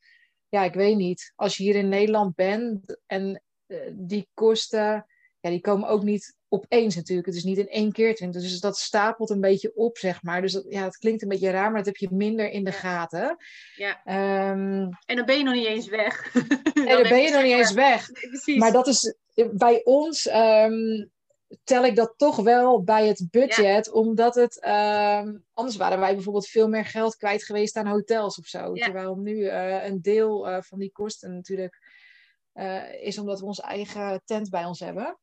ja, 0.49 0.63
ik 0.63 0.73
weet 0.73 0.97
niet. 0.97 1.33
Als 1.35 1.57
je 1.57 1.63
hier 1.63 1.75
in 1.75 1.89
Nederland 1.89 2.35
bent 2.35 2.99
en 3.05 3.43
uh, 3.67 3.91
die 3.93 4.29
kosten, 4.33 5.05
ja, 5.45 5.51
die 5.51 5.61
komen 5.61 5.89
ook 5.89 6.03
niet 6.03 6.35
opeens 6.49 6.95
natuurlijk. 6.95 7.27
Het 7.27 7.35
is 7.35 7.43
niet 7.43 7.57
in 7.57 7.69
één 7.69 7.91
keer 7.91 8.15
20. 8.15 8.41
Dus 8.41 8.59
dat 8.59 8.77
stapelt 8.77 9.29
een 9.29 9.41
beetje 9.41 9.75
op, 9.75 9.97
zeg 9.97 10.23
maar. 10.23 10.41
Dus 10.41 10.51
dat, 10.51 10.65
ja, 10.69 10.83
het 10.83 10.97
klinkt 10.97 11.21
een 11.21 11.27
beetje 11.27 11.49
raar, 11.49 11.67
maar 11.67 11.77
dat 11.77 11.85
heb 11.85 11.95
je 11.95 12.07
minder 12.11 12.49
in 12.49 12.63
de 12.63 12.71
gaten. 12.71 13.37
Ja. 13.75 14.01
Um, 14.51 14.89
en 15.05 15.15
dan 15.15 15.25
ben 15.25 15.37
je 15.37 15.43
nog 15.43 15.53
niet 15.53 15.65
eens 15.65 15.87
weg. 15.87 16.33
en 16.73 16.85
dan, 16.85 17.03
ben 17.03 17.21
je 17.21 17.31
nog 17.31 17.43
niet 17.43 17.53
eens 17.53 17.73
weg. 17.73 18.09
Nee, 18.45 18.57
maar 18.57 18.71
dat 18.71 18.87
is 18.87 19.15
bij 19.51 19.81
ons. 19.83 20.29
Um, 20.29 21.11
tel 21.63 21.85
ik 21.85 21.95
dat 21.95 22.13
toch 22.17 22.35
wel 22.35 22.83
bij 22.83 23.07
het 23.07 23.27
budget, 23.31 23.85
ja. 23.85 23.91
omdat 23.91 24.35
het 24.35 24.65
um, 24.65 25.43
anders 25.53 25.77
waren 25.77 25.99
wij 25.99 26.13
bijvoorbeeld 26.13 26.47
veel 26.47 26.67
meer 26.67 26.85
geld 26.85 27.15
kwijt 27.15 27.43
geweest 27.43 27.75
aan 27.75 27.87
hotels 27.87 28.39
of 28.39 28.45
zo. 28.45 28.75
Ja. 28.75 28.83
Terwijl 28.83 29.15
nu 29.15 29.35
uh, 29.35 29.85
een 29.85 30.01
deel 30.01 30.49
uh, 30.49 30.61
van 30.61 30.79
die 30.79 30.91
kosten 30.91 31.33
natuurlijk 31.33 31.79
uh, 32.53 33.03
is 33.03 33.17
omdat 33.17 33.39
we 33.39 33.45
onze 33.45 33.61
eigen 33.61 34.21
tent 34.25 34.49
bij 34.49 34.65
ons 34.65 34.79
hebben. 34.79 35.17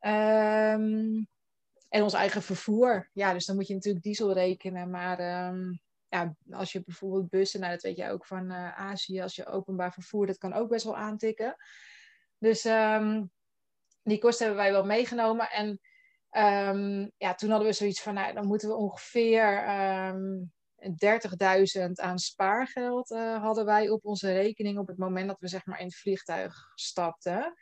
Um, 0.00 1.26
en 1.88 2.02
ons 2.02 2.12
eigen 2.12 2.42
vervoer. 2.42 3.10
Ja, 3.12 3.32
dus 3.32 3.46
dan 3.46 3.56
moet 3.56 3.66
je 3.66 3.74
natuurlijk 3.74 4.04
diesel 4.04 4.32
rekenen. 4.32 4.90
Maar 4.90 5.48
um, 5.48 5.80
ja, 6.08 6.36
als 6.50 6.72
je 6.72 6.82
bijvoorbeeld 6.84 7.28
bussen, 7.28 7.60
nou 7.60 7.72
dat 7.72 7.82
weet 7.82 7.96
je 7.96 8.10
ook 8.10 8.26
van 8.26 8.52
uh, 8.52 8.78
Azië, 8.78 9.20
als 9.20 9.34
je 9.34 9.46
openbaar 9.46 9.92
vervoer, 9.92 10.26
dat 10.26 10.38
kan 10.38 10.52
ook 10.52 10.68
best 10.68 10.84
wel 10.84 10.96
aantikken. 10.96 11.56
Dus 12.38 12.64
um, 12.64 13.30
die 14.02 14.18
kosten 14.18 14.46
hebben 14.46 14.64
wij 14.64 14.72
wel 14.72 14.84
meegenomen. 14.84 15.50
En 15.50 15.80
ja, 17.16 17.34
toen 17.34 17.50
hadden 17.50 17.68
we 17.68 17.74
zoiets 17.74 18.02
van, 18.02 18.14
nou 18.14 18.34
dan 18.34 18.46
moeten 18.46 18.68
we 18.68 18.74
ongeveer 18.74 19.64
30.000 20.78 20.90
aan 21.92 22.18
spaargeld 22.18 23.10
uh, 23.10 23.42
hadden 23.42 23.64
wij 23.64 23.88
op 23.88 24.04
onze 24.04 24.32
rekening 24.32 24.78
op 24.78 24.86
het 24.86 24.98
moment 24.98 25.28
dat 25.28 25.40
we 25.40 25.48
zeg 25.48 25.66
maar 25.66 25.80
in 25.80 25.86
het 25.86 25.96
vliegtuig 25.96 26.72
stapten. 26.74 27.54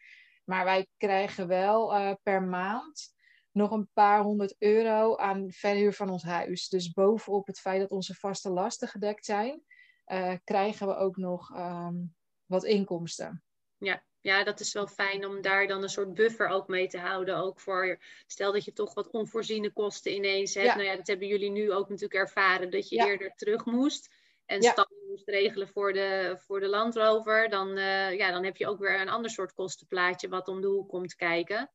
Maar 0.46 0.64
wij 0.64 0.86
krijgen 0.96 1.46
wel 1.46 1.94
uh, 1.94 2.12
per 2.22 2.42
maand 2.42 3.14
nog 3.50 3.70
een 3.70 3.88
paar 3.92 4.22
honderd 4.22 4.54
euro 4.58 5.16
aan 5.16 5.50
verhuur 5.50 5.92
van 5.92 6.10
ons 6.10 6.22
huis. 6.22 6.68
Dus 6.68 6.92
bovenop 6.92 7.46
het 7.46 7.60
feit 7.60 7.80
dat 7.80 7.90
onze 7.90 8.14
vaste 8.14 8.50
lasten 8.50 8.88
gedekt 8.88 9.24
zijn, 9.24 9.62
uh, 10.06 10.34
krijgen 10.44 10.86
we 10.86 10.96
ook 10.96 11.16
nog 11.16 11.56
um, 11.56 12.14
wat 12.46 12.64
inkomsten. 12.64 13.42
Ja. 13.78 14.04
ja, 14.20 14.44
dat 14.44 14.60
is 14.60 14.72
wel 14.72 14.86
fijn 14.86 15.26
om 15.26 15.40
daar 15.40 15.66
dan 15.66 15.82
een 15.82 15.88
soort 15.88 16.14
buffer 16.14 16.48
ook 16.48 16.68
mee 16.68 16.88
te 16.88 16.98
houden. 16.98 17.36
Ook 17.36 17.60
voor, 17.60 17.98
stel 18.26 18.52
dat 18.52 18.64
je 18.64 18.72
toch 18.72 18.94
wat 18.94 19.10
onvoorziene 19.10 19.72
kosten 19.72 20.14
ineens 20.14 20.54
hebt. 20.54 20.66
Ja. 20.66 20.74
Nou 20.74 20.86
ja, 20.86 20.96
dat 20.96 21.06
hebben 21.06 21.26
jullie 21.26 21.50
nu 21.50 21.72
ook 21.72 21.88
natuurlijk 21.88 22.20
ervaren, 22.20 22.70
dat 22.70 22.88
je 22.88 22.96
ja. 22.96 23.06
eerder 23.06 23.32
terug 23.34 23.64
moest 23.64 24.15
en 24.46 24.62
ja. 24.62 24.88
moest 25.08 25.28
regelen 25.28 25.68
voor 25.68 25.92
de, 25.92 26.36
voor 26.38 26.60
de 26.60 26.68
landrover, 26.68 27.48
dan, 27.48 27.78
uh, 27.78 28.16
ja, 28.16 28.30
dan 28.30 28.44
heb 28.44 28.56
je 28.56 28.66
ook 28.66 28.78
weer 28.78 29.00
een 29.00 29.08
ander 29.08 29.30
soort 29.30 29.52
kostenplaatje 29.52 30.28
wat 30.28 30.48
om 30.48 30.60
de 30.60 30.66
hoek 30.66 30.88
komt 30.88 31.14
kijken. 31.14 31.70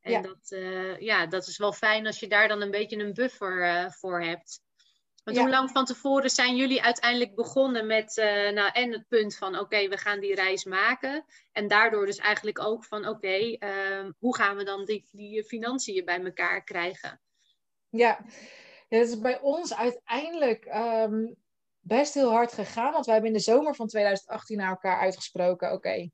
En 0.00 0.12
ja. 0.12 0.20
Dat, 0.20 0.50
uh, 0.50 0.98
ja, 0.98 1.26
dat 1.26 1.46
is 1.46 1.58
wel 1.58 1.72
fijn 1.72 2.06
als 2.06 2.20
je 2.20 2.28
daar 2.28 2.48
dan 2.48 2.60
een 2.60 2.70
beetje 2.70 2.98
een 2.98 3.14
buffer 3.14 3.58
uh, 3.58 3.90
voor 3.90 4.22
hebt. 4.22 4.60
Want 5.24 5.36
ja. 5.36 5.42
hoe 5.42 5.52
lang 5.52 5.70
van 5.70 5.84
tevoren 5.84 6.30
zijn 6.30 6.56
jullie 6.56 6.82
uiteindelijk 6.82 7.34
begonnen 7.34 7.86
met 7.86 8.12
nou, 8.54 8.70
en 8.72 8.92
het 8.92 9.08
punt 9.08 9.36
van 9.36 9.54
oké, 9.54 9.62
okay, 9.62 9.88
we 9.88 9.96
gaan 9.96 10.20
die 10.20 10.34
reis 10.34 10.64
maken. 10.64 11.24
En 11.52 11.68
daardoor 11.68 12.06
dus 12.06 12.18
eigenlijk 12.18 12.58
ook 12.58 12.84
van 12.84 13.06
oké, 13.06 13.16
okay, 13.16 13.54
ehm, 13.54 14.12
hoe 14.18 14.36
gaan 14.36 14.56
we 14.56 14.64
dan 14.64 14.84
die, 14.84 15.08
die 15.12 15.44
financiën 15.44 16.04
bij 16.04 16.24
elkaar 16.24 16.64
krijgen? 16.64 17.20
Ja, 17.88 18.24
ja 18.88 18.98
dat 18.98 19.08
is 19.08 19.18
bij 19.18 19.40
ons 19.40 19.74
uiteindelijk 19.74 20.64
um, 20.64 21.36
best 21.80 22.14
heel 22.14 22.30
hard 22.30 22.52
gegaan. 22.52 22.92
Want 22.92 23.04
wij 23.04 23.14
hebben 23.14 23.32
in 23.32 23.38
de 23.38 23.44
zomer 23.44 23.74
van 23.74 23.86
2018 23.86 24.56
naar 24.56 24.70
elkaar 24.70 25.00
uitgesproken: 25.00 25.72
oké, 25.72 26.10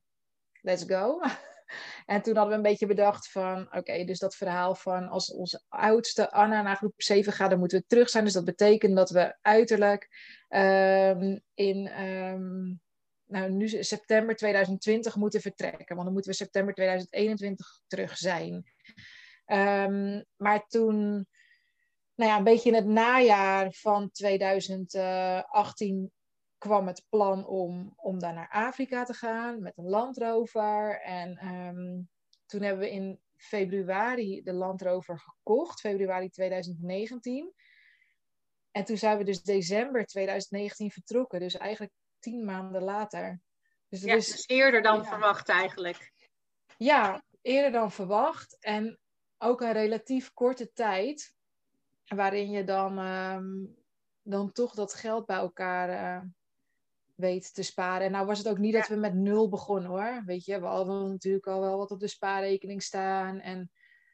let's 0.60 0.84
go. 0.86 1.20
en 2.06 2.22
toen 2.22 2.36
hadden 2.36 2.52
we 2.52 2.56
een 2.56 2.70
beetje 2.70 2.86
bedacht 2.86 3.30
van, 3.30 3.76
oké, 3.76 4.04
dus 4.04 4.18
dat 4.18 4.36
verhaal 4.36 4.74
van 4.74 5.08
als 5.08 5.32
onze 5.32 5.62
oudste 5.68 6.30
Anna 6.30 6.62
naar 6.62 6.76
groep 6.76 6.94
7 6.96 7.32
gaat, 7.32 7.50
dan 7.50 7.58
moeten 7.58 7.78
we 7.78 7.84
terug 7.86 8.08
zijn. 8.08 8.24
Dus 8.24 8.32
dat 8.32 8.44
betekent 8.44 8.96
dat 8.96 9.10
we 9.10 9.36
uiterlijk 9.42 10.08
um, 10.48 11.40
in, 11.54 12.02
um, 12.02 12.80
nou 13.24 13.50
nu 13.50 13.68
september 13.68 14.36
2020 14.36 15.16
moeten 15.16 15.40
vertrekken. 15.40 15.94
Want 15.94 16.02
dan 16.02 16.12
moeten 16.12 16.30
we 16.30 16.36
september 16.36 16.74
2021 16.74 17.80
terug 17.86 18.16
zijn. 18.16 18.52
Um, 19.46 20.24
maar 20.36 20.66
toen 20.66 21.26
nou 22.16 22.30
ja, 22.30 22.36
een 22.36 22.44
beetje 22.44 22.68
in 22.68 22.74
het 22.74 22.86
najaar 22.86 23.72
van 23.72 24.10
2018 24.10 26.12
kwam 26.58 26.86
het 26.86 27.04
plan 27.08 27.46
om, 27.46 27.92
om 27.96 28.18
daar 28.18 28.34
naar 28.34 28.50
Afrika 28.50 29.04
te 29.04 29.14
gaan 29.14 29.62
met 29.62 29.78
een 29.78 29.88
landrover. 29.88 31.00
En 31.00 31.46
um, 31.46 32.08
toen 32.46 32.62
hebben 32.62 32.80
we 32.80 32.90
in 32.90 33.20
februari 33.36 34.42
de 34.42 34.52
landrover 34.52 35.18
gekocht, 35.18 35.80
februari 35.80 36.28
2019. 36.28 37.52
En 38.70 38.84
toen 38.84 38.96
zijn 38.96 39.18
we 39.18 39.24
dus 39.24 39.42
december 39.42 40.06
2019 40.06 40.90
vertrokken, 40.90 41.40
dus 41.40 41.56
eigenlijk 41.56 41.92
tien 42.18 42.44
maanden 42.44 42.82
later. 42.82 43.40
Dus 43.88 44.02
ja, 44.02 44.14
is, 44.14 44.30
dus 44.30 44.44
eerder 44.46 44.82
dan 44.82 45.04
verwacht 45.04 45.48
eigenlijk. 45.48 46.12
Ja, 46.76 47.22
eerder 47.42 47.72
dan 47.72 47.92
verwacht. 47.92 48.56
En 48.60 48.98
ook 49.38 49.60
een 49.60 49.72
relatief 49.72 50.32
korte 50.32 50.72
tijd 50.72 51.35
waarin 52.06 52.50
je 52.50 52.64
dan, 52.64 52.98
ehm, 52.98 53.46
dan 54.22 54.52
toch 54.52 54.74
dat 54.74 54.94
geld 54.94 55.26
bij 55.26 55.36
elkaar 55.36 55.88
uh, 55.88 56.22
weet 57.14 57.54
te 57.54 57.62
sparen. 57.62 58.06
En 58.06 58.12
nou 58.12 58.26
was 58.26 58.38
het 58.38 58.48
ook 58.48 58.58
niet 58.58 58.72
dat 58.72 58.88
we 58.88 58.96
met 58.96 59.14
nul 59.14 59.48
begonnen 59.48 59.90
hoor. 59.90 60.22
Weet 60.26 60.44
je, 60.44 60.60
we 60.60 60.66
hadden 60.66 61.10
natuurlijk 61.10 61.46
al 61.46 61.60
wel 61.60 61.78
wat 61.78 61.90
op 61.90 62.00
de 62.00 62.08
spaarrekening 62.08 62.82
staan. 62.82 63.40
En, 63.40 63.70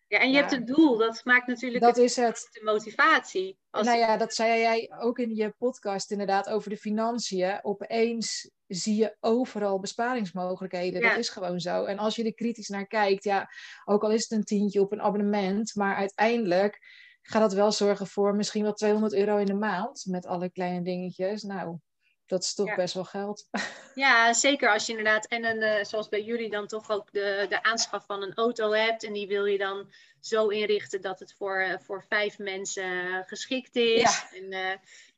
ja, 0.06 0.18
en 0.18 0.30
je 0.30 0.36
hebt 0.36 0.50
het 0.50 0.66
doel. 0.66 0.98
Dat 0.98 1.24
maakt 1.24 1.46
natuurlijk 1.46 1.82
dat 1.82 1.96
is 1.96 2.16
het. 2.16 2.48
de 2.50 2.64
motivatie. 2.64 3.58
Als 3.70 3.86
nou 3.86 3.98
ja, 3.98 4.16
dat 4.16 4.34
zei 4.34 4.60
jij 4.60 4.92
ook 4.98 5.18
in 5.18 5.34
je 5.34 5.54
podcast 5.58 6.10
inderdaad 6.10 6.48
over 6.48 6.70
de 6.70 6.76
financiën. 6.76 7.58
Opeens 7.62 8.50
zie 8.66 8.96
je 8.96 9.16
overal 9.20 9.80
besparingsmogelijkheden. 9.80 11.02
Dat 11.02 11.16
is 11.16 11.28
gewoon 11.28 11.60
zo. 11.60 11.84
En 11.84 11.98
als 11.98 12.16
je 12.16 12.24
er 12.24 12.34
kritisch 12.34 12.68
naar 12.68 12.86
kijkt, 12.86 13.24
ja, 13.24 13.50
ook 13.84 14.02
al 14.02 14.10
is 14.10 14.22
het 14.22 14.30
een 14.30 14.44
tientje 14.44 14.80
op 14.80 14.92
een 14.92 15.02
abonnement, 15.02 15.74
maar 15.74 15.96
uiteindelijk 15.96 16.80
gaat 17.22 17.42
dat 17.42 17.52
wel 17.52 17.72
zorgen 17.72 18.06
voor 18.06 18.34
misschien 18.34 18.62
wel 18.62 18.72
200 18.72 19.14
euro 19.14 19.36
in 19.36 19.46
de 19.46 19.54
maand 19.54 20.04
met 20.06 20.26
alle 20.26 20.50
kleine 20.50 20.82
dingetjes. 20.82 21.42
Nou, 21.42 21.78
dat 22.26 22.42
is 22.42 22.54
toch 22.54 22.74
best 22.74 22.94
wel 22.94 23.04
geld. 23.04 23.48
Ja, 23.94 24.32
zeker 24.32 24.72
als 24.72 24.86
je 24.86 24.92
inderdaad, 24.92 25.26
en 25.26 25.44
een, 25.44 25.62
uh, 25.62 25.84
zoals 25.84 26.08
bij 26.08 26.22
jullie 26.22 26.50
dan 26.50 26.66
toch 26.66 26.90
ook 26.90 27.12
de, 27.12 27.46
de 27.48 27.62
aanschaf 27.62 28.06
van 28.06 28.22
een 28.22 28.34
auto 28.34 28.72
hebt. 28.72 29.04
En 29.04 29.12
die 29.12 29.26
wil 29.26 29.44
je 29.44 29.58
dan 29.58 29.92
zo 30.20 30.48
inrichten 30.48 31.00
dat 31.00 31.18
het 31.18 31.34
voor, 31.34 31.62
uh, 31.62 31.74
voor 31.78 32.04
vijf 32.08 32.38
mensen 32.38 33.24
geschikt 33.26 33.76
is. 33.76 34.24
En, 34.34 34.52
uh, 34.52 34.70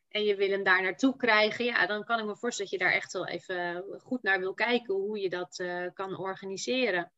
en 0.09 0.25
je 0.25 0.37
wil 0.37 0.51
hem 0.51 0.65
daar 0.65 0.83
naartoe 0.83 1.17
krijgen. 1.17 1.65
Ja, 1.65 1.87
dan 1.87 2.05
kan 2.05 2.19
ik 2.19 2.25
me 2.25 2.37
voorstellen 2.37 2.71
dat 2.71 2.81
je 2.81 2.87
daar 2.87 2.97
echt 2.97 3.13
wel 3.13 3.27
even 3.27 3.85
goed 4.03 4.23
naar 4.23 4.39
wil 4.39 4.55
kijken 4.55 4.95
hoe 4.95 5.21
je 5.21 5.29
dat 5.29 5.65
kan 5.95 6.19
organiseren. 6.19 7.13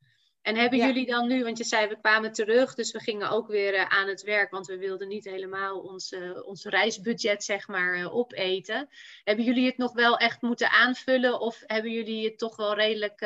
En 0.47 0.57
hebben 0.57 0.79
jullie 0.79 1.07
dan 1.07 1.29
nu, 1.29 1.45
want 1.45 1.59
je 1.59 1.65
zei 1.65 1.89
we 1.89 1.99
kwamen 2.01 2.33
terug, 2.33 2.75
dus 2.75 2.93
we 2.93 3.01
gingen 3.01 3.31
ook 3.31 3.49
weer 3.49 3.75
uh, 3.75 3.85
aan 3.89 4.09
het 4.09 4.23
werk, 4.23 4.51
want 4.51 4.67
we 4.67 4.79
wilden 4.79 5.09
niet 5.09 5.25
helemaal 5.25 5.79
ons, 5.79 6.13
uh, 6.13 6.47
ons 6.47 6.65
reisbudget 6.65 7.45
zeg 7.45 7.69
maar 7.69 7.99
uh, 7.99 8.17
opeten. 8.17 8.89
Hebben 9.25 9.45
jullie 9.45 9.67
het 9.67 9.77
nog 9.77 9.93
wel 9.93 10.19
echt 10.19 10.43
moeten 10.43 10.71
aanvullen 10.71 11.41
of 11.41 11.63
hebben 11.67 11.93
jullie 11.93 12.25
het 12.25 12.39
toch 12.39 12.57
wel 12.57 12.75
redelijk 12.75 13.21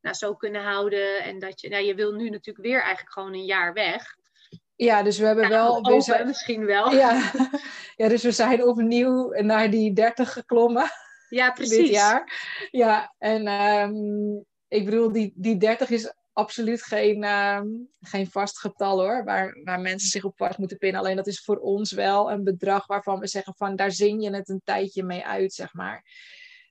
nou, 0.00 0.16
zo 0.16 0.34
kunnen 0.34 0.62
houden? 0.62 1.22
En 1.22 1.38
dat 1.38 1.60
je, 1.60 1.68
nou 1.68 1.84
je 1.84 1.94
wil 1.94 2.12
nu 2.12 2.30
natuurlijk 2.30 2.66
weer 2.66 2.80
eigenlijk 2.80 3.12
gewoon 3.12 3.34
een 3.34 3.44
jaar 3.44 3.72
weg. 3.72 4.16
Ja, 4.76 5.02
dus 5.02 5.18
we 5.18 5.26
hebben 5.26 5.44
ja, 5.44 5.50
wel. 5.50 5.76
Open, 5.76 6.02
zijn, 6.02 6.26
misschien 6.26 6.64
wel. 6.64 6.92
Ja, 6.92 7.30
ja, 7.96 8.08
dus 8.08 8.22
we 8.22 8.32
zijn 8.32 8.64
opnieuw 8.64 9.42
naar 9.42 9.70
die 9.70 9.92
30 9.92 10.32
geklommen. 10.32 10.90
Ja, 11.28 11.50
precies. 11.50 11.76
Dit 11.76 11.88
jaar. 11.88 12.32
Ja, 12.70 13.14
en 13.18 13.48
um, 13.48 14.44
ik 14.68 14.84
bedoel, 14.84 15.12
die, 15.12 15.32
die 15.36 15.56
30 15.56 15.90
is 15.90 16.12
absoluut 16.32 16.82
geen, 16.82 17.22
uh, 17.22 17.60
geen 18.00 18.30
vast 18.30 18.58
getal 18.58 19.00
hoor, 19.00 19.24
waar, 19.24 19.60
waar 19.64 19.80
mensen 19.80 20.08
zich 20.08 20.24
op 20.24 20.36
vast 20.36 20.58
moeten 20.58 20.78
pinnen. 20.78 21.00
Alleen 21.00 21.16
dat 21.16 21.26
is 21.26 21.44
voor 21.44 21.58
ons 21.58 21.92
wel 21.92 22.30
een 22.30 22.44
bedrag 22.44 22.86
waarvan 22.86 23.18
we 23.18 23.26
zeggen 23.26 23.54
van 23.56 23.76
daar 23.76 23.92
zing 23.92 24.22
je 24.22 24.34
het 24.34 24.48
een 24.48 24.60
tijdje 24.64 25.02
mee 25.02 25.26
uit, 25.26 25.52
zeg 25.52 25.74
maar. 25.74 26.04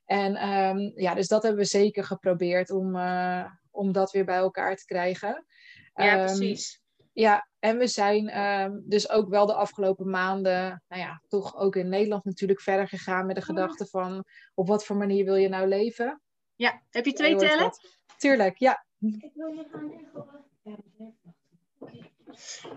En 0.05 0.49
um, 0.49 0.91
ja, 0.95 1.13
dus 1.13 1.27
dat 1.27 1.43
hebben 1.43 1.61
we 1.61 1.67
zeker 1.67 2.03
geprobeerd 2.03 2.71
om, 2.71 2.95
uh, 2.95 3.45
om 3.71 3.91
dat 3.91 4.11
weer 4.11 4.25
bij 4.25 4.37
elkaar 4.37 4.75
te 4.75 4.85
krijgen. 4.85 5.45
Ja, 5.93 6.19
um, 6.19 6.25
precies. 6.25 6.81
Ja, 7.13 7.49
en 7.59 7.77
we 7.77 7.87
zijn 7.87 8.39
um, 8.39 8.83
dus 8.85 9.09
ook 9.09 9.29
wel 9.29 9.45
de 9.45 9.53
afgelopen 9.53 10.09
maanden, 10.09 10.83
nou 10.87 11.01
ja, 11.01 11.21
toch 11.27 11.57
ook 11.57 11.75
in 11.75 11.89
Nederland 11.89 12.25
natuurlijk 12.25 12.61
verder 12.61 12.87
gegaan 12.87 13.25
met 13.25 13.35
de 13.35 13.41
gedachte 13.41 13.85
van 13.85 14.25
op 14.53 14.67
wat 14.67 14.85
voor 14.85 14.95
manier 14.95 15.25
wil 15.25 15.35
je 15.35 15.49
nou 15.49 15.67
leven? 15.67 16.21
Ja, 16.55 16.83
heb 16.89 17.05
je 17.05 17.13
twee 17.13 17.35
tellen? 17.35 17.71
Tuurlijk, 18.17 18.57
ja. 18.57 18.85
Ik 18.99 19.31
wil 19.33 19.47
je 19.47 19.65
gaan 19.71 19.91
even. 19.91 20.47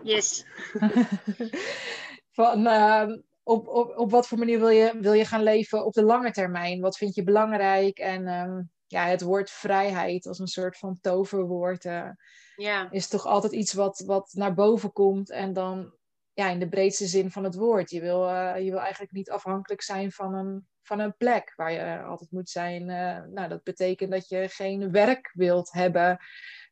Yes. 0.03 0.47
Van, 2.39 2.67
uh, 2.67 3.07
op, 3.43 3.69
op, 3.69 3.97
op 3.97 4.11
wat 4.11 4.29
voor 4.29 4.39
manier 4.39 4.59
wil 4.59 4.69
je, 4.69 4.99
wil 5.01 5.13
je 5.13 5.25
gaan 5.25 5.43
leven 5.43 5.85
op 5.85 5.93
de 5.93 6.05
lange 6.05 6.31
termijn? 6.31 6.81
Wat 6.81 6.97
vind 6.97 7.15
je 7.15 7.23
belangrijk? 7.23 7.99
En 7.99 8.29
um, 8.29 8.71
ja, 8.87 9.07
het 9.07 9.23
woord 9.23 9.51
vrijheid 9.51 10.27
als 10.27 10.39
een 10.39 10.47
soort 10.47 10.79
van 10.79 10.99
toverwoord 11.01 11.85
uh, 11.85 12.11
ja. 12.57 12.91
is 12.91 13.09
toch 13.09 13.27
altijd 13.27 13.53
iets 13.53 13.73
wat, 13.73 14.03
wat 14.07 14.33
naar 14.33 14.55
boven 14.55 14.93
komt. 14.93 15.31
En 15.31 15.53
dan 15.53 15.95
ja, 16.33 16.49
in 16.49 16.59
de 16.59 16.69
breedste 16.69 17.07
zin 17.07 17.31
van 17.31 17.45
het 17.45 17.55
woord. 17.55 17.91
Je 17.91 18.01
wil, 18.01 18.29
uh, 18.29 18.55
je 18.59 18.71
wil 18.71 18.81
eigenlijk 18.81 19.13
niet 19.13 19.31
afhankelijk 19.31 19.83
zijn 19.83 20.13
van 20.13 20.35
een, 20.35 20.67
van 20.83 21.01
een 21.01 21.17
plek 21.17 21.53
waar 21.57 21.73
je 21.73 22.03
altijd 22.03 22.31
moet 22.31 22.51
zijn. 22.51 22.83
Uh, 22.89 23.23
nou, 23.35 23.49
dat 23.49 23.63
betekent 23.63 24.11
dat 24.11 24.29
je 24.29 24.49
geen 24.49 24.91
werk 24.91 25.31
wilt 25.35 25.73
hebben 25.73 26.19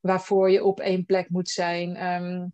waarvoor 0.00 0.50
je 0.50 0.64
op 0.64 0.80
één 0.80 1.04
plek 1.04 1.28
moet 1.28 1.48
zijn. 1.48 1.88
Um, 2.12 2.52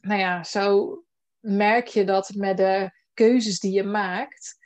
nou 0.00 0.20
ja, 0.20 0.44
zo 0.44 0.98
merk 1.40 1.86
je 1.86 2.04
dat 2.04 2.34
met 2.34 2.56
de 2.56 2.90
keuzes 3.14 3.60
die 3.60 3.72
je 3.72 3.84
maakt. 3.84 4.60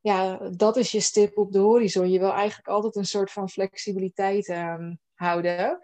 Ja, 0.00 0.50
dat 0.56 0.76
is 0.76 0.90
je 0.90 1.00
stip 1.00 1.38
op 1.38 1.52
de 1.52 1.58
horizon. 1.58 2.10
Je 2.10 2.18
wil 2.18 2.32
eigenlijk 2.32 2.68
altijd 2.68 2.96
een 2.96 3.04
soort 3.04 3.30
van 3.30 3.48
flexibiliteit 3.48 4.48
um, 4.48 4.98
houden. 5.14 5.80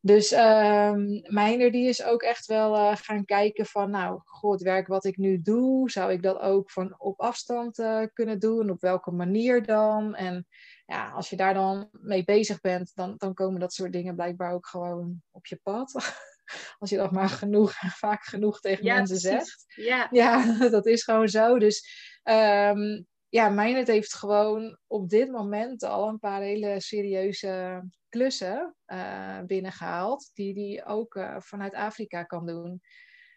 Dus 0.00 0.32
um, 0.32 1.22
Meijner 1.22 1.72
die 1.72 1.88
is 1.88 2.02
ook 2.02 2.22
echt 2.22 2.46
wel 2.46 2.74
uh, 2.74 2.96
gaan 2.96 3.24
kijken 3.24 3.66
van, 3.66 3.90
nou, 3.90 4.20
goh, 4.24 4.52
het 4.52 4.62
werk 4.62 4.86
wat 4.86 5.04
ik 5.04 5.16
nu 5.16 5.42
doe, 5.42 5.90
zou 5.90 6.12
ik 6.12 6.22
dat 6.22 6.38
ook 6.38 6.70
van 6.70 6.94
op 6.98 7.20
afstand 7.20 7.78
uh, 7.78 8.02
kunnen 8.12 8.38
doen? 8.38 8.70
Op 8.70 8.80
welke 8.80 9.10
manier 9.10 9.66
dan? 9.66 10.14
En 10.14 10.46
ja, 10.86 11.10
als 11.10 11.30
je 11.30 11.36
daar 11.36 11.54
dan 11.54 11.88
mee 11.92 12.24
bezig 12.24 12.60
bent, 12.60 12.92
dan, 12.94 13.14
dan 13.16 13.34
komen 13.34 13.60
dat 13.60 13.72
soort 13.72 13.92
dingen 13.92 14.14
blijkbaar 14.14 14.52
ook 14.52 14.66
gewoon 14.66 15.22
op 15.30 15.46
je 15.46 15.60
pad. 15.62 15.92
als 16.78 16.90
je 16.90 16.96
dat 16.96 17.12
maar 17.12 17.28
genoeg, 17.28 17.72
vaak 18.04 18.24
genoeg 18.24 18.60
tegen 18.60 18.84
ja, 18.84 18.94
mensen 18.94 19.20
precies. 19.20 19.38
zegt. 19.38 19.64
Ja. 19.86 20.08
ja, 20.10 20.58
dat 20.70 20.86
is 20.86 21.04
gewoon 21.04 21.28
zo. 21.28 21.58
Dus 21.58 21.88
um, 22.24 23.06
ja, 23.28 23.48
Mijnet 23.48 23.86
heeft 23.86 24.14
gewoon 24.14 24.78
op 24.86 25.08
dit 25.08 25.30
moment 25.30 25.82
al 25.82 26.08
een 26.08 26.18
paar 26.18 26.40
hele 26.40 26.80
serieuze 26.80 27.82
klussen 28.12 28.76
uh, 28.86 29.40
binnengehaald, 29.40 30.30
die 30.34 30.76
hij 30.76 30.86
ook 30.86 31.14
uh, 31.14 31.40
vanuit 31.40 31.74
Afrika 31.74 32.22
kan 32.22 32.46
doen. 32.46 32.80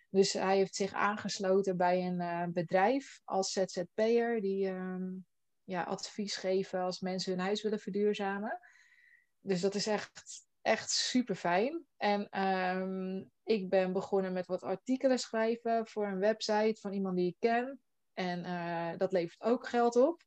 Dus 0.10 0.34
hij 0.34 0.58
heeft 0.58 0.76
zich 0.76 0.94
aangesloten 0.94 1.78
bij 1.78 2.06
een 2.06 2.22
uh, 2.22 2.44
bedrijf 2.48 3.22
als 3.24 3.52
ZZP'er, 3.52 4.42
die 4.42 4.68
um, 4.68 5.26
ja, 5.64 5.84
advies 5.84 6.36
geven 6.36 6.80
als 6.80 7.00
mensen 7.00 7.32
hun 7.32 7.42
huis 7.42 7.62
willen 7.62 7.80
verduurzamen. 7.80 8.60
Dus 9.40 9.62
dat 9.62 9.76
is 9.76 9.88
echt, 9.88 10.46
echt 10.62 10.90
super 10.90 11.36
fijn. 11.36 11.86
En 11.98 12.42
um, 12.46 13.32
ik 13.44 13.70
ben 13.70 13.94
begonnen 13.94 14.34
met 14.34 14.46
wat 14.46 14.64
artikelen 14.64 15.20
schrijven 15.20 15.88
voor 15.88 16.08
een 16.08 16.20
website 16.20 16.80
van 16.80 16.94
iemand 16.94 17.16
die 17.16 17.28
ik 17.28 17.38
ken. 17.40 17.80
En 18.14 18.98
dat 18.98 19.12
levert 19.12 19.42
ook 19.42 19.68
geld 19.68 19.96
op. 19.96 20.24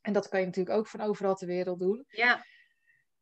En 0.00 0.12
dat 0.12 0.28
kan 0.28 0.40
je 0.40 0.46
natuurlijk 0.46 0.76
ook 0.76 0.86
van 0.86 1.00
overal 1.00 1.34
ter 1.34 1.46
wereld 1.46 1.80
doen. 1.80 2.04
Ja. 2.08 2.44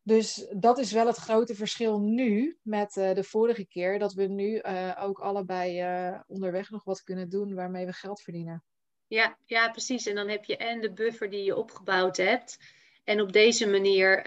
Dus 0.03 0.47
dat 0.51 0.79
is 0.79 0.93
wel 0.93 1.07
het 1.07 1.17
grote 1.17 1.55
verschil 1.55 2.01
nu 2.01 2.59
met 2.63 2.97
uh, 2.97 3.15
de 3.15 3.25
vorige 3.25 3.67
keer. 3.67 3.99
Dat 3.99 4.13
we 4.13 4.23
nu 4.23 4.61
uh, 4.63 4.99
ook 5.01 5.19
allebei 5.19 5.85
onderweg 6.27 6.71
nog 6.71 6.85
wat 6.85 7.03
kunnen 7.03 7.29
doen 7.29 7.55
waarmee 7.55 7.87
we 7.87 7.93
geld 7.93 8.23
verdienen. 8.23 8.65
Ja, 9.07 9.39
ja, 9.47 9.71
precies. 9.71 10.07
En 10.07 10.15
dan 10.15 10.29
heb 10.29 10.45
je 10.45 10.57
en 10.57 10.81
de 10.81 10.93
buffer 10.93 11.31
die 11.31 11.45
je 11.45 11.57
opgebouwd 11.57 12.17
hebt. 12.17 12.59
En 13.05 13.21
op 13.21 13.33
deze 13.33 13.69
manier 13.69 14.23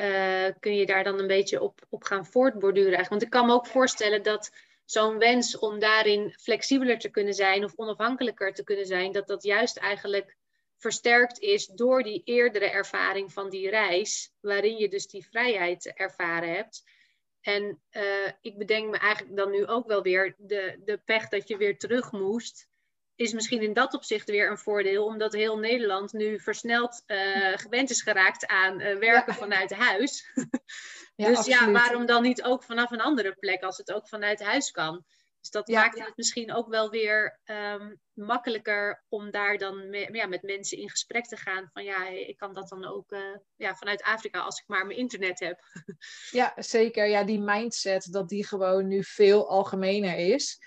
kun 0.59 0.75
je 0.75 0.85
daar 0.85 1.03
dan 1.03 1.19
een 1.19 1.27
beetje 1.27 1.61
op, 1.61 1.85
op 1.89 2.03
gaan 2.03 2.25
voortborduren. 2.25 2.93
Eigenlijk. 2.93 3.09
Want 3.09 3.23
ik 3.23 3.29
kan 3.29 3.45
me 3.45 3.53
ook 3.53 3.67
voorstellen 3.67 4.23
dat 4.23 4.51
zo'n 4.85 5.17
wens 5.17 5.57
om 5.57 5.79
daarin 5.79 6.33
flexibeler 6.37 6.99
te 6.99 7.09
kunnen 7.09 7.33
zijn 7.33 7.63
of 7.63 7.73
onafhankelijker 7.75 8.53
te 8.53 8.63
kunnen 8.63 8.85
zijn, 8.85 9.11
dat 9.11 9.27
dat 9.27 9.43
juist 9.43 9.77
eigenlijk 9.77 10.35
versterkt 10.77 11.39
is 11.39 11.65
door 11.65 12.03
die 12.03 12.21
eerdere 12.23 12.69
ervaring 12.69 13.33
van 13.33 13.49
die 13.49 13.69
reis, 13.69 14.33
waarin 14.39 14.77
je 14.77 14.89
dus 14.89 15.07
die 15.07 15.27
vrijheid 15.27 15.93
ervaren 15.93 16.53
hebt. 16.53 16.83
En 17.41 17.81
uh, 17.91 18.31
ik 18.41 18.57
bedenk 18.57 18.89
me 18.89 18.97
eigenlijk 18.97 19.37
dan 19.37 19.51
nu 19.51 19.65
ook 19.65 19.87
wel 19.87 20.01
weer 20.01 20.35
de, 20.37 20.81
de 20.85 20.97
pech 21.05 21.29
dat 21.29 21.47
je 21.47 21.57
weer 21.57 21.77
terug 21.77 22.11
moest. 22.11 22.67
Is 23.15 23.33
misschien 23.33 23.61
in 23.61 23.73
dat 23.73 23.93
opzicht 23.93 24.29
weer 24.29 24.49
een 24.49 24.57
voordeel, 24.57 25.05
omdat 25.05 25.33
heel 25.33 25.57
Nederland 25.57 26.13
nu 26.13 26.39
versneld 26.39 27.03
uh, 27.07 27.57
gewend 27.57 27.89
is 27.89 28.01
geraakt 28.01 28.47
aan 28.47 28.81
uh, 28.81 28.97
werken 28.97 29.33
ja. 29.33 29.39
vanuit 29.39 29.73
huis. 29.73 30.23
Dus 31.15 31.45
ja, 31.45 31.71
waarom 31.71 32.05
dan 32.05 32.21
niet 32.21 32.43
ook 32.43 32.63
vanaf 32.63 32.91
een 32.91 33.01
andere 33.01 33.35
plek 33.35 33.63
als 33.63 33.77
het 33.77 33.93
ook 33.93 34.07
vanuit 34.07 34.43
huis 34.43 34.71
kan? 34.71 35.05
Dus 35.45 35.53
dat 35.53 35.67
ja, 35.67 35.81
maakt 35.81 35.99
het 35.99 36.17
misschien 36.17 36.53
ook 36.53 36.67
wel 36.67 36.89
weer 36.89 37.39
um, 37.45 37.99
makkelijker 38.13 39.03
om 39.09 39.31
daar 39.31 39.57
dan 39.57 39.89
me, 39.89 40.09
ja, 40.11 40.27
met 40.27 40.41
mensen 40.41 40.77
in 40.77 40.89
gesprek 40.89 41.25
te 41.25 41.37
gaan. 41.37 41.69
Van 41.73 41.83
ja, 41.83 42.07
ik 42.07 42.37
kan 42.37 42.53
dat 42.53 42.69
dan 42.69 42.85
ook 42.85 43.11
uh, 43.11 43.19
ja, 43.55 43.75
vanuit 43.75 44.01
Afrika 44.01 44.39
als 44.39 44.59
ik 44.59 44.67
maar 44.67 44.85
mijn 44.85 44.99
internet 44.99 45.39
heb. 45.39 45.59
Ja, 46.31 46.53
zeker. 46.55 47.07
Ja, 47.07 47.23
die 47.23 47.39
mindset 47.39 48.07
dat 48.11 48.29
die 48.29 48.47
gewoon 48.47 48.87
nu 48.87 49.03
veel 49.03 49.49
algemener 49.49 50.17
is. 50.17 50.59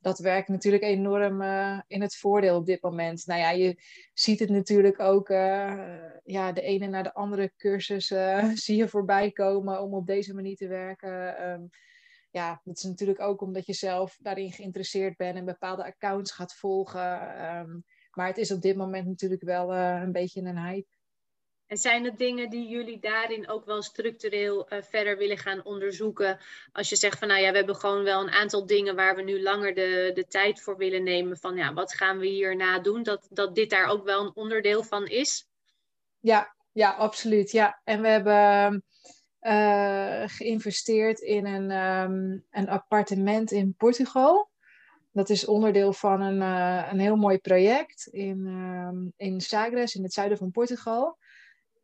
dat 0.00 0.18
werkt 0.18 0.48
natuurlijk 0.48 0.82
enorm 0.82 1.42
uh, 1.42 1.80
in 1.86 2.02
het 2.02 2.16
voordeel 2.16 2.56
op 2.56 2.66
dit 2.66 2.82
moment. 2.82 3.26
Nou 3.26 3.40
ja, 3.40 3.50
je 3.50 3.82
ziet 4.12 4.40
het 4.40 4.50
natuurlijk 4.50 5.00
ook, 5.00 5.28
uh, 5.28 5.84
ja, 6.24 6.52
de 6.52 6.62
ene 6.62 6.86
naar 6.86 7.02
de 7.02 7.14
andere 7.14 7.52
cursus 7.56 8.06
zie 8.64 8.76
je 8.76 8.88
voorbij 8.88 9.30
komen 9.30 9.82
om 9.82 9.94
op 9.94 10.06
deze 10.06 10.34
manier 10.34 10.56
te 10.56 10.68
werken. 10.68 11.48
Um, 11.48 11.70
ja, 12.36 12.60
dat 12.64 12.76
is 12.76 12.82
natuurlijk 12.82 13.20
ook 13.20 13.40
omdat 13.40 13.66
je 13.66 13.72
zelf 13.72 14.16
daarin 14.20 14.52
geïnteresseerd 14.52 15.16
bent 15.16 15.36
en 15.36 15.44
bepaalde 15.44 15.84
accounts 15.84 16.32
gaat 16.32 16.54
volgen. 16.54 17.44
Um, 17.56 17.84
maar 18.10 18.26
het 18.26 18.38
is 18.38 18.50
op 18.50 18.62
dit 18.62 18.76
moment 18.76 19.06
natuurlijk 19.06 19.42
wel 19.42 19.74
een 19.74 20.12
beetje 20.12 20.40
een 20.40 20.58
hype. 20.58 20.94
En 21.66 21.76
zijn 21.76 22.04
er 22.04 22.16
dingen 22.16 22.50
die 22.50 22.68
jullie 22.68 22.98
daarin 22.98 23.48
ook 23.48 23.64
wel 23.64 23.82
structureel 23.82 24.72
uh, 24.72 24.82
verder 24.82 25.16
willen 25.16 25.38
gaan 25.38 25.64
onderzoeken? 25.64 26.38
Als 26.72 26.88
je 26.88 26.96
zegt 26.96 27.18
van 27.18 27.28
nou 27.28 27.40
ja, 27.40 27.50
we 27.50 27.56
hebben 27.56 27.76
gewoon 27.76 28.04
wel 28.04 28.20
een 28.20 28.30
aantal 28.30 28.66
dingen 28.66 28.96
waar 28.96 29.16
we 29.16 29.22
nu 29.22 29.42
langer 29.42 29.74
de, 29.74 30.10
de 30.14 30.26
tijd 30.26 30.60
voor 30.60 30.76
willen 30.76 31.02
nemen. 31.02 31.36
Van 31.36 31.56
ja, 31.56 31.72
wat 31.72 31.94
gaan 31.94 32.18
we 32.18 32.26
hierna 32.26 32.78
doen? 32.78 33.02
Dat, 33.02 33.28
dat 33.30 33.54
dit 33.54 33.70
daar 33.70 33.86
ook 33.86 34.04
wel 34.04 34.24
een 34.24 34.34
onderdeel 34.34 34.82
van 34.82 35.06
is? 35.06 35.46
Ja, 36.20 36.54
ja, 36.72 36.90
absoluut. 36.90 37.50
Ja. 37.50 37.80
En 37.84 38.02
we 38.02 38.08
hebben 38.08 38.82
uh, 39.46 40.22
geïnvesteerd 40.26 41.20
in 41.20 41.46
een, 41.46 41.70
um, 41.70 42.44
een 42.50 42.68
appartement 42.68 43.50
in 43.50 43.74
Portugal. 43.74 44.50
Dat 45.12 45.30
is 45.30 45.46
onderdeel 45.46 45.92
van 45.92 46.20
een, 46.20 46.40
uh, 46.40 46.88
een 46.92 46.98
heel 46.98 47.16
mooi 47.16 47.38
project 47.38 48.06
in, 48.06 48.46
um, 48.46 49.12
in 49.16 49.40
Sagres, 49.40 49.94
in 49.94 50.02
het 50.02 50.12
zuiden 50.12 50.38
van 50.38 50.50
Portugal. 50.50 51.18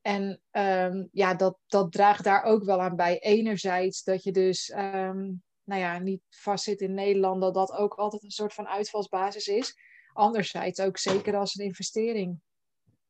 En 0.00 0.40
um, 0.50 1.08
ja, 1.12 1.34
dat, 1.34 1.58
dat 1.66 1.92
draagt 1.92 2.24
daar 2.24 2.42
ook 2.42 2.64
wel 2.64 2.80
aan 2.80 2.96
bij. 2.96 3.18
Enerzijds 3.18 4.02
dat 4.02 4.22
je 4.22 4.32
dus 4.32 4.70
um, 4.76 5.42
nou 5.64 5.80
ja, 5.80 5.98
niet 5.98 6.20
vastzit 6.28 6.80
in 6.80 6.94
Nederland, 6.94 7.40
dat 7.40 7.54
dat 7.54 7.72
ook 7.72 7.94
altijd 7.94 8.22
een 8.22 8.30
soort 8.30 8.54
van 8.54 8.68
uitvalsbasis 8.68 9.46
is. 9.46 9.74
Anderzijds 10.12 10.80
ook 10.80 10.98
zeker 10.98 11.36
als 11.36 11.54
een 11.54 11.64
investering. 11.64 12.40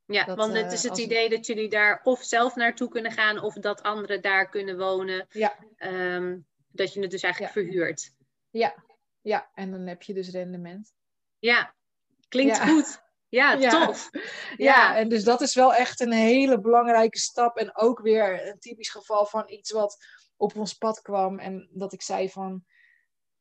Ja, 0.07 0.25
dat, 0.25 0.37
want 0.37 0.53
het 0.53 0.73
is 0.73 0.83
het 0.83 0.99
idee 0.99 1.29
dat 1.29 1.47
jullie 1.47 1.69
daar 1.69 2.01
of 2.03 2.23
zelf 2.23 2.55
naartoe 2.55 2.89
kunnen 2.89 3.13
gaan 3.13 3.41
of 3.41 3.55
dat 3.55 3.83
anderen 3.83 4.23
daar 4.23 4.49
kunnen 4.49 4.79
wonen. 4.79 5.27
Ja. 5.31 5.59
Um, 5.79 6.47
dat 6.69 6.95
je 6.95 7.01
het 7.01 7.11
dus 7.11 7.23
eigenlijk 7.23 7.55
ja. 7.55 7.61
verhuurt. 7.61 8.15
Ja. 8.51 8.85
ja, 9.21 9.51
en 9.55 9.71
dan 9.71 9.87
heb 9.87 10.03
je 10.03 10.15
dus 10.15 10.31
rendement. 10.31 10.93
Ja, 11.39 11.75
klinkt 12.29 12.57
ja. 12.57 12.67
goed. 12.67 13.01
Ja, 13.29 13.71
tof. 13.71 14.09
Ja. 14.13 14.21
ja, 14.57 14.97
en 14.97 15.09
dus 15.09 15.25
dat 15.25 15.41
is 15.41 15.55
wel 15.55 15.75
echt 15.75 16.01
een 16.01 16.13
hele 16.13 16.61
belangrijke 16.61 17.19
stap. 17.19 17.57
En 17.57 17.77
ook 17.77 18.01
weer 18.01 18.49
een 18.49 18.59
typisch 18.59 18.91
geval 18.91 19.27
van 19.27 19.51
iets 19.51 19.71
wat 19.71 20.07
op 20.37 20.57
ons 20.57 20.75
pad 20.75 21.01
kwam. 21.01 21.39
En 21.39 21.69
dat 21.73 21.93
ik 21.93 22.03
zei 22.03 22.31
van, 22.31 22.65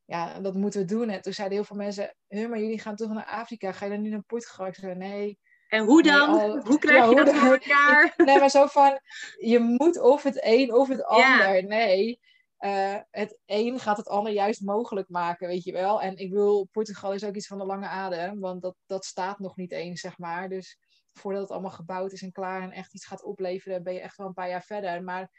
ja, 0.04 0.40
dat 0.40 0.54
moeten 0.54 0.80
we 0.80 0.86
doen. 0.86 1.08
En 1.08 1.22
toen 1.22 1.32
zeiden 1.32 1.56
heel 1.56 1.66
veel 1.66 1.76
mensen, 1.76 2.14
maar 2.28 2.58
jullie 2.58 2.80
gaan 2.80 2.96
toch 2.96 3.12
naar 3.12 3.26
Afrika? 3.26 3.72
Ga 3.72 3.84
je 3.84 3.90
dan 3.90 4.02
nu 4.02 4.08
naar 4.08 4.22
Portugal? 4.22 4.66
Ik 4.66 4.74
zei, 4.74 4.94
nee. 4.94 5.38
En 5.72 5.84
hoe 5.84 6.02
dan? 6.02 6.36
Nee, 6.36 6.50
al... 6.50 6.60
Hoe 6.60 6.78
krijg 6.78 7.04
ja, 7.04 7.08
je 7.08 7.24
dat 7.24 7.34
voor 7.34 7.52
elkaar? 7.52 8.14
Nee, 8.26 8.38
maar 8.38 8.50
zo 8.50 8.66
van, 8.66 9.00
je 9.38 9.58
moet 9.58 10.00
of 10.00 10.22
het 10.22 10.38
een 10.44 10.74
of 10.74 10.88
het 10.88 11.04
ander. 11.04 11.64
Nee, 11.64 12.20
uh, 12.58 12.98
het 13.10 13.38
een 13.46 13.78
gaat 13.78 13.96
het 13.96 14.08
ander 14.08 14.32
juist 14.32 14.60
mogelijk 14.60 15.08
maken, 15.08 15.48
weet 15.48 15.64
je 15.64 15.72
wel. 15.72 16.00
En 16.02 16.16
ik 16.16 16.32
wil, 16.32 16.68
Portugal 16.72 17.12
is 17.12 17.24
ook 17.24 17.34
iets 17.34 17.46
van 17.46 17.58
de 17.58 17.64
lange 17.64 17.86
adem, 17.86 18.40
want 18.40 18.62
dat, 18.62 18.76
dat 18.86 19.04
staat 19.04 19.38
nog 19.38 19.56
niet 19.56 19.72
eens, 19.72 20.00
zeg 20.00 20.18
maar. 20.18 20.48
Dus 20.48 20.78
voordat 21.12 21.42
het 21.42 21.50
allemaal 21.50 21.70
gebouwd 21.70 22.12
is 22.12 22.22
en 22.22 22.32
klaar 22.32 22.62
en 22.62 22.70
echt 22.70 22.94
iets 22.94 23.06
gaat 23.06 23.24
opleveren, 23.24 23.82
ben 23.82 23.94
je 23.94 24.00
echt 24.00 24.16
wel 24.16 24.26
een 24.26 24.32
paar 24.32 24.48
jaar 24.48 24.64
verder. 24.64 25.02
Maar 25.02 25.30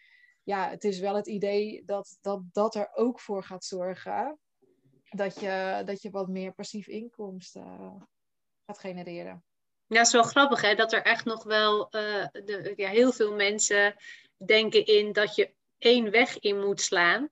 ja, 0.43 0.69
het 0.69 0.83
is 0.83 0.99
wel 0.99 1.15
het 1.15 1.27
idee 1.27 1.83
dat 1.85 2.17
dat, 2.21 2.41
dat 2.51 2.75
er 2.75 2.89
ook 2.93 3.19
voor 3.19 3.43
gaat 3.43 3.65
zorgen 3.65 4.39
dat 5.09 5.39
je, 5.39 5.81
dat 5.85 6.01
je 6.01 6.09
wat 6.09 6.27
meer 6.27 6.53
passief 6.53 6.87
inkomsten 6.87 7.65
uh, 7.79 8.01
gaat 8.65 8.79
genereren. 8.79 9.43
Ja, 9.93 9.99
het 9.99 10.07
is 10.07 10.13
wel 10.13 10.23
grappig 10.23 10.61
hè, 10.61 10.75
dat 10.75 10.93
er 10.93 11.01
echt 11.01 11.25
nog 11.25 11.43
wel 11.43 11.89
uh, 11.91 12.25
de, 12.31 12.73
ja, 12.75 12.89
heel 12.89 13.11
veel 13.11 13.33
mensen 13.33 13.95
denken 14.45 14.85
in 14.85 15.11
dat 15.11 15.35
je 15.35 15.49
één 15.77 16.11
weg 16.11 16.39
in 16.39 16.59
moet 16.59 16.81
slaan. 16.81 17.29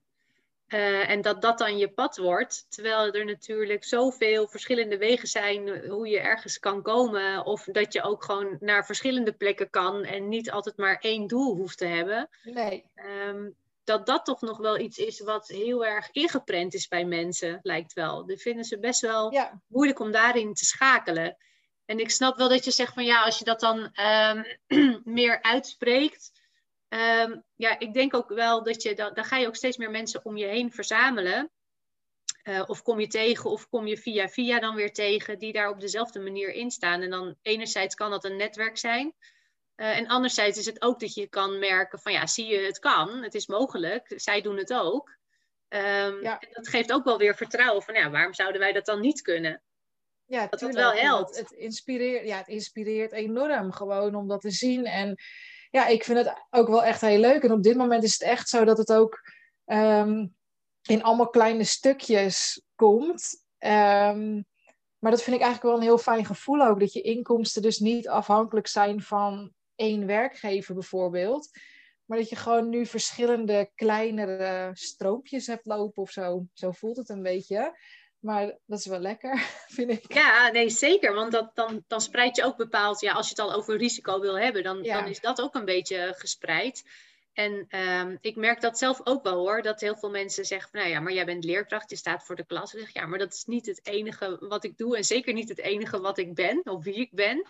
Uh, 0.68 1.10
en 1.10 1.20
dat 1.20 1.42
dat 1.42 1.58
dan 1.58 1.78
je 1.78 1.88
pad 1.88 2.16
wordt. 2.16 2.66
Terwijl 2.68 3.12
er 3.12 3.24
natuurlijk 3.24 3.84
zoveel 3.84 4.48
verschillende 4.48 4.98
wegen 4.98 5.28
zijn 5.28 5.86
hoe 5.88 6.08
je 6.08 6.20
ergens 6.20 6.58
kan 6.58 6.82
komen. 6.82 7.46
Of 7.46 7.64
dat 7.64 7.92
je 7.92 8.02
ook 8.02 8.24
gewoon 8.24 8.56
naar 8.60 8.86
verschillende 8.86 9.32
plekken 9.32 9.70
kan 9.70 10.04
en 10.04 10.28
niet 10.28 10.50
altijd 10.50 10.76
maar 10.76 10.98
één 11.00 11.26
doel 11.26 11.54
hoeft 11.56 11.78
te 11.78 11.84
hebben. 11.84 12.28
Nee. 12.42 12.84
Um, 13.26 13.56
dat 13.84 14.06
dat 14.06 14.24
toch 14.24 14.40
nog 14.40 14.58
wel 14.58 14.78
iets 14.78 14.98
is 14.98 15.20
wat 15.20 15.48
heel 15.48 15.86
erg 15.86 16.08
ingeprent 16.10 16.74
is 16.74 16.88
bij 16.88 17.04
mensen, 17.04 17.58
lijkt 17.62 17.92
wel. 17.92 18.26
Dat 18.26 18.40
vinden 18.40 18.64
ze 18.64 18.78
best 18.78 19.00
wel 19.00 19.32
ja. 19.32 19.60
moeilijk 19.66 19.98
om 19.98 20.12
daarin 20.12 20.54
te 20.54 20.64
schakelen. 20.64 21.36
En 21.84 21.98
ik 21.98 22.10
snap 22.10 22.36
wel 22.36 22.48
dat 22.48 22.64
je 22.64 22.70
zegt 22.70 22.94
van 22.94 23.04
ja, 23.04 23.22
als 23.22 23.38
je 23.38 23.44
dat 23.44 23.60
dan 23.60 23.78
um, 24.00 24.44
meer 25.18 25.42
uitspreekt 25.42 26.30
Um, 26.94 27.44
ja, 27.54 27.78
ik 27.78 27.92
denk 27.94 28.14
ook 28.14 28.28
wel 28.28 28.62
dat 28.62 28.82
je, 28.82 28.94
dan, 28.94 29.14
dan 29.14 29.24
ga 29.24 29.36
je 29.36 29.46
ook 29.46 29.56
steeds 29.56 29.76
meer 29.76 29.90
mensen 29.90 30.24
om 30.24 30.36
je 30.36 30.46
heen 30.46 30.72
verzamelen. 30.72 31.50
Uh, 32.44 32.62
of 32.66 32.82
kom 32.82 33.00
je 33.00 33.06
tegen, 33.06 33.50
of 33.50 33.68
kom 33.68 33.86
je 33.86 33.96
via 33.96 34.28
via 34.28 34.60
dan 34.60 34.74
weer 34.74 34.92
tegen, 34.92 35.38
die 35.38 35.52
daar 35.52 35.68
op 35.68 35.80
dezelfde 35.80 36.20
manier 36.20 36.52
in 36.52 36.70
staan. 36.70 37.00
En 37.02 37.10
dan 37.10 37.36
enerzijds 37.42 37.94
kan 37.94 38.10
dat 38.10 38.24
een 38.24 38.36
netwerk 38.36 38.78
zijn. 38.78 39.14
Uh, 39.76 39.98
en 39.98 40.06
anderzijds 40.06 40.58
is 40.58 40.66
het 40.66 40.82
ook 40.82 41.00
dat 41.00 41.14
je 41.14 41.28
kan 41.28 41.58
merken 41.58 41.98
van 41.98 42.12
ja, 42.12 42.26
zie 42.26 42.46
je, 42.46 42.58
het 42.58 42.78
kan, 42.78 43.22
het 43.22 43.34
is 43.34 43.46
mogelijk, 43.46 44.12
zij 44.16 44.40
doen 44.40 44.56
het 44.56 44.72
ook. 44.72 45.08
Um, 45.68 46.22
ja. 46.22 46.38
En 46.38 46.48
dat 46.52 46.68
geeft 46.68 46.92
ook 46.92 47.04
wel 47.04 47.18
weer 47.18 47.34
vertrouwen 47.34 47.82
van 47.82 47.94
ja, 47.94 48.10
waarom 48.10 48.34
zouden 48.34 48.60
wij 48.60 48.72
dat 48.72 48.86
dan 48.86 49.00
niet 49.00 49.22
kunnen? 49.22 49.62
Ja, 50.32 50.46
dat 50.46 50.60
het 50.60 50.74
wel 50.74 50.92
helpt. 50.92 51.36
Het, 51.36 51.48
het, 51.48 51.58
inspireert, 51.58 52.26
ja, 52.26 52.36
het 52.36 52.48
inspireert 52.48 53.12
enorm 53.12 53.72
gewoon 53.72 54.14
om 54.14 54.28
dat 54.28 54.40
te 54.40 54.50
zien. 54.50 54.84
En 54.84 55.16
ja, 55.70 55.86
ik 55.86 56.04
vind 56.04 56.18
het 56.18 56.46
ook 56.50 56.68
wel 56.68 56.84
echt 56.84 57.00
heel 57.00 57.18
leuk. 57.18 57.42
En 57.42 57.52
op 57.52 57.62
dit 57.62 57.76
moment 57.76 58.02
is 58.02 58.12
het 58.12 58.22
echt 58.22 58.48
zo 58.48 58.64
dat 58.64 58.78
het 58.78 58.92
ook 58.92 59.20
um, 59.66 60.34
in 60.82 61.02
allemaal 61.02 61.28
kleine 61.28 61.64
stukjes 61.64 62.62
komt. 62.74 63.44
Um, 63.58 64.46
maar 64.98 65.10
dat 65.10 65.22
vind 65.22 65.36
ik 65.36 65.42
eigenlijk 65.42 65.62
wel 65.62 65.74
een 65.74 65.88
heel 65.88 65.98
fijn 65.98 66.24
gevoel 66.24 66.66
ook. 66.66 66.80
Dat 66.80 66.92
je 66.92 67.00
inkomsten 67.00 67.62
dus 67.62 67.78
niet 67.78 68.08
afhankelijk 68.08 68.66
zijn 68.66 69.02
van 69.02 69.52
één 69.74 70.06
werkgever 70.06 70.74
bijvoorbeeld. 70.74 71.50
Maar 72.04 72.18
dat 72.18 72.28
je 72.28 72.36
gewoon 72.36 72.68
nu 72.68 72.86
verschillende 72.86 73.70
kleinere 73.74 74.70
stroompjes 74.72 75.46
hebt 75.46 75.66
lopen 75.66 76.02
of 76.02 76.10
zo. 76.10 76.46
Zo 76.52 76.70
voelt 76.70 76.96
het 76.96 77.08
een 77.08 77.22
beetje. 77.22 77.78
Maar 78.22 78.46
dat 78.66 78.78
is 78.78 78.86
wel 78.86 78.98
lekker, 78.98 79.38
vind 79.76 79.90
ik. 79.90 80.12
Ja, 80.12 80.50
nee, 80.50 80.70
zeker. 80.70 81.14
Want 81.14 81.32
dat, 81.32 81.50
dan, 81.54 81.84
dan 81.86 82.00
spreid 82.00 82.36
je 82.36 82.44
ook 82.44 82.56
bepaald, 82.56 83.00
ja, 83.00 83.12
als 83.12 83.28
je 83.28 83.34
het 83.34 83.44
al 83.44 83.54
over 83.54 83.76
risico 83.76 84.20
wil 84.20 84.38
hebben, 84.38 84.62
dan, 84.62 84.82
ja. 84.82 85.00
dan 85.00 85.10
is 85.10 85.20
dat 85.20 85.40
ook 85.40 85.54
een 85.54 85.64
beetje 85.64 86.14
gespreid. 86.16 86.84
En 87.32 87.66
um, 87.78 88.18
ik 88.20 88.36
merk 88.36 88.60
dat 88.60 88.78
zelf 88.78 89.00
ook 89.04 89.22
wel 89.22 89.38
hoor, 89.38 89.62
dat 89.62 89.80
heel 89.80 89.96
veel 89.96 90.10
mensen 90.10 90.44
zeggen 90.44 90.70
van, 90.70 90.80
nou 90.80 90.92
ja, 90.92 91.00
maar 91.00 91.12
jij 91.12 91.24
bent 91.24 91.44
leerkracht, 91.44 91.90
je 91.90 91.96
staat 91.96 92.24
voor 92.24 92.36
de 92.36 92.46
klas. 92.46 92.74
Ik 92.74 92.80
zeg, 92.80 92.92
ja, 92.92 93.06
maar 93.06 93.18
dat 93.18 93.32
is 93.32 93.44
niet 93.44 93.66
het 93.66 93.86
enige 93.86 94.36
wat 94.40 94.64
ik 94.64 94.76
doe 94.76 94.96
en 94.96 95.04
zeker 95.04 95.32
niet 95.32 95.48
het 95.48 95.60
enige 95.60 96.00
wat 96.00 96.18
ik 96.18 96.34
ben 96.34 96.60
of 96.64 96.84
wie 96.84 96.94
ik 96.94 97.10
ben. 97.12 97.46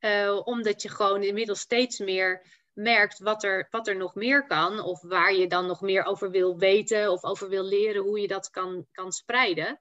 Uh, 0.00 0.40
omdat 0.44 0.82
je 0.82 0.88
gewoon 0.88 1.22
inmiddels 1.22 1.60
steeds 1.60 1.98
meer 1.98 2.46
merkt 2.72 3.18
wat 3.18 3.44
er, 3.44 3.66
wat 3.70 3.88
er 3.88 3.96
nog 3.96 4.14
meer 4.14 4.46
kan 4.46 4.80
of 4.80 5.02
waar 5.02 5.34
je 5.34 5.46
dan 5.46 5.66
nog 5.66 5.80
meer 5.80 6.04
over 6.04 6.30
wil 6.30 6.58
weten 6.58 7.10
of 7.10 7.24
over 7.24 7.48
wil 7.48 7.64
leren, 7.64 8.02
hoe 8.02 8.20
je 8.20 8.28
dat 8.28 8.50
kan, 8.50 8.86
kan 8.92 9.12
spreiden. 9.12 9.78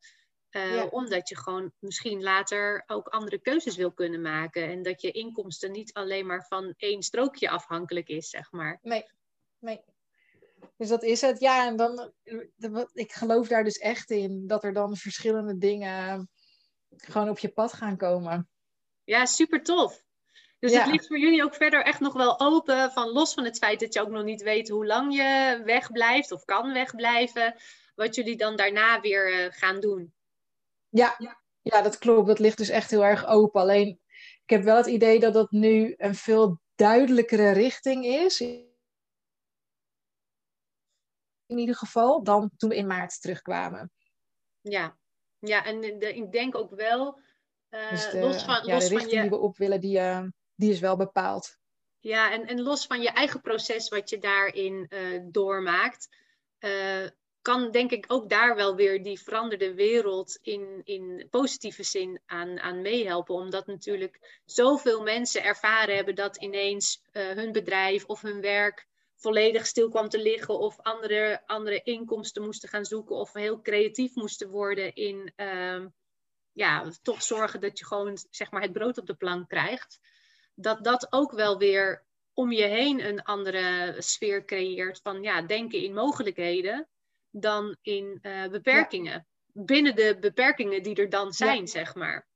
Uh, 0.55 0.75
ja. 0.75 0.85
Omdat 0.85 1.29
je 1.29 1.37
gewoon 1.37 1.71
misschien 1.79 2.23
later 2.23 2.83
ook 2.87 3.07
andere 3.07 3.39
keuzes 3.39 3.75
wil 3.75 3.91
kunnen 3.91 4.21
maken. 4.21 4.63
En 4.69 4.83
dat 4.83 5.01
je 5.01 5.11
inkomsten 5.11 5.71
niet 5.71 5.93
alleen 5.93 6.25
maar 6.25 6.45
van 6.47 6.73
één 6.77 7.01
strookje 7.01 7.49
afhankelijk 7.49 8.07
is, 8.07 8.29
zeg 8.29 8.51
maar. 8.51 8.79
Nee, 8.81 9.05
nee. 9.59 9.81
Dus 10.77 10.87
dat 10.87 11.03
is 11.03 11.21
het. 11.21 11.39
Ja, 11.39 11.67
en 11.67 11.75
dan, 11.75 12.13
ik 12.93 13.11
geloof 13.11 13.47
daar 13.47 13.63
dus 13.63 13.77
echt 13.77 14.11
in 14.11 14.47
dat 14.47 14.63
er 14.63 14.73
dan 14.73 14.95
verschillende 14.95 15.57
dingen 15.57 16.29
gewoon 16.97 17.29
op 17.29 17.39
je 17.39 17.49
pad 17.49 17.73
gaan 17.73 17.97
komen. 17.97 18.49
Ja, 19.03 19.25
super 19.25 19.63
tof. 19.63 20.03
Dus 20.59 20.71
ja. 20.71 20.81
het 20.81 20.91
ligt 20.91 21.07
voor 21.07 21.19
jullie 21.19 21.43
ook 21.43 21.55
verder 21.55 21.83
echt 21.83 21.99
nog 21.99 22.13
wel 22.13 22.39
open, 22.39 22.91
van 22.91 23.09
los 23.09 23.33
van 23.33 23.43
het 23.43 23.57
feit 23.57 23.79
dat 23.79 23.93
je 23.93 24.01
ook 24.01 24.09
nog 24.09 24.23
niet 24.23 24.41
weet 24.41 24.69
hoe 24.69 24.85
lang 24.85 25.15
je 25.15 25.61
wegblijft 25.65 26.31
of 26.31 26.45
kan 26.45 26.73
wegblijven, 26.73 27.55
wat 27.95 28.15
jullie 28.15 28.37
dan 28.37 28.55
daarna 28.55 29.01
weer 29.01 29.45
uh, 29.45 29.51
gaan 29.51 29.79
doen. 29.79 30.13
Ja, 30.93 31.17
ja, 31.61 31.81
dat 31.81 31.97
klopt. 31.97 32.27
Dat 32.27 32.39
ligt 32.39 32.57
dus 32.57 32.69
echt 32.69 32.89
heel 32.89 33.05
erg 33.05 33.25
open. 33.25 33.61
Alleen, 33.61 33.99
ik 34.43 34.49
heb 34.49 34.63
wel 34.63 34.77
het 34.77 34.85
idee 34.85 35.19
dat 35.19 35.33
dat 35.33 35.51
nu 35.51 35.93
een 35.97 36.15
veel 36.15 36.61
duidelijkere 36.75 37.51
richting 37.51 38.05
is. 38.05 38.39
In 41.45 41.57
ieder 41.57 41.75
geval, 41.75 42.23
dan 42.23 42.51
toen 42.57 42.69
we 42.69 42.75
in 42.75 42.87
maart 42.87 43.21
terugkwamen. 43.21 43.91
Ja, 44.61 44.97
ja 45.39 45.65
en 45.65 45.81
de, 45.81 46.15
ik 46.15 46.31
denk 46.31 46.55
ook 46.55 46.75
wel, 46.75 47.19
uh, 47.69 47.89
dus 47.89 48.09
de, 48.09 48.19
los 48.19 48.43
van, 48.43 48.65
ja, 48.65 48.73
los 48.73 48.87
de 48.87 48.89
richting 48.89 49.11
van 49.11 49.23
je... 49.23 49.29
die 49.29 49.29
we 49.29 49.37
op 49.37 49.57
willen, 49.57 49.81
die, 49.81 49.99
uh, 49.99 50.27
die 50.55 50.71
is 50.71 50.79
wel 50.79 50.95
bepaald. 50.95 51.57
Ja, 51.99 52.31
en, 52.31 52.47
en 52.47 52.61
los 52.61 52.85
van 52.85 53.01
je 53.01 53.09
eigen 53.09 53.41
proces 53.41 53.89
wat 53.89 54.09
je 54.09 54.17
daarin 54.17 54.85
uh, 54.89 55.21
doormaakt, 55.31 56.07
kan 57.43 57.71
denk 57.71 57.91
ik 57.91 58.05
ook 58.07 58.29
daar 58.29 58.55
wel 58.55 58.75
weer 58.75 59.03
die 59.03 59.19
veranderde 59.19 59.73
wereld 59.73 60.39
in, 60.41 60.81
in 60.83 61.27
positieve 61.29 61.83
zin 61.83 62.21
aan, 62.25 62.59
aan 62.59 62.81
meehelpen. 62.81 63.35
Omdat 63.35 63.67
natuurlijk 63.67 64.41
zoveel 64.45 65.01
mensen 65.01 65.43
ervaren 65.43 65.95
hebben 65.95 66.15
dat 66.15 66.37
ineens 66.37 67.01
uh, 67.11 67.29
hun 67.31 67.51
bedrijf 67.51 68.05
of 68.05 68.21
hun 68.21 68.41
werk 68.41 68.87
volledig 69.15 69.65
stil 69.65 69.89
kwam 69.89 70.09
te 70.09 70.21
liggen 70.21 70.59
of 70.59 70.79
andere, 70.79 71.43
andere 71.45 71.81
inkomsten 71.83 72.43
moesten 72.43 72.69
gaan 72.69 72.85
zoeken 72.85 73.15
of 73.15 73.33
heel 73.33 73.61
creatief 73.61 74.15
moesten 74.15 74.49
worden 74.49 74.93
in 74.93 75.33
uh, 75.35 75.85
ja, 76.51 76.91
toch 77.01 77.23
zorgen 77.23 77.61
dat 77.61 77.79
je 77.79 77.85
gewoon 77.85 78.17
zeg 78.29 78.51
maar, 78.51 78.61
het 78.61 78.73
brood 78.73 78.97
op 78.97 79.05
de 79.05 79.15
plank 79.15 79.49
krijgt. 79.49 79.99
Dat 80.55 80.83
dat 80.83 81.07
ook 81.09 81.31
wel 81.31 81.57
weer 81.57 82.05
om 82.33 82.51
je 82.51 82.65
heen 82.65 83.05
een 83.07 83.23
andere 83.23 83.95
sfeer 83.97 84.45
creëert 84.45 84.99
van 85.01 85.23
ja, 85.23 85.41
denken 85.41 85.81
in 85.81 85.93
mogelijkheden 85.93 86.87
dan 87.35 87.77
in 87.81 88.19
uh, 88.21 88.47
beperkingen. 88.47 89.27
Binnen 89.53 89.95
de 89.95 90.17
beperkingen 90.19 90.83
die 90.83 90.95
er 90.95 91.09
dan 91.09 91.31
zijn, 91.31 91.59
ja. 91.59 91.65
zeg 91.65 91.95
maar. 91.95 92.27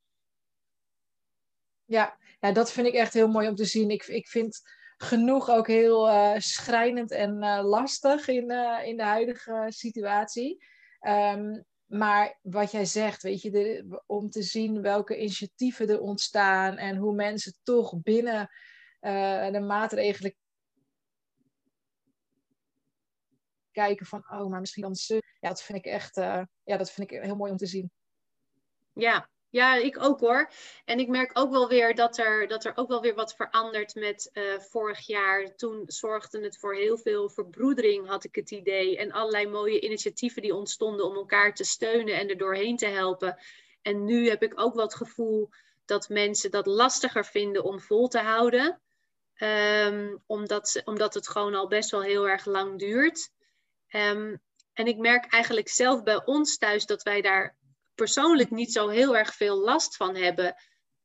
Ja. 1.85 2.17
ja, 2.39 2.51
dat 2.51 2.71
vind 2.71 2.87
ik 2.87 2.93
echt 2.93 3.13
heel 3.13 3.27
mooi 3.27 3.47
om 3.47 3.55
te 3.55 3.65
zien. 3.65 3.89
Ik, 3.89 4.03
ik 4.03 4.27
vind 4.27 4.61
genoeg 4.97 5.49
ook 5.49 5.67
heel 5.67 6.07
uh, 6.07 6.33
schrijnend 6.37 7.11
en 7.11 7.43
uh, 7.43 7.63
lastig 7.63 8.27
in, 8.27 8.51
in 8.83 8.97
de 8.97 9.03
huidige 9.03 9.65
situatie. 9.67 10.65
Um, 11.01 11.65
maar 11.85 12.39
wat 12.41 12.71
jij 12.71 12.85
zegt, 12.85 13.21
weet 13.23 13.41
je, 13.41 13.51
de, 13.51 14.01
om 14.05 14.29
te 14.29 14.41
zien 14.41 14.81
welke 14.81 15.17
initiatieven 15.17 15.89
er 15.89 16.01
ontstaan 16.01 16.77
en 16.77 16.95
hoe 16.95 17.15
mensen 17.15 17.53
toch 17.63 18.01
binnen 18.01 18.49
de 19.51 19.63
maatregelen 19.67 20.35
kijken 23.81 24.05
van, 24.05 24.25
oh, 24.31 24.49
maar 24.49 24.59
misschien 24.59 24.83
dan 24.83 24.95
ze. 24.95 25.21
Ja, 25.39 25.49
dat 25.49 25.61
vind 25.61 25.77
ik 25.77 25.85
echt, 25.85 26.17
uh, 26.17 26.41
ja, 26.63 26.77
dat 26.77 26.91
vind 26.91 27.11
ik 27.11 27.21
heel 27.21 27.35
mooi 27.35 27.51
om 27.51 27.57
te 27.57 27.65
zien. 27.65 27.91
Ja, 28.93 29.29
ja, 29.49 29.75
ik 29.75 30.03
ook 30.03 30.19
hoor. 30.19 30.51
En 30.85 30.99
ik 30.99 31.07
merk 31.07 31.31
ook 31.33 31.51
wel 31.51 31.67
weer 31.67 31.95
dat 31.95 32.17
er, 32.17 32.47
dat 32.47 32.65
er 32.65 32.71
ook 32.75 32.87
wel 32.87 33.01
weer 33.01 33.15
wat 33.15 33.35
verandert 33.35 33.95
met 33.95 34.29
uh, 34.33 34.59
vorig 34.59 35.07
jaar. 35.07 35.55
Toen 35.55 35.83
zorgde 35.85 36.41
het 36.41 36.57
voor 36.57 36.75
heel 36.75 36.97
veel 36.97 37.29
verbroedering, 37.29 38.07
had 38.07 38.23
ik 38.23 38.35
het 38.35 38.51
idee. 38.51 38.97
En 38.97 39.11
allerlei 39.11 39.47
mooie 39.47 39.81
initiatieven 39.81 40.41
die 40.41 40.55
ontstonden 40.55 41.05
om 41.05 41.15
elkaar 41.15 41.53
te 41.53 41.63
steunen 41.63 42.15
en 42.15 42.29
er 42.29 42.37
doorheen 42.37 42.77
te 42.77 42.87
helpen. 42.87 43.37
En 43.81 44.05
nu 44.05 44.29
heb 44.29 44.43
ik 44.43 44.59
ook 44.59 44.81
het 44.81 44.95
gevoel 44.95 45.49
dat 45.85 46.09
mensen 46.09 46.51
dat 46.51 46.65
lastiger 46.65 47.25
vinden 47.25 47.63
om 47.63 47.79
vol 47.79 48.07
te 48.07 48.19
houden. 48.19 48.81
Um, 49.37 50.23
omdat, 50.25 50.81
omdat 50.85 51.13
het 51.13 51.27
gewoon 51.27 51.55
al 51.55 51.67
best 51.67 51.91
wel 51.91 52.01
heel 52.01 52.29
erg 52.29 52.45
lang 52.45 52.79
duurt. 52.79 53.29
Um, 53.89 54.41
en 54.73 54.85
ik 54.85 54.97
merk 54.97 55.25
eigenlijk 55.33 55.69
zelf 55.69 56.03
bij 56.03 56.25
ons 56.25 56.57
thuis 56.57 56.85
dat 56.85 57.03
wij 57.03 57.21
daar 57.21 57.57
persoonlijk 57.95 58.49
niet 58.49 58.71
zo 58.71 58.87
heel 58.87 59.17
erg 59.17 59.33
veel 59.33 59.57
last 59.57 59.95
van 59.95 60.15
hebben. 60.15 60.55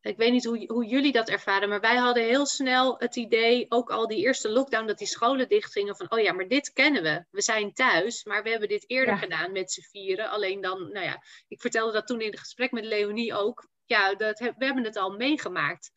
Ik 0.01 0.17
weet 0.17 0.33
niet 0.33 0.45
hoe, 0.45 0.65
hoe 0.67 0.87
jullie 0.87 1.13
dat 1.13 1.29
ervaren, 1.29 1.69
maar 1.69 1.81
wij 1.81 1.97
hadden 1.97 2.23
heel 2.23 2.47
snel 2.47 2.99
het 2.99 3.17
idee, 3.17 3.67
ook 3.69 3.91
al 3.91 4.07
die 4.07 4.19
eerste 4.19 4.49
lockdown, 4.49 4.87
dat 4.87 4.99
die 4.99 5.07
scholen 5.07 5.49
dichtgingen 5.49 5.97
van, 5.97 6.11
oh 6.11 6.21
ja, 6.21 6.33
maar 6.33 6.49
dit 6.49 6.73
kennen 6.73 7.03
we. 7.03 7.25
We 7.31 7.43
zijn 7.43 7.73
thuis, 7.73 8.25
maar 8.25 8.43
we 8.43 8.51
hebben 8.51 8.69
dit 8.69 8.91
eerder 8.91 9.15
ja. 9.15 9.21
gedaan 9.21 9.53
met 9.53 9.73
z'n 9.73 9.81
vieren. 9.91 10.31
Alleen 10.31 10.61
dan, 10.61 10.93
nou 10.93 11.07
ja, 11.07 11.23
ik 11.49 11.61
vertelde 11.61 11.93
dat 11.93 12.07
toen 12.07 12.21
in 12.21 12.31
het 12.31 12.39
gesprek 12.39 12.71
met 12.73 12.85
Leonie 12.85 13.35
ook. 13.35 13.69
Ja, 13.85 14.15
dat, 14.15 14.39
we 14.39 14.65
hebben 14.65 14.85
het 14.85 14.97
al 14.97 15.11
meegemaakt. 15.11 15.91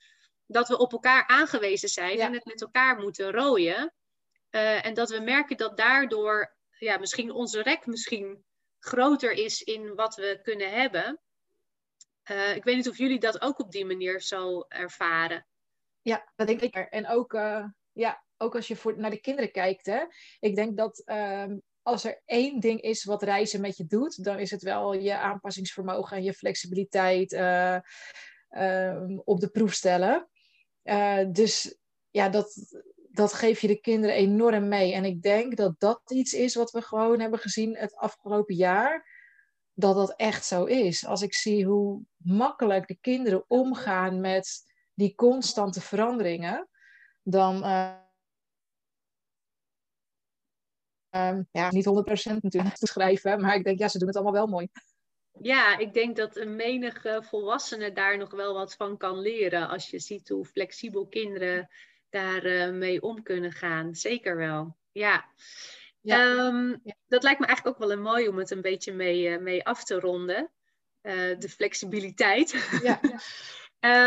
Dat 0.45 0.67
we 0.67 0.77
op 0.77 0.91
elkaar 0.91 1.27
aangewezen 1.27 1.89
zijn 1.89 2.17
ja. 2.17 2.25
en 2.25 2.33
het 2.33 2.45
met 2.45 2.61
elkaar 2.61 2.97
moeten 2.97 3.31
rooien. 3.31 3.93
Uh, 4.51 4.85
en 4.85 4.93
dat 4.93 5.09
we 5.09 5.19
merken 5.19 5.57
dat 5.57 5.77
daardoor 5.77 6.54
ja, 6.85 6.97
misschien 6.97 7.31
onze 7.31 7.61
rek 7.61 7.85
misschien 7.85 8.43
groter 8.79 9.31
is 9.31 9.61
in 9.61 9.95
wat 9.95 10.15
we 10.15 10.39
kunnen 10.43 10.71
hebben. 10.71 11.19
Uh, 12.31 12.55
ik 12.55 12.63
weet 12.63 12.75
niet 12.75 12.89
of 12.89 12.97
jullie 12.97 13.19
dat 13.19 13.41
ook 13.41 13.59
op 13.59 13.71
die 13.71 13.85
manier 13.85 14.21
zo 14.21 14.65
ervaren. 14.67 15.47
Ja, 16.01 16.31
dat 16.35 16.47
denk 16.47 16.61
ik. 16.61 16.75
En 16.75 17.07
ook, 17.07 17.33
uh, 17.33 17.65
ja, 17.91 18.23
ook 18.37 18.55
als 18.55 18.67
je 18.67 18.75
voor, 18.75 18.97
naar 18.97 19.09
de 19.09 19.21
kinderen 19.21 19.51
kijkt. 19.51 19.85
Hè? 19.85 20.03
Ik 20.39 20.55
denk 20.55 20.77
dat 20.77 21.03
um, 21.05 21.61
als 21.81 22.03
er 22.03 22.21
één 22.25 22.59
ding 22.59 22.81
is 22.81 23.03
wat 23.03 23.23
reizen 23.23 23.61
met 23.61 23.77
je 23.77 23.85
doet, 23.85 24.23
dan 24.23 24.39
is 24.39 24.51
het 24.51 24.61
wel 24.61 24.93
je 24.93 25.17
aanpassingsvermogen 25.17 26.17
en 26.17 26.23
je 26.23 26.33
flexibiliteit 26.33 27.33
uh, 27.33 27.79
op 29.23 29.39
de 29.39 29.49
proef 29.51 29.73
stellen. 29.73 30.29
dus 31.31 31.77
ja, 32.09 32.29
dat, 32.29 32.55
dat 33.15 33.33
geef 33.33 33.61
je 33.61 33.67
de 33.67 33.79
kinderen 33.79 34.15
enorm 34.15 34.67
mee. 34.67 34.93
En 34.93 35.05
ik 35.05 35.21
denk 35.21 35.55
dat 35.55 35.79
dat 35.79 36.01
iets 36.07 36.33
is 36.33 36.55
wat 36.55 36.71
we 36.71 36.81
gewoon 36.81 37.19
hebben 37.19 37.39
gezien 37.39 37.75
het 37.77 37.95
afgelopen 37.95 38.55
jaar. 38.55 39.13
Dat 39.73 39.95
dat 39.95 40.15
echt 40.15 40.45
zo 40.45 40.63
is. 40.63 41.05
Als 41.05 41.21
ik 41.21 41.33
zie 41.33 41.65
hoe 41.65 42.01
makkelijk 42.17 42.87
de 42.87 42.97
kinderen 43.01 43.45
omgaan 43.47 44.19
met 44.21 44.63
die 44.93 45.15
constante 45.15 45.81
veranderingen, 45.81 46.69
dan. 47.23 47.63
Uh, 47.63 47.95
um, 51.09 51.47
ja, 51.51 51.71
niet 51.71 51.85
100% 51.85 52.41
natuurlijk 52.41 52.75
te 52.75 52.87
schrijven, 52.87 53.41
maar 53.41 53.55
ik 53.55 53.63
denk, 53.63 53.79
ja, 53.79 53.87
ze 53.87 53.97
doen 53.97 54.07
het 54.07 54.15
allemaal 54.15 54.33
wel 54.33 54.47
mooi. 54.47 54.67
Ja, 55.41 55.77
ik 55.77 55.93
denk 55.93 56.15
dat 56.15 56.35
een 56.35 56.55
menige 56.55 57.23
volwassene 57.23 57.91
daar 57.91 58.17
nog 58.17 58.31
wel 58.31 58.53
wat 58.53 58.75
van 58.75 58.97
kan 58.97 59.19
leren. 59.19 59.67
Als 59.67 59.89
je 59.89 59.99
ziet 59.99 60.29
hoe 60.29 60.45
flexibel 60.45 61.07
kinderen 61.07 61.69
daarmee 62.15 62.67
uh, 62.67 62.73
mee 62.73 63.01
om 63.01 63.23
kunnen 63.23 63.51
gaan. 63.51 63.95
Zeker 63.95 64.37
wel. 64.37 64.77
Ja. 64.91 65.25
Ja. 66.01 66.21
Um, 66.21 66.79
ja. 66.83 66.95
Dat 67.07 67.23
lijkt 67.23 67.39
me 67.39 67.45
eigenlijk 67.45 67.75
ook 67.75 67.87
wel 67.87 67.97
een 67.97 68.03
mooi 68.03 68.27
om 68.27 68.37
het 68.37 68.51
een 68.51 68.61
beetje 68.61 68.93
mee, 68.93 69.29
uh, 69.29 69.39
mee 69.39 69.65
af 69.65 69.83
te 69.83 69.99
ronden. 69.99 70.51
Uh, 71.01 71.39
de 71.39 71.49
flexibiliteit. 71.49 72.69
Ja. 72.81 72.99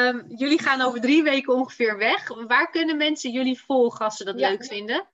um, 0.08 0.24
jullie 0.42 0.62
gaan 0.62 0.80
over 0.80 1.00
drie 1.00 1.22
weken 1.22 1.54
ongeveer 1.54 1.98
weg. 1.98 2.28
Waar 2.46 2.70
kunnen 2.70 2.96
mensen 2.96 3.30
jullie 3.30 3.60
volgen 3.60 4.04
als 4.04 4.16
ze 4.16 4.24
dat 4.24 4.34
leuk 4.34 4.64
vinden? 4.64 5.08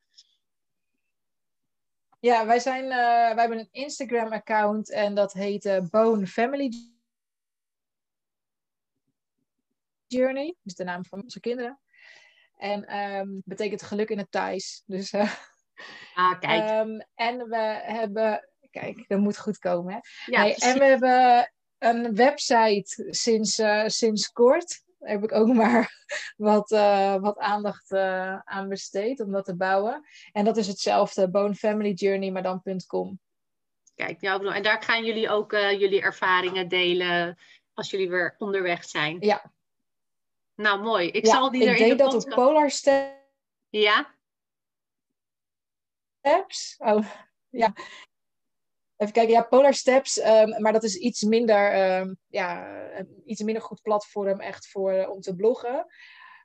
Ja, 2.20 2.46
wij, 2.46 2.58
zijn, 2.58 2.88
wij 2.88 3.34
hebben 3.36 3.58
een 3.58 3.68
Instagram-account 3.70 4.90
en 4.90 5.14
dat 5.14 5.32
heet 5.32 5.80
Bone 5.90 6.26
Family 6.26 6.72
Journey. 10.06 10.56
Dus 10.62 10.74
de 10.74 10.84
naam 10.84 11.04
van 11.04 11.22
onze 11.22 11.40
kinderen. 11.40 11.78
En 12.56 12.98
um, 12.98 13.42
betekent 13.44 13.82
geluk 13.82 14.08
in 14.08 14.18
het 14.18 14.30
Thais. 14.30 14.82
Dus, 14.86 15.12
uh, 15.12 15.32
ah, 16.14 16.40
kijk. 16.40 16.86
Um, 16.86 17.04
en 17.14 17.48
we 17.48 17.80
hebben, 17.82 18.48
kijk, 18.70 19.04
dat 19.08 19.18
moet 19.18 19.38
goed 19.38 19.58
komen. 19.58 19.92
Hè? 19.92 19.98
Ja, 20.32 20.40
hey, 20.40 20.56
en 20.56 20.78
we 20.78 20.84
hebben 20.84 21.52
een 21.78 22.14
website 22.14 23.06
sinds, 23.10 23.58
uh, 23.58 23.86
sinds 23.86 24.32
kort. 24.32 24.82
Daar 24.98 25.10
heb 25.10 25.22
ik 25.22 25.32
ook 25.32 25.54
maar 25.64 26.06
wat, 26.36 26.70
uh, 26.70 27.16
wat 27.16 27.38
aandacht 27.38 27.90
uh, 27.90 28.38
aan 28.38 28.68
besteed 28.68 29.20
om 29.20 29.32
dat 29.32 29.44
te 29.44 29.56
bouwen. 29.56 30.04
En 30.32 30.44
dat 30.44 30.56
is 30.56 30.66
hetzelfde, 30.66 31.30
Bone 31.30 31.54
Family 31.54 31.92
Journey, 31.92 32.30
maar 32.30 32.42
dan.com. 32.42 33.18
Kijk, 33.94 34.20
nou, 34.20 34.54
en 34.54 34.62
daar 34.62 34.82
gaan 34.82 35.04
jullie 35.04 35.28
ook 35.28 35.52
jullie 35.52 36.00
ervaringen 36.00 36.68
delen 36.68 37.38
als 37.74 37.90
jullie 37.90 38.10
weer 38.10 38.34
onderweg 38.38 38.84
zijn. 38.84 39.16
Ja, 39.20 39.53
nou, 40.54 40.82
mooi. 40.82 41.08
Ik 41.08 41.26
ja, 41.26 41.32
zal 41.32 41.50
die 41.50 41.62
ik 41.62 41.68
er 41.68 41.76
denk 41.76 41.90
in 41.90 41.96
de 41.96 42.02
dat 42.02 42.12
podcast... 42.12 42.38
op 42.38 42.44
Polar 42.44 42.70
Steps... 42.70 43.22
Ja? 43.68 44.14
Oh, 46.78 47.06
ja. 47.62 47.74
Even 48.96 49.12
kijken, 49.12 49.32
ja, 49.32 49.42
Polar 49.42 49.74
Steps, 49.74 50.24
um, 50.24 50.60
maar 50.62 50.72
dat 50.72 50.82
is 50.82 50.96
iets 50.96 51.22
minder, 51.22 51.96
um, 52.00 52.18
ja, 52.28 52.80
iets 53.24 53.42
minder 53.42 53.62
goed 53.62 53.82
platform 53.82 54.40
echt 54.40 54.68
voor, 54.68 54.92
uh, 54.92 55.10
om 55.10 55.20
te 55.20 55.34
bloggen. 55.34 55.86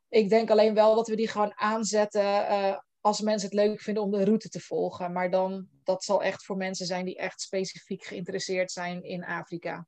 Ik 0.10 0.30
denk 0.30 0.50
alleen 0.50 0.74
wel 0.74 0.96
dat 0.96 1.08
we 1.08 1.16
die 1.16 1.28
gewoon 1.28 1.54
aanzetten 1.56 2.24
uh, 2.24 2.78
als 3.02 3.22
mensen 3.22 3.50
het 3.50 3.58
leuk 3.58 3.82
vinden 3.82 4.04
om 4.04 4.12
de 4.12 4.24
route 4.24 4.50
te 4.50 4.60
volgen. 4.60 5.12
Maar 5.12 5.32
dan, 5.32 5.68
dat 5.84 6.04
zal 6.04 6.24
echt 6.24 6.46
voor 6.46 6.58
mensen 6.58 6.86
zijn 6.86 7.06
die 7.06 7.18
echt 7.18 7.42
specifiek 7.42 8.04
geïnteresseerd 8.04 8.72
zijn 8.72 9.04
in 9.04 9.26
Afrika. 9.26 9.88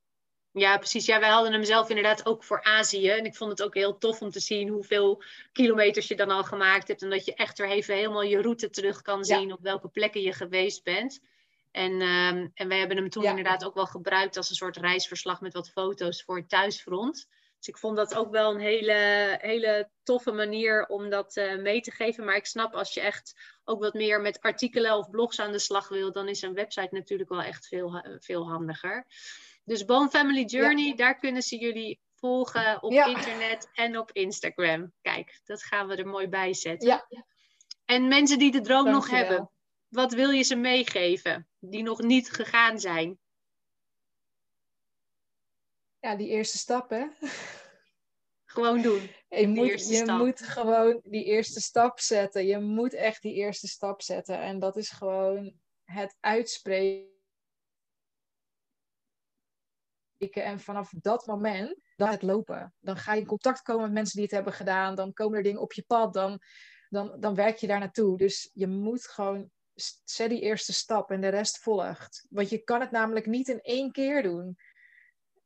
Ja, 0.53 0.77
precies. 0.77 1.05
Ja, 1.05 1.19
wij 1.19 1.29
hadden 1.29 1.51
hem 1.51 1.63
zelf 1.63 1.89
inderdaad 1.89 2.25
ook 2.25 2.43
voor 2.43 2.63
Azië. 2.63 3.09
En 3.09 3.25
ik 3.25 3.35
vond 3.35 3.51
het 3.51 3.63
ook 3.63 3.73
heel 3.73 3.97
tof 3.97 4.21
om 4.21 4.29
te 4.29 4.39
zien 4.39 4.69
hoeveel 4.69 5.23
kilometers 5.51 6.07
je 6.07 6.15
dan 6.15 6.29
al 6.29 6.43
gemaakt 6.43 6.87
hebt. 6.87 7.01
En 7.01 7.09
dat 7.09 7.25
je 7.25 7.33
echt 7.33 7.59
er 7.59 7.69
even 7.69 7.95
helemaal 7.95 8.23
je 8.23 8.41
route 8.41 8.69
terug 8.69 9.01
kan 9.01 9.25
zien 9.25 9.47
ja. 9.47 9.53
op 9.53 9.61
welke 9.61 9.87
plekken 9.87 10.21
je 10.21 10.33
geweest 10.33 10.83
bent. 10.83 11.21
En, 11.71 11.91
um, 11.91 12.51
en 12.53 12.67
wij 12.67 12.79
hebben 12.79 12.97
hem 12.97 13.09
toen 13.09 13.23
ja. 13.23 13.29
inderdaad 13.29 13.65
ook 13.65 13.73
wel 13.73 13.85
gebruikt 13.85 14.37
als 14.37 14.49
een 14.49 14.55
soort 14.55 14.77
reisverslag 14.77 15.41
met 15.41 15.53
wat 15.53 15.69
foto's 15.69 16.23
voor 16.23 16.37
het 16.37 16.49
thuisfront. 16.49 17.27
Dus 17.57 17.67
ik 17.67 17.77
vond 17.77 17.97
dat 17.97 18.15
ook 18.15 18.31
wel 18.31 18.53
een 18.53 18.59
hele, 18.59 19.37
hele 19.41 19.89
toffe 20.03 20.31
manier 20.31 20.85
om 20.85 21.09
dat 21.09 21.35
uh, 21.35 21.57
mee 21.57 21.81
te 21.81 21.91
geven. 21.91 22.25
Maar 22.25 22.35
ik 22.35 22.45
snap 22.45 22.73
als 22.73 22.93
je 22.93 23.01
echt 23.01 23.35
ook 23.63 23.79
wat 23.79 23.93
meer 23.93 24.21
met 24.21 24.41
artikelen 24.41 24.97
of 24.97 25.09
blogs 25.09 25.39
aan 25.39 25.51
de 25.51 25.59
slag 25.59 25.87
wil, 25.87 26.11
dan 26.11 26.27
is 26.27 26.41
een 26.41 26.53
website 26.53 26.89
natuurlijk 26.91 27.29
wel 27.29 27.41
echt 27.41 27.67
veel, 27.67 28.03
veel 28.19 28.49
handiger. 28.49 29.05
Dus 29.63 29.85
Bone 29.85 30.09
Family 30.09 30.43
Journey, 30.43 30.87
ja. 30.87 30.95
daar 30.95 31.19
kunnen 31.19 31.41
ze 31.41 31.57
jullie 31.57 31.99
volgen 32.15 32.83
op 32.83 32.91
ja. 32.91 33.05
internet 33.05 33.69
en 33.73 33.97
op 33.97 34.11
Instagram. 34.11 34.93
Kijk, 35.01 35.41
dat 35.43 35.63
gaan 35.63 35.87
we 35.87 35.95
er 35.95 36.07
mooi 36.07 36.27
bij 36.27 36.53
zetten. 36.53 36.87
Ja. 36.87 37.07
En 37.85 38.07
mensen 38.07 38.39
die 38.39 38.51
de 38.51 38.61
droom 38.61 38.91
nog 38.91 39.09
hebben, 39.09 39.51
wat 39.87 40.13
wil 40.13 40.29
je 40.29 40.43
ze 40.43 40.55
meegeven 40.55 41.47
die 41.59 41.83
nog 41.83 42.01
niet 42.01 42.31
gegaan 42.31 42.79
zijn? 42.79 43.19
Ja, 45.99 46.15
die 46.15 46.27
eerste 46.27 46.57
stap, 46.57 46.89
hè? 46.89 47.07
Gewoon 48.45 48.81
doen. 48.81 49.09
Je, 49.27 49.47
moet, 49.47 49.87
je 49.87 50.11
moet 50.11 50.41
gewoon 50.41 51.01
die 51.03 51.23
eerste 51.23 51.61
stap 51.61 51.99
zetten. 51.99 52.45
Je 52.45 52.59
moet 52.59 52.93
echt 52.93 53.21
die 53.21 53.33
eerste 53.33 53.67
stap 53.67 54.01
zetten. 54.01 54.39
En 54.39 54.59
dat 54.59 54.77
is 54.77 54.89
gewoon 54.89 55.53
het 55.83 56.17
uitspreken. 56.19 57.10
En 60.29 60.59
vanaf 60.59 60.93
dat 61.01 61.25
moment, 61.25 61.75
dan 61.95 62.09
het 62.09 62.21
lopen. 62.21 62.73
Dan 62.79 62.97
ga 62.97 63.13
je 63.13 63.21
in 63.21 63.27
contact 63.27 63.61
komen 63.61 63.83
met 63.83 63.91
mensen 63.91 64.15
die 64.15 64.23
het 64.23 64.33
hebben 64.33 64.53
gedaan. 64.53 64.95
Dan 64.95 65.13
komen 65.13 65.37
er 65.37 65.43
dingen 65.43 65.61
op 65.61 65.73
je 65.73 65.83
pad. 65.87 66.13
Dan, 66.13 66.39
dan, 66.89 67.15
dan 67.19 67.35
werk 67.35 67.57
je 67.57 67.67
daar 67.67 67.79
naartoe. 67.79 68.17
Dus 68.17 68.49
je 68.53 68.67
moet 68.67 69.07
gewoon 69.07 69.49
zet 70.03 70.29
die 70.29 70.41
eerste 70.41 70.73
stap 70.73 71.11
en 71.11 71.21
de 71.21 71.27
rest 71.27 71.57
volgt. 71.57 72.25
Want 72.29 72.49
je 72.49 72.57
kan 72.57 72.81
het 72.81 72.91
namelijk 72.91 73.25
niet 73.25 73.47
in 73.47 73.61
één 73.61 73.91
keer 73.91 74.23
doen. 74.23 74.57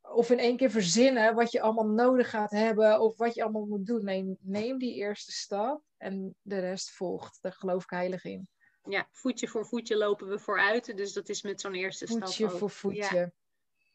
Of 0.01 0.29
in 0.29 0.39
één 0.39 0.57
keer 0.57 0.71
verzinnen 0.71 1.35
wat 1.35 1.51
je 1.51 1.61
allemaal 1.61 1.87
nodig 1.87 2.29
gaat 2.29 2.51
hebben 2.51 2.99
of 2.99 3.17
wat 3.17 3.33
je 3.33 3.43
allemaal 3.43 3.65
moet 3.65 3.85
doen. 3.85 4.03
Nee, 4.03 4.37
neem 4.39 4.77
die 4.77 4.93
eerste 4.93 5.31
stap 5.31 5.81
en 5.97 6.35
de 6.41 6.59
rest 6.59 6.91
volgt. 6.91 7.37
Daar 7.41 7.53
geloof 7.53 7.83
ik 7.83 7.89
heilig 7.89 8.23
in. 8.23 8.47
Ja, 8.83 9.07
voetje 9.11 9.47
voor 9.47 9.65
voetje 9.65 9.97
lopen 9.97 10.27
we 10.27 10.39
vooruit. 10.39 10.97
Dus 10.97 11.13
dat 11.13 11.29
is 11.29 11.41
met 11.41 11.61
zo'n 11.61 11.73
eerste 11.73 12.07
stap. 12.07 12.21
Voetje 12.21 12.49
voor 12.49 12.69
voetje. 12.69 13.15
Ja. 13.15 13.31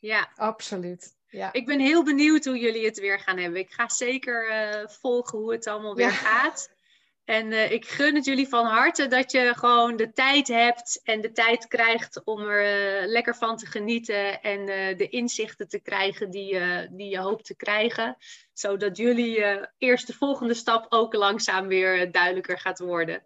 Ja. 0.01 0.29
Absoluut. 0.37 1.19
Ja. 1.29 1.53
Ik 1.53 1.67
ben 1.67 1.81
heel 1.81 2.05
benieuwd 2.05 2.45
hoe 2.45 2.59
jullie 2.59 2.85
het 2.85 3.01
weer 3.01 3.21
gaan 3.21 3.39
hebben. 3.39 3.61
Ik 3.61 3.71
ga 3.71 3.89
zeker 3.89 4.51
uh, 4.51 4.89
volgen 4.89 5.39
hoe 5.39 5.53
het 5.53 5.67
allemaal 5.67 5.95
weer 5.95 6.11
gaat. 6.11 6.71
En 7.25 7.47
uh, 7.47 7.71
ik 7.71 7.87
gun 7.87 8.15
het 8.15 8.25
jullie 8.25 8.49
van 8.49 8.67
harte 8.67 9.07
dat 9.07 9.31
je 9.31 9.53
gewoon 9.57 9.97
de 9.97 10.13
tijd 10.13 10.49
hebt 10.49 11.01
en 11.05 11.21
de 11.21 11.33
tijd 11.33 11.67
krijgt 11.67 12.25
om 12.25 12.41
er 12.41 13.03
uh, 13.03 13.09
lekker 13.09 13.37
van 13.37 13.57
te 13.57 13.67
genieten 13.67 14.43
en 14.43 14.67
de 14.97 15.09
inzichten 15.09 15.69
te 15.69 15.81
krijgen 15.81 16.31
die, 16.31 16.59
die 16.91 17.11
je 17.11 17.19
hoopt 17.19 17.45
te 17.45 17.57
krijgen. 17.57 18.17
Zodat 18.53 18.97
jullie 18.97 19.45
eerst 19.79 20.07
de 20.07 20.13
volgende 20.13 20.55
stap 20.55 20.87
ook 20.89 21.15
langzaam 21.15 21.67
weer 21.67 22.13
duidelijker 22.13 22.59
gaat 22.59 22.79
worden. 22.79 23.23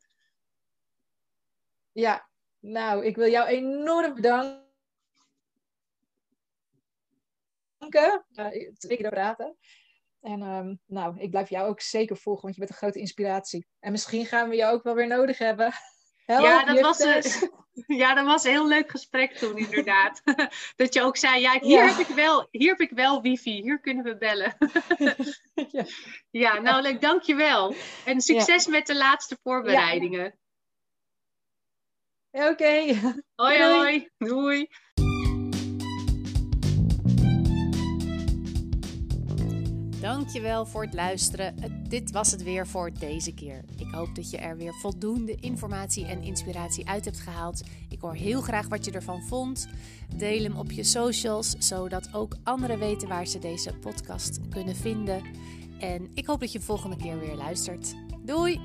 Ja, 1.93 2.29
nou, 2.61 3.05
ik 3.05 3.17
wil 3.17 3.31
jou 3.31 3.49
enorm 3.49 4.15
bedanken. 4.15 4.64
Twee 8.79 8.97
keer 8.97 9.11
praten. 9.11 9.57
En 10.25 10.43
um, 10.43 10.81
nou, 10.87 11.21
ik 11.21 11.31
blijf 11.31 11.49
jou 11.49 11.69
ook 11.69 11.81
zeker 11.81 12.17
volgen, 12.17 12.43
want 12.43 12.55
je 12.55 12.61
bent 12.61 12.73
een 12.73 12.79
grote 12.79 12.99
inspiratie. 12.99 13.67
En 13.81 13.93
misschien 13.93 14.27
gaan 14.27 14.49
we 14.49 14.57
jou 14.57 14.75
ook 14.75 14.83
wel 14.83 14.95
weer 14.95 15.07
nodig 15.07 15.39
hebben. 15.39 15.73
ja, 16.27 16.65
dat 16.65 16.81
was, 16.81 16.99
een, 17.01 17.51
ja, 18.01 18.15
dat 18.15 18.25
was 18.27 18.45
een 18.45 18.51
heel 18.51 18.69
leuk 18.69 18.91
gesprek 18.91 19.37
toen, 19.37 19.57
inderdaad. 19.57 20.23
dat 20.77 20.95
je 20.95 21.03
ook 21.03 21.17
zei, 21.17 21.41
ja, 21.41 21.59
hier, 21.61 21.97
Heb 21.97 22.09
ik 22.09 22.15
wel, 22.15 22.49
hier 22.51 22.71
heb 22.71 22.81
ik 22.81 22.91
wel 22.91 23.23
wifi, 23.23 23.63
hier 23.63 23.81
kunnen 23.81 24.05
we 24.05 24.17
bellen. 24.17 24.57
ja. 25.71 25.85
ja, 26.31 26.61
nou 26.61 26.83
leuk, 26.83 27.01
dankjewel. 27.01 27.75
En 28.05 28.21
succes 28.21 28.67
met 28.67 28.87
de 28.87 28.97
laatste 28.97 29.39
voorbereidingen. 29.43 30.39
Oké. 32.31 32.95
Hoi, 33.35 33.63
hoi. 33.63 34.09
Doei. 34.19 34.69
Dankjewel 40.05 40.67
voor 40.67 40.83
het 40.83 40.95
luisteren. 40.95 41.55
Dit 41.89 42.11
was 42.11 42.31
het 42.31 42.43
weer 42.43 42.67
voor 42.67 42.91
deze 42.99 43.35
keer. 43.35 43.65
Ik 43.77 43.91
hoop 43.91 44.15
dat 44.15 44.31
je 44.31 44.37
er 44.37 44.57
weer 44.57 44.75
voldoende 44.75 45.35
informatie 45.35 46.07
en 46.07 46.23
inspiratie 46.23 46.89
uit 46.89 47.05
hebt 47.05 47.21
gehaald. 47.21 47.63
Ik 47.89 48.01
hoor 48.01 48.15
heel 48.15 48.41
graag 48.41 48.69
wat 48.69 48.85
je 48.85 48.91
ervan 48.91 49.23
vond. 49.23 49.69
Deel 50.17 50.43
hem 50.43 50.57
op 50.57 50.71
je 50.71 50.85
socials, 50.85 51.55
zodat 51.59 52.15
ook 52.15 52.37
anderen 52.43 52.79
weten 52.79 53.09
waar 53.09 53.27
ze 53.27 53.39
deze 53.39 53.75
podcast 53.75 54.41
kunnen 54.49 54.77
vinden. 54.77 55.23
En 55.81 56.11
ik 56.15 56.27
hoop 56.27 56.41
dat 56.41 56.53
je 56.53 56.61
volgende 56.61 56.97
keer 56.97 57.19
weer 57.19 57.37
luistert. 57.37 57.95
Doei! 58.23 58.61